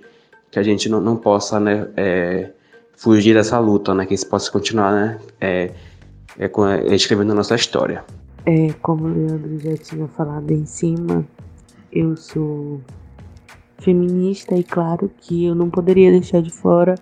que 0.51 0.59
a 0.59 0.63
gente 0.63 0.89
não, 0.89 1.01
não 1.01 1.17
possa 1.17 1.61
né, 1.61 1.89
é, 1.97 2.51
fugir 2.97 3.35
dessa 3.35 3.59
luta, 3.59 3.95
né, 3.95 4.07
que 4.07 4.15
isso 4.15 4.27
possa 4.29 4.51
continuar 4.51 4.93
né, 4.93 5.19
é, 5.41 5.71
é, 6.39 6.51
é, 6.91 6.95
escrevendo 6.95 7.33
a 7.33 7.35
nossa 7.35 7.55
história. 7.55 8.05
É, 8.47 8.73
como 8.81 9.07
o 9.07 9.09
Leandro 9.09 9.59
já 9.59 9.77
tinha 9.77 10.07
falado 10.09 10.51
em 10.51 10.65
cima, 10.65 11.27
eu 11.93 12.17
sou 12.17 12.81
feminista 13.79 14.55
e 14.55 14.63
claro 14.63 15.11
que 15.21 15.45
eu 15.47 15.55
não 15.55 15.69
poderia 15.69 16.11
deixar 16.11 16.41
de 16.41 16.51
fora 16.51 16.95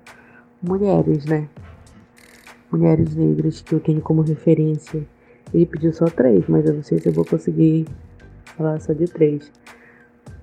mulheres, 0.62 1.24
né? 1.26 1.48
Mulheres 2.74 3.14
negras 3.14 3.60
que 3.60 3.72
eu 3.72 3.78
tenho 3.78 4.00
como 4.00 4.22
referência. 4.22 5.06
Ele 5.52 5.64
pediu 5.64 5.92
só 5.92 6.06
três, 6.06 6.44
mas 6.48 6.66
eu 6.66 6.74
não 6.74 6.82
sei 6.82 6.98
se 6.98 7.08
eu 7.08 7.12
vou 7.12 7.24
conseguir 7.24 7.86
falar 8.56 8.80
só 8.80 8.92
de 8.92 9.04
três. 9.04 9.52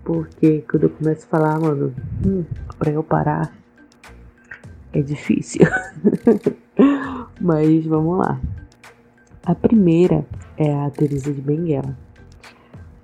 Porque 0.05 0.63
quando 0.69 0.83
eu 0.83 0.89
começo 0.91 1.25
a 1.25 1.29
falar, 1.29 1.59
mano, 1.59 1.93
hum, 2.25 2.45
pra 2.79 2.89
eu 2.89 3.03
parar 3.03 3.53
é 4.93 5.01
difícil. 5.01 5.61
mas 7.41 7.85
vamos 7.85 8.19
lá. 8.19 8.39
A 9.43 9.53
primeira 9.53 10.25
é 10.55 10.73
a 10.73 10.89
Teresa 10.89 11.33
de 11.33 11.41
Benguela. 11.41 11.97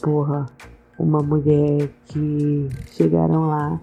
Porra, 0.02 0.46
uma 0.98 1.20
mulher 1.20 1.90
que 2.06 2.70
chegaram 2.92 3.48
lá 3.48 3.78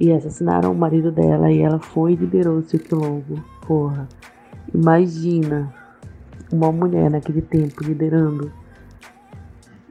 e 0.00 0.10
assassinaram 0.12 0.72
o 0.72 0.74
marido 0.74 1.12
dela 1.12 1.52
e 1.52 1.60
ela 1.60 1.78
foi 1.78 2.14
e 2.14 2.16
liberou 2.16 2.60
seu 2.62 2.80
quilombo. 2.80 3.40
Porra, 3.64 4.08
imagina 4.74 5.72
uma 6.52 6.72
mulher 6.72 7.10
naquele 7.10 7.42
tempo 7.42 7.84
liderando. 7.84 8.52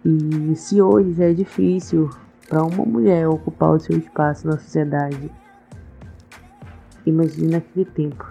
E 0.04 0.56
se 0.56 0.82
hoje 0.82 1.14
já 1.14 1.26
é 1.26 1.34
difícil 1.34 2.10
para 2.48 2.64
uma 2.64 2.86
mulher 2.86 3.28
ocupar 3.28 3.72
o 3.72 3.80
seu 3.80 3.98
espaço 3.98 4.48
na 4.48 4.58
sociedade, 4.58 5.32
imagina 7.06 7.58
aquele 7.58 7.86
tempo. 7.86 8.26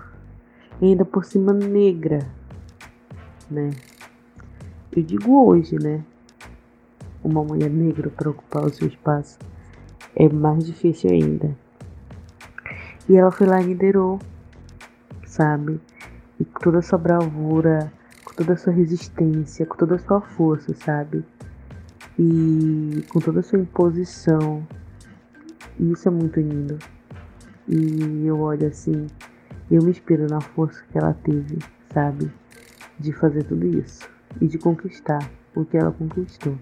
E 0.80 0.86
ainda 0.86 1.04
por 1.04 1.24
cima 1.24 1.52
negra, 1.52 2.26
né? 3.50 3.70
Eu 4.92 5.02
digo 5.02 5.46
hoje, 5.46 5.76
né? 5.76 6.02
Uma 7.22 7.42
mulher 7.42 7.70
negra 7.70 8.10
para 8.10 8.30
ocupar 8.30 8.64
o 8.64 8.72
seu 8.72 8.88
espaço 8.88 9.38
é 10.14 10.28
mais 10.28 10.64
difícil 10.64 11.10
ainda. 11.10 11.56
E 13.08 13.16
ela 13.16 13.30
foi 13.30 13.46
lá 13.46 13.60
e 13.60 13.66
liderou, 13.66 14.18
sabe? 15.24 15.80
E 16.40 16.44
com 16.44 16.60
toda 16.60 16.78
a 16.78 16.82
sua 16.82 16.98
bravura, 16.98 17.92
com 18.24 18.34
toda 18.34 18.52
a 18.52 18.56
sua 18.56 18.72
resistência, 18.72 19.66
com 19.66 19.76
toda 19.76 19.96
a 19.96 19.98
sua 19.98 20.20
força, 20.20 20.74
sabe? 20.74 21.24
E 22.18 23.04
com 23.08 23.18
toda 23.20 23.40
a 23.40 23.42
sua 23.42 23.58
imposição. 23.58 24.66
E 25.78 25.92
isso 25.92 26.08
é 26.08 26.10
muito 26.10 26.40
lindo. 26.40 26.78
E 27.66 28.26
eu 28.26 28.40
olho 28.40 28.66
assim, 28.66 29.06
eu 29.70 29.82
me 29.82 29.90
inspiro 29.90 30.26
na 30.28 30.40
força 30.40 30.82
que 30.90 30.98
ela 30.98 31.14
teve, 31.14 31.58
sabe? 31.92 32.30
de 32.98 33.12
fazer 33.12 33.44
tudo 33.44 33.66
isso 33.66 34.08
e 34.40 34.46
de 34.46 34.58
conquistar 34.58 35.30
o 35.54 35.64
que 35.64 35.76
ela 35.76 35.92
conquistou. 35.92 36.58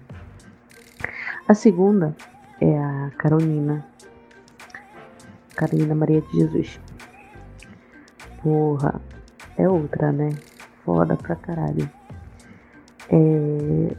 A 1.47 1.53
segunda 1.53 2.15
é 2.61 2.77
a 2.77 3.11
Carolina, 3.17 3.85
Carolina 5.55 5.95
Maria 5.95 6.21
de 6.21 6.39
Jesus. 6.39 6.79
Porra, 8.41 9.01
é 9.57 9.67
outra, 9.67 10.11
né? 10.11 10.29
Foda 10.85 11.15
pra 11.15 11.35
caralho. 11.35 11.89
É... 13.09 13.95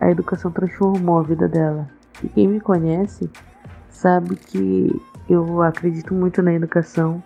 a 0.00 0.10
educação 0.10 0.50
transformou 0.50 1.18
a 1.18 1.22
vida 1.22 1.48
dela. 1.48 1.88
E 2.22 2.28
quem 2.28 2.48
me 2.48 2.60
conhece 2.60 3.30
sabe 3.90 4.36
que 4.36 5.00
eu 5.28 5.62
acredito 5.62 6.14
muito 6.14 6.42
na 6.42 6.52
educação 6.52 7.22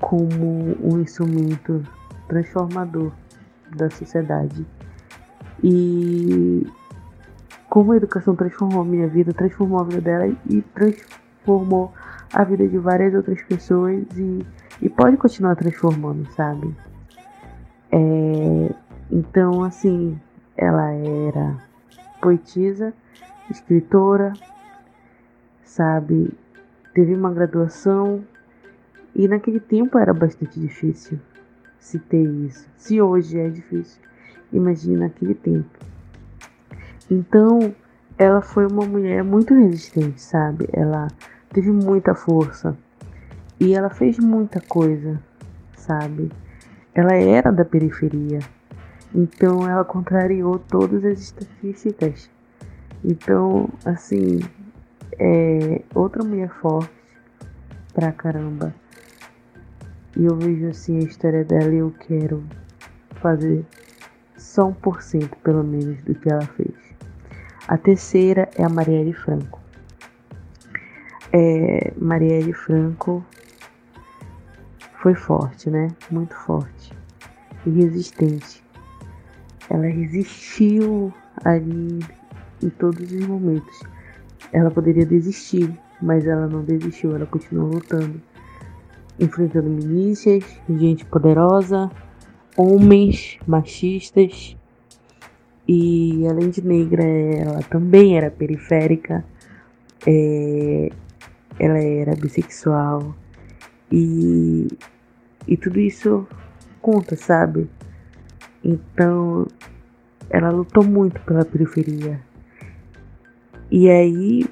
como 0.00 0.76
um 0.82 1.00
instrumento 1.00 1.82
transformador 2.26 3.12
da 3.76 3.90
sociedade. 3.90 4.66
E 5.62 6.66
como 7.68 7.92
a 7.92 7.96
educação 7.96 8.34
transformou 8.34 8.82
a 8.82 8.84
minha 8.84 9.08
vida, 9.08 9.32
transformou 9.32 9.80
a 9.80 9.84
vida 9.84 10.00
dela 10.00 10.36
e 10.48 10.62
transformou 10.62 11.92
a 12.32 12.44
vida 12.44 12.66
de 12.68 12.78
várias 12.78 13.14
outras 13.14 13.42
pessoas 13.42 14.06
e, 14.16 14.46
e 14.82 14.88
pode 14.88 15.16
continuar 15.16 15.56
transformando, 15.56 16.26
sabe? 16.32 16.74
É, 17.90 18.74
então, 19.10 19.62
assim, 19.62 20.20
ela 20.56 20.90
era 20.92 21.56
poetisa, 22.20 22.92
escritora, 23.50 24.32
sabe? 25.64 26.30
Teve 26.94 27.14
uma 27.14 27.32
graduação 27.32 28.24
e 29.14 29.26
naquele 29.26 29.60
tempo 29.60 29.98
era 29.98 30.12
bastante 30.12 30.60
difícil 30.60 31.18
se 31.78 31.98
ter 31.98 32.22
isso. 32.22 32.68
Se 32.76 33.00
hoje 33.00 33.38
é 33.38 33.48
difícil, 33.48 34.02
imagina 34.52 35.06
naquele 35.06 35.34
tempo. 35.34 35.70
Então, 37.10 37.74
ela 38.18 38.42
foi 38.42 38.66
uma 38.66 38.84
mulher 38.84 39.22
muito 39.24 39.54
resistente, 39.54 40.20
sabe? 40.20 40.68
Ela 40.72 41.08
teve 41.52 41.70
muita 41.70 42.14
força 42.14 42.76
e 43.60 43.74
ela 43.74 43.90
fez 43.90 44.18
muita 44.18 44.60
coisa, 44.60 45.20
sabe? 45.76 46.30
Ela 46.94 47.14
era 47.14 47.50
da 47.50 47.64
periferia, 47.64 48.40
então 49.14 49.68
ela 49.68 49.84
contrariou 49.84 50.58
todas 50.58 51.04
as 51.04 51.20
estatísticas. 51.20 52.30
Então, 53.04 53.68
assim, 53.84 54.40
é 55.18 55.82
outra 55.94 56.24
mulher 56.24 56.50
forte 56.60 56.90
pra 57.94 58.12
caramba. 58.12 58.74
E 60.16 60.24
eu 60.24 60.36
vejo 60.36 60.68
assim 60.68 60.98
a 60.98 61.02
história 61.02 61.44
dela 61.44 61.72
e 61.72 61.78
eu 61.78 61.92
quero 62.06 62.42
fazer 63.20 63.64
só 64.36 64.66
um 64.66 64.72
por 64.72 65.02
cento, 65.02 65.36
pelo 65.38 65.62
menos, 65.62 66.02
do 66.02 66.14
que 66.14 66.30
ela 66.30 66.46
fez. 66.46 66.74
A 67.66 67.76
terceira 67.76 68.48
é 68.56 68.64
a 68.64 68.68
Marielle 68.68 69.12
Franco. 69.12 69.60
É, 71.32 71.92
Marielle 71.96 72.52
Franco 72.52 73.24
foi 75.02 75.14
forte, 75.14 75.70
né? 75.70 75.88
Muito 76.10 76.34
forte 76.34 76.92
e 77.66 77.70
resistente. 77.70 78.62
Ela 79.70 79.86
resistiu 79.86 81.12
ali 81.44 81.98
em 82.62 82.70
todos 82.70 83.12
os 83.12 83.26
momentos. 83.26 83.80
Ela 84.52 84.70
poderia 84.70 85.04
desistir, 85.04 85.70
mas 86.00 86.26
ela 86.26 86.46
não 86.46 86.62
desistiu, 86.62 87.14
ela 87.14 87.26
continuou 87.26 87.70
lutando, 87.74 88.20
enfrentando 89.20 89.68
milícias, 89.68 90.44
gente 90.68 91.04
poderosa, 91.04 91.90
homens 92.56 93.38
machistas. 93.46 94.56
E 95.66 96.26
além 96.26 96.48
de 96.48 96.64
negra, 96.64 97.04
ela 97.04 97.62
também 97.64 98.16
era 98.16 98.30
periférica, 98.30 99.22
é, 100.06 100.90
ela 101.58 101.78
era 101.78 102.14
bissexual. 102.14 103.14
E, 103.90 104.68
e 105.46 105.56
tudo 105.56 105.80
isso 105.80 106.26
conta, 106.80 107.16
sabe? 107.16 107.68
Então, 108.62 109.46
ela 110.30 110.50
lutou 110.50 110.84
muito 110.84 111.20
pela 111.22 111.44
periferia. 111.44 112.20
E 113.70 113.88
aí 113.90 114.46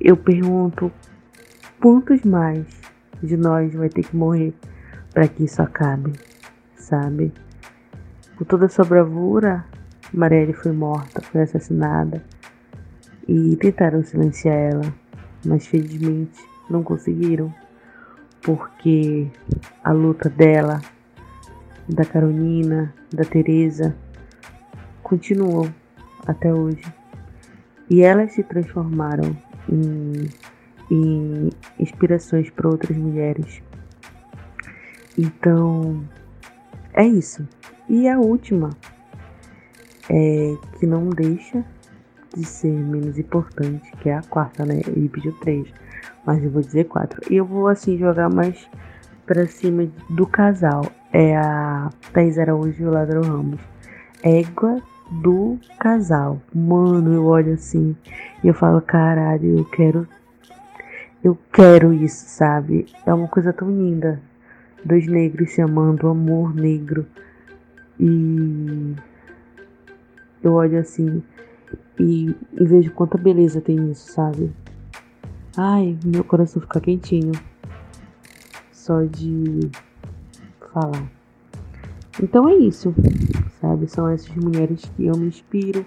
eu 0.00 0.16
pergunto 0.16 0.90
quantos 1.80 2.22
mais 2.22 2.66
de 3.22 3.36
nós 3.36 3.74
vai 3.74 3.88
ter 3.88 4.02
que 4.02 4.16
morrer 4.16 4.54
para 5.12 5.28
que 5.28 5.44
isso 5.44 5.60
acabe, 5.60 6.12
sabe? 6.74 7.32
Com 8.36 8.44
toda 8.44 8.66
a 8.66 8.68
sua 8.68 8.84
bravura, 8.84 9.64
Marielle 10.12 10.52
foi 10.52 10.72
morta, 10.72 11.20
foi 11.20 11.42
assassinada 11.42 12.24
e 13.28 13.56
tentaram 13.56 14.02
silenciar 14.02 14.56
ela, 14.56 14.94
mas 15.44 15.66
felizmente 15.66 16.40
não 16.68 16.82
conseguiram, 16.82 17.52
porque 18.42 19.28
a 19.82 19.92
luta 19.92 20.28
dela, 20.28 20.80
da 21.88 22.04
Carolina, 22.04 22.94
da 23.12 23.24
Teresa, 23.24 23.96
continuou 25.02 25.68
até 26.26 26.52
hoje. 26.52 26.84
E 27.88 28.02
elas 28.02 28.32
se 28.32 28.42
transformaram 28.44 29.36
em, 29.68 30.28
em 30.90 31.50
inspirações 31.78 32.48
para 32.50 32.68
outras 32.68 32.96
mulheres. 32.96 33.60
Então, 35.18 36.04
é 36.94 37.04
isso. 37.04 37.46
E 37.88 38.08
a 38.08 38.18
última, 38.18 38.70
é, 40.08 40.54
que 40.78 40.86
não 40.86 41.08
deixa 41.10 41.64
de 42.34 42.44
ser 42.44 42.72
menos 42.72 43.18
importante, 43.18 43.90
que 44.00 44.08
é 44.08 44.16
a 44.16 44.22
quarta, 44.22 44.64
né? 44.64 44.80
Ele 44.86 45.08
pediu 45.08 45.32
três, 45.40 45.66
mas 46.24 46.42
eu 46.42 46.50
vou 46.50 46.62
dizer 46.62 46.84
quatro. 46.84 47.20
E 47.30 47.36
eu 47.36 47.44
vou 47.44 47.68
assim 47.68 47.98
jogar 47.98 48.28
mais 48.28 48.68
para 49.26 49.46
cima 49.46 49.88
do 50.08 50.26
casal. 50.26 50.86
É 51.12 51.36
a 51.36 51.90
Thais 52.12 52.38
Araújo 52.38 52.82
e 52.82 52.86
o 52.86 52.90
Ladrão 52.90 53.22
Ramos. 53.22 53.60
Égua 54.22 54.80
do 55.10 55.58
casal. 55.78 56.40
Mano, 56.54 57.12
eu 57.12 57.24
olho 57.26 57.54
assim 57.54 57.96
e 58.42 58.48
eu 58.48 58.54
falo, 58.54 58.80
caralho, 58.80 59.58
eu 59.58 59.64
quero. 59.64 60.06
Eu 61.22 61.36
quero 61.52 61.92
isso, 61.92 62.24
sabe? 62.28 62.86
É 63.04 63.12
uma 63.12 63.28
coisa 63.28 63.52
tão 63.52 63.68
linda. 63.70 64.20
Dois 64.84 65.06
negros 65.06 65.50
se 65.50 65.60
amando, 65.60 66.08
amor 66.08 66.54
negro. 66.54 67.06
E 67.98 68.94
eu 70.42 70.54
olho 70.54 70.78
assim 70.78 71.22
e, 72.00 72.34
e 72.52 72.64
vejo 72.64 72.90
quanta 72.92 73.18
beleza 73.18 73.60
tem 73.60 73.90
isso, 73.90 74.12
sabe? 74.12 74.50
Ai, 75.56 75.98
meu 76.04 76.24
coração 76.24 76.62
fica 76.62 76.80
quentinho. 76.80 77.32
Só 78.72 79.02
de 79.02 79.70
falar. 80.72 81.10
Então 82.22 82.48
é 82.48 82.54
isso 82.54 82.94
sabe? 83.60 83.86
São 83.86 84.08
essas 84.08 84.34
mulheres 84.36 84.90
que 84.96 85.06
eu 85.06 85.16
me 85.16 85.26
inspiro. 85.26 85.84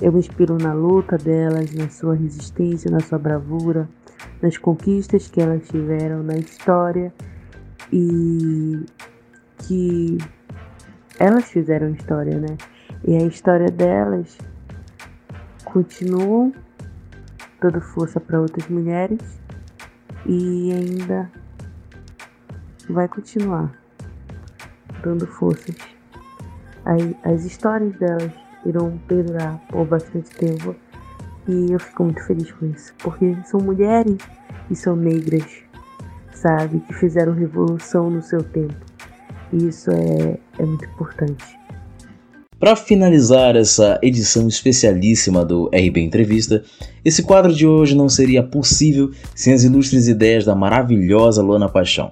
Eu 0.00 0.12
me 0.12 0.18
inspiro 0.18 0.56
na 0.58 0.72
luta 0.72 1.16
delas, 1.16 1.72
na 1.74 1.88
sua 1.88 2.14
resistência, 2.14 2.90
na 2.90 3.00
sua 3.00 3.18
bravura, 3.18 3.88
nas 4.40 4.56
conquistas 4.56 5.28
que 5.28 5.40
elas 5.40 5.66
tiveram 5.68 6.22
na 6.22 6.36
história 6.36 7.12
e 7.92 8.84
que 9.58 10.18
elas 11.18 11.50
fizeram 11.50 11.90
história, 11.90 12.38
né? 12.38 12.56
E 13.06 13.16
a 13.16 13.22
história 13.22 13.70
delas 13.70 14.36
continuam 15.66 16.52
dando 17.60 17.80
força 17.80 18.18
para 18.18 18.40
outras 18.40 18.66
mulheres 18.68 19.20
e 20.24 20.72
ainda 20.72 21.30
vai 22.88 23.06
continuar 23.06 23.70
dando 25.02 25.26
forças 25.26 25.76
as, 26.86 27.34
as 27.34 27.44
histórias 27.44 27.92
delas 27.96 28.30
irão 28.64 28.96
perdurar 29.08 29.60
por 29.68 29.84
bastante 29.86 30.30
tempo. 30.30 30.74
E 31.48 31.72
eu 31.72 31.78
fico 31.78 32.04
muito 32.04 32.24
feliz 32.24 32.50
com 32.52 32.66
isso, 32.66 32.94
porque 32.98 33.36
são 33.44 33.60
mulheres 33.60 34.16
e 34.70 34.74
são 34.74 34.96
negras, 34.96 35.44
sabe, 36.32 36.80
que 36.80 36.94
fizeram 36.94 37.32
revolução 37.32 38.10
no 38.10 38.22
seu 38.22 38.42
tempo. 38.42 38.74
E 39.52 39.68
isso 39.68 39.90
é, 39.90 40.38
é 40.58 40.64
muito 40.64 40.84
importante. 40.84 41.58
Para 42.58 42.74
finalizar 42.74 43.54
essa 43.54 44.00
edição 44.02 44.48
especialíssima 44.48 45.44
do 45.44 45.66
RB 45.66 46.00
Entrevista, 46.00 46.64
esse 47.04 47.22
quadro 47.22 47.54
de 47.54 47.66
hoje 47.66 47.94
não 47.94 48.08
seria 48.08 48.42
possível 48.42 49.10
sem 49.34 49.52
as 49.52 49.62
ilustres 49.62 50.08
ideias 50.08 50.46
da 50.46 50.54
maravilhosa 50.54 51.42
Luana 51.42 51.68
Paixão. 51.68 52.10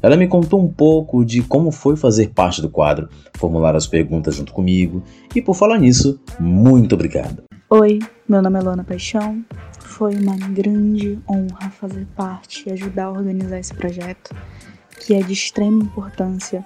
Ela 0.00 0.16
me 0.16 0.26
contou 0.26 0.62
um 0.62 0.72
pouco 0.72 1.22
de 1.22 1.42
como 1.42 1.70
foi 1.70 1.96
fazer 1.96 2.30
parte 2.30 2.62
do 2.62 2.70
quadro, 2.70 3.10
formular 3.36 3.76
as 3.76 3.86
perguntas 3.86 4.36
junto 4.36 4.54
comigo 4.54 5.02
e, 5.34 5.42
por 5.42 5.54
falar 5.54 5.78
nisso, 5.78 6.18
muito 6.40 6.94
obrigado. 6.94 7.42
Oi, 7.68 7.98
meu 8.26 8.40
nome 8.40 8.58
é 8.58 8.62
Luana 8.62 8.84
Paixão. 8.84 9.44
Foi 9.80 10.14
uma 10.14 10.36
grande 10.48 11.18
honra 11.28 11.70
fazer 11.78 12.06
parte 12.16 12.64
e 12.66 12.72
ajudar 12.72 13.04
a 13.04 13.12
organizar 13.12 13.58
esse 13.58 13.74
projeto, 13.74 14.34
que 14.98 15.12
é 15.12 15.22
de 15.22 15.34
extrema 15.34 15.82
importância 15.82 16.64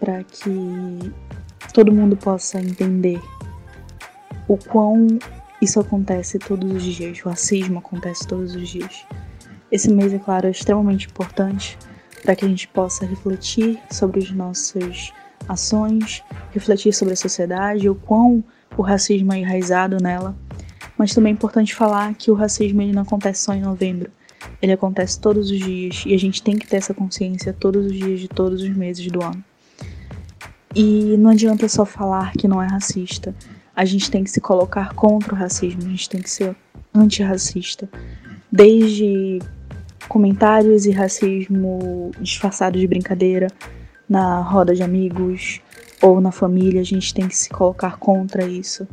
para 0.00 0.24
que 0.24 1.12
todo 1.74 1.92
mundo 1.92 2.16
possa 2.16 2.60
entender 2.60 3.20
o 4.46 4.56
quão 4.56 5.08
isso 5.60 5.80
acontece 5.80 6.38
todos 6.38 6.72
os 6.72 6.82
dias, 6.82 7.18
o 7.24 7.28
racismo 7.28 7.80
acontece 7.80 8.26
todos 8.26 8.54
os 8.54 8.68
dias. 8.68 9.04
Esse 9.72 9.92
mês, 9.92 10.14
é 10.14 10.18
claro, 10.18 10.46
é 10.46 10.50
extremamente 10.50 11.08
importante 11.08 11.76
para 12.22 12.36
que 12.36 12.44
a 12.44 12.48
gente 12.48 12.68
possa 12.68 13.04
refletir 13.04 13.78
sobre 13.90 14.20
as 14.20 14.30
nossas 14.30 15.12
ações, 15.48 16.22
refletir 16.52 16.94
sobre 16.94 17.14
a 17.14 17.16
sociedade, 17.16 17.88
o 17.88 17.94
quão 17.96 18.44
o 18.76 18.82
racismo 18.82 19.32
é 19.32 19.38
enraizado 19.38 19.98
nela, 20.00 20.36
Mas 20.96 21.12
também 21.12 21.32
é 21.32 21.34
importante 21.34 21.74
falar 21.74 22.14
que 22.14 22.30
o 22.30 22.34
racismo 22.34 22.80
ele 22.80 22.92
não 22.92 23.02
acontece 23.02 23.42
só 23.42 23.52
em 23.52 23.60
novembro. 23.60 24.12
Ele 24.62 24.70
acontece 24.70 25.18
todos 25.18 25.50
os 25.50 25.58
dias 25.58 26.04
e 26.06 26.14
a 26.14 26.18
gente 26.18 26.40
tem 26.40 26.56
que 26.56 26.68
ter 26.68 26.76
essa 26.76 26.94
consciência 26.94 27.52
todos 27.52 27.86
os 27.86 27.92
dias 27.92 28.20
de 28.20 28.28
todos 28.28 28.62
os 28.62 28.76
meses 28.76 29.04
do 29.08 29.20
ano. 29.24 29.42
E 30.74 31.16
não 31.18 31.30
adianta 31.30 31.68
só 31.68 31.84
falar 31.84 32.32
que 32.32 32.48
não 32.48 32.60
é 32.60 32.66
racista. 32.66 33.34
A 33.76 33.84
gente 33.84 34.10
tem 34.10 34.24
que 34.24 34.30
se 34.30 34.40
colocar 34.40 34.92
contra 34.94 35.34
o 35.34 35.36
racismo, 35.36 35.82
a 35.84 35.88
gente 35.88 36.08
tem 36.08 36.20
que 36.20 36.30
ser 36.30 36.56
antirracista. 36.92 37.88
Desde 38.50 39.40
comentários 40.08 40.86
e 40.86 40.90
racismo 40.90 42.10
disfarçado 42.20 42.78
de 42.78 42.86
brincadeira 42.86 43.48
na 44.08 44.40
roda 44.40 44.74
de 44.74 44.82
amigos 44.82 45.60
ou 46.02 46.20
na 46.20 46.30
família, 46.30 46.80
a 46.80 46.84
gente 46.84 47.14
tem 47.14 47.26
que 47.28 47.36
se 47.36 47.50
colocar 47.50 47.96
contra 47.98 48.44
isso. 48.44 48.86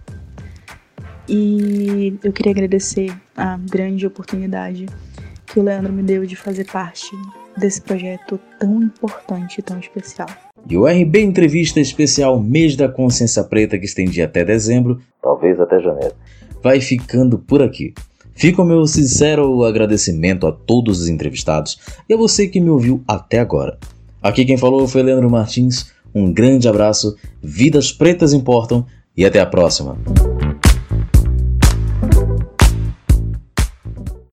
E 1.27 2.17
eu 2.23 2.31
queria 2.31 2.51
agradecer 2.51 3.15
a 3.35 3.57
grande 3.57 4.05
oportunidade 4.05 4.85
que 5.45 5.59
o 5.59 5.63
Leandro 5.63 5.91
me 5.91 6.03
deu 6.03 6.25
de 6.25 6.35
fazer 6.35 6.65
parte 6.71 7.09
desse 7.57 7.81
projeto 7.81 8.39
tão 8.59 8.81
importante 8.81 9.59
e 9.59 9.61
tão 9.61 9.79
especial. 9.79 10.27
E 10.69 10.77
o 10.77 10.85
RB 10.85 11.21
Entrevista 11.21 11.79
Especial 11.79 12.39
Mês 12.39 12.75
da 12.75 12.87
Consciência 12.87 13.43
Preta, 13.43 13.77
que 13.77 13.85
estendia 13.85 14.25
até 14.25 14.45
dezembro, 14.45 14.99
talvez 15.21 15.59
até 15.59 15.79
janeiro, 15.79 16.13
vai 16.63 16.79
ficando 16.79 17.37
por 17.37 17.61
aqui. 17.61 17.93
Fica 18.33 18.61
o 18.61 18.65
meu 18.65 18.87
sincero 18.87 19.63
agradecimento 19.63 20.47
a 20.47 20.51
todos 20.51 21.01
os 21.01 21.09
entrevistados 21.09 21.79
e 22.07 22.13
a 22.13 22.17
você 22.17 22.47
que 22.47 22.59
me 22.59 22.69
ouviu 22.69 23.03
até 23.07 23.39
agora. 23.39 23.77
Aqui 24.21 24.45
quem 24.45 24.57
falou 24.57 24.87
foi 24.87 25.03
Leandro 25.03 25.29
Martins. 25.29 25.91
Um 26.13 26.31
grande 26.31 26.67
abraço, 26.67 27.15
vidas 27.41 27.91
pretas 27.91 28.33
importam 28.33 28.85
e 29.15 29.25
até 29.25 29.39
a 29.39 29.45
próxima. 29.45 29.97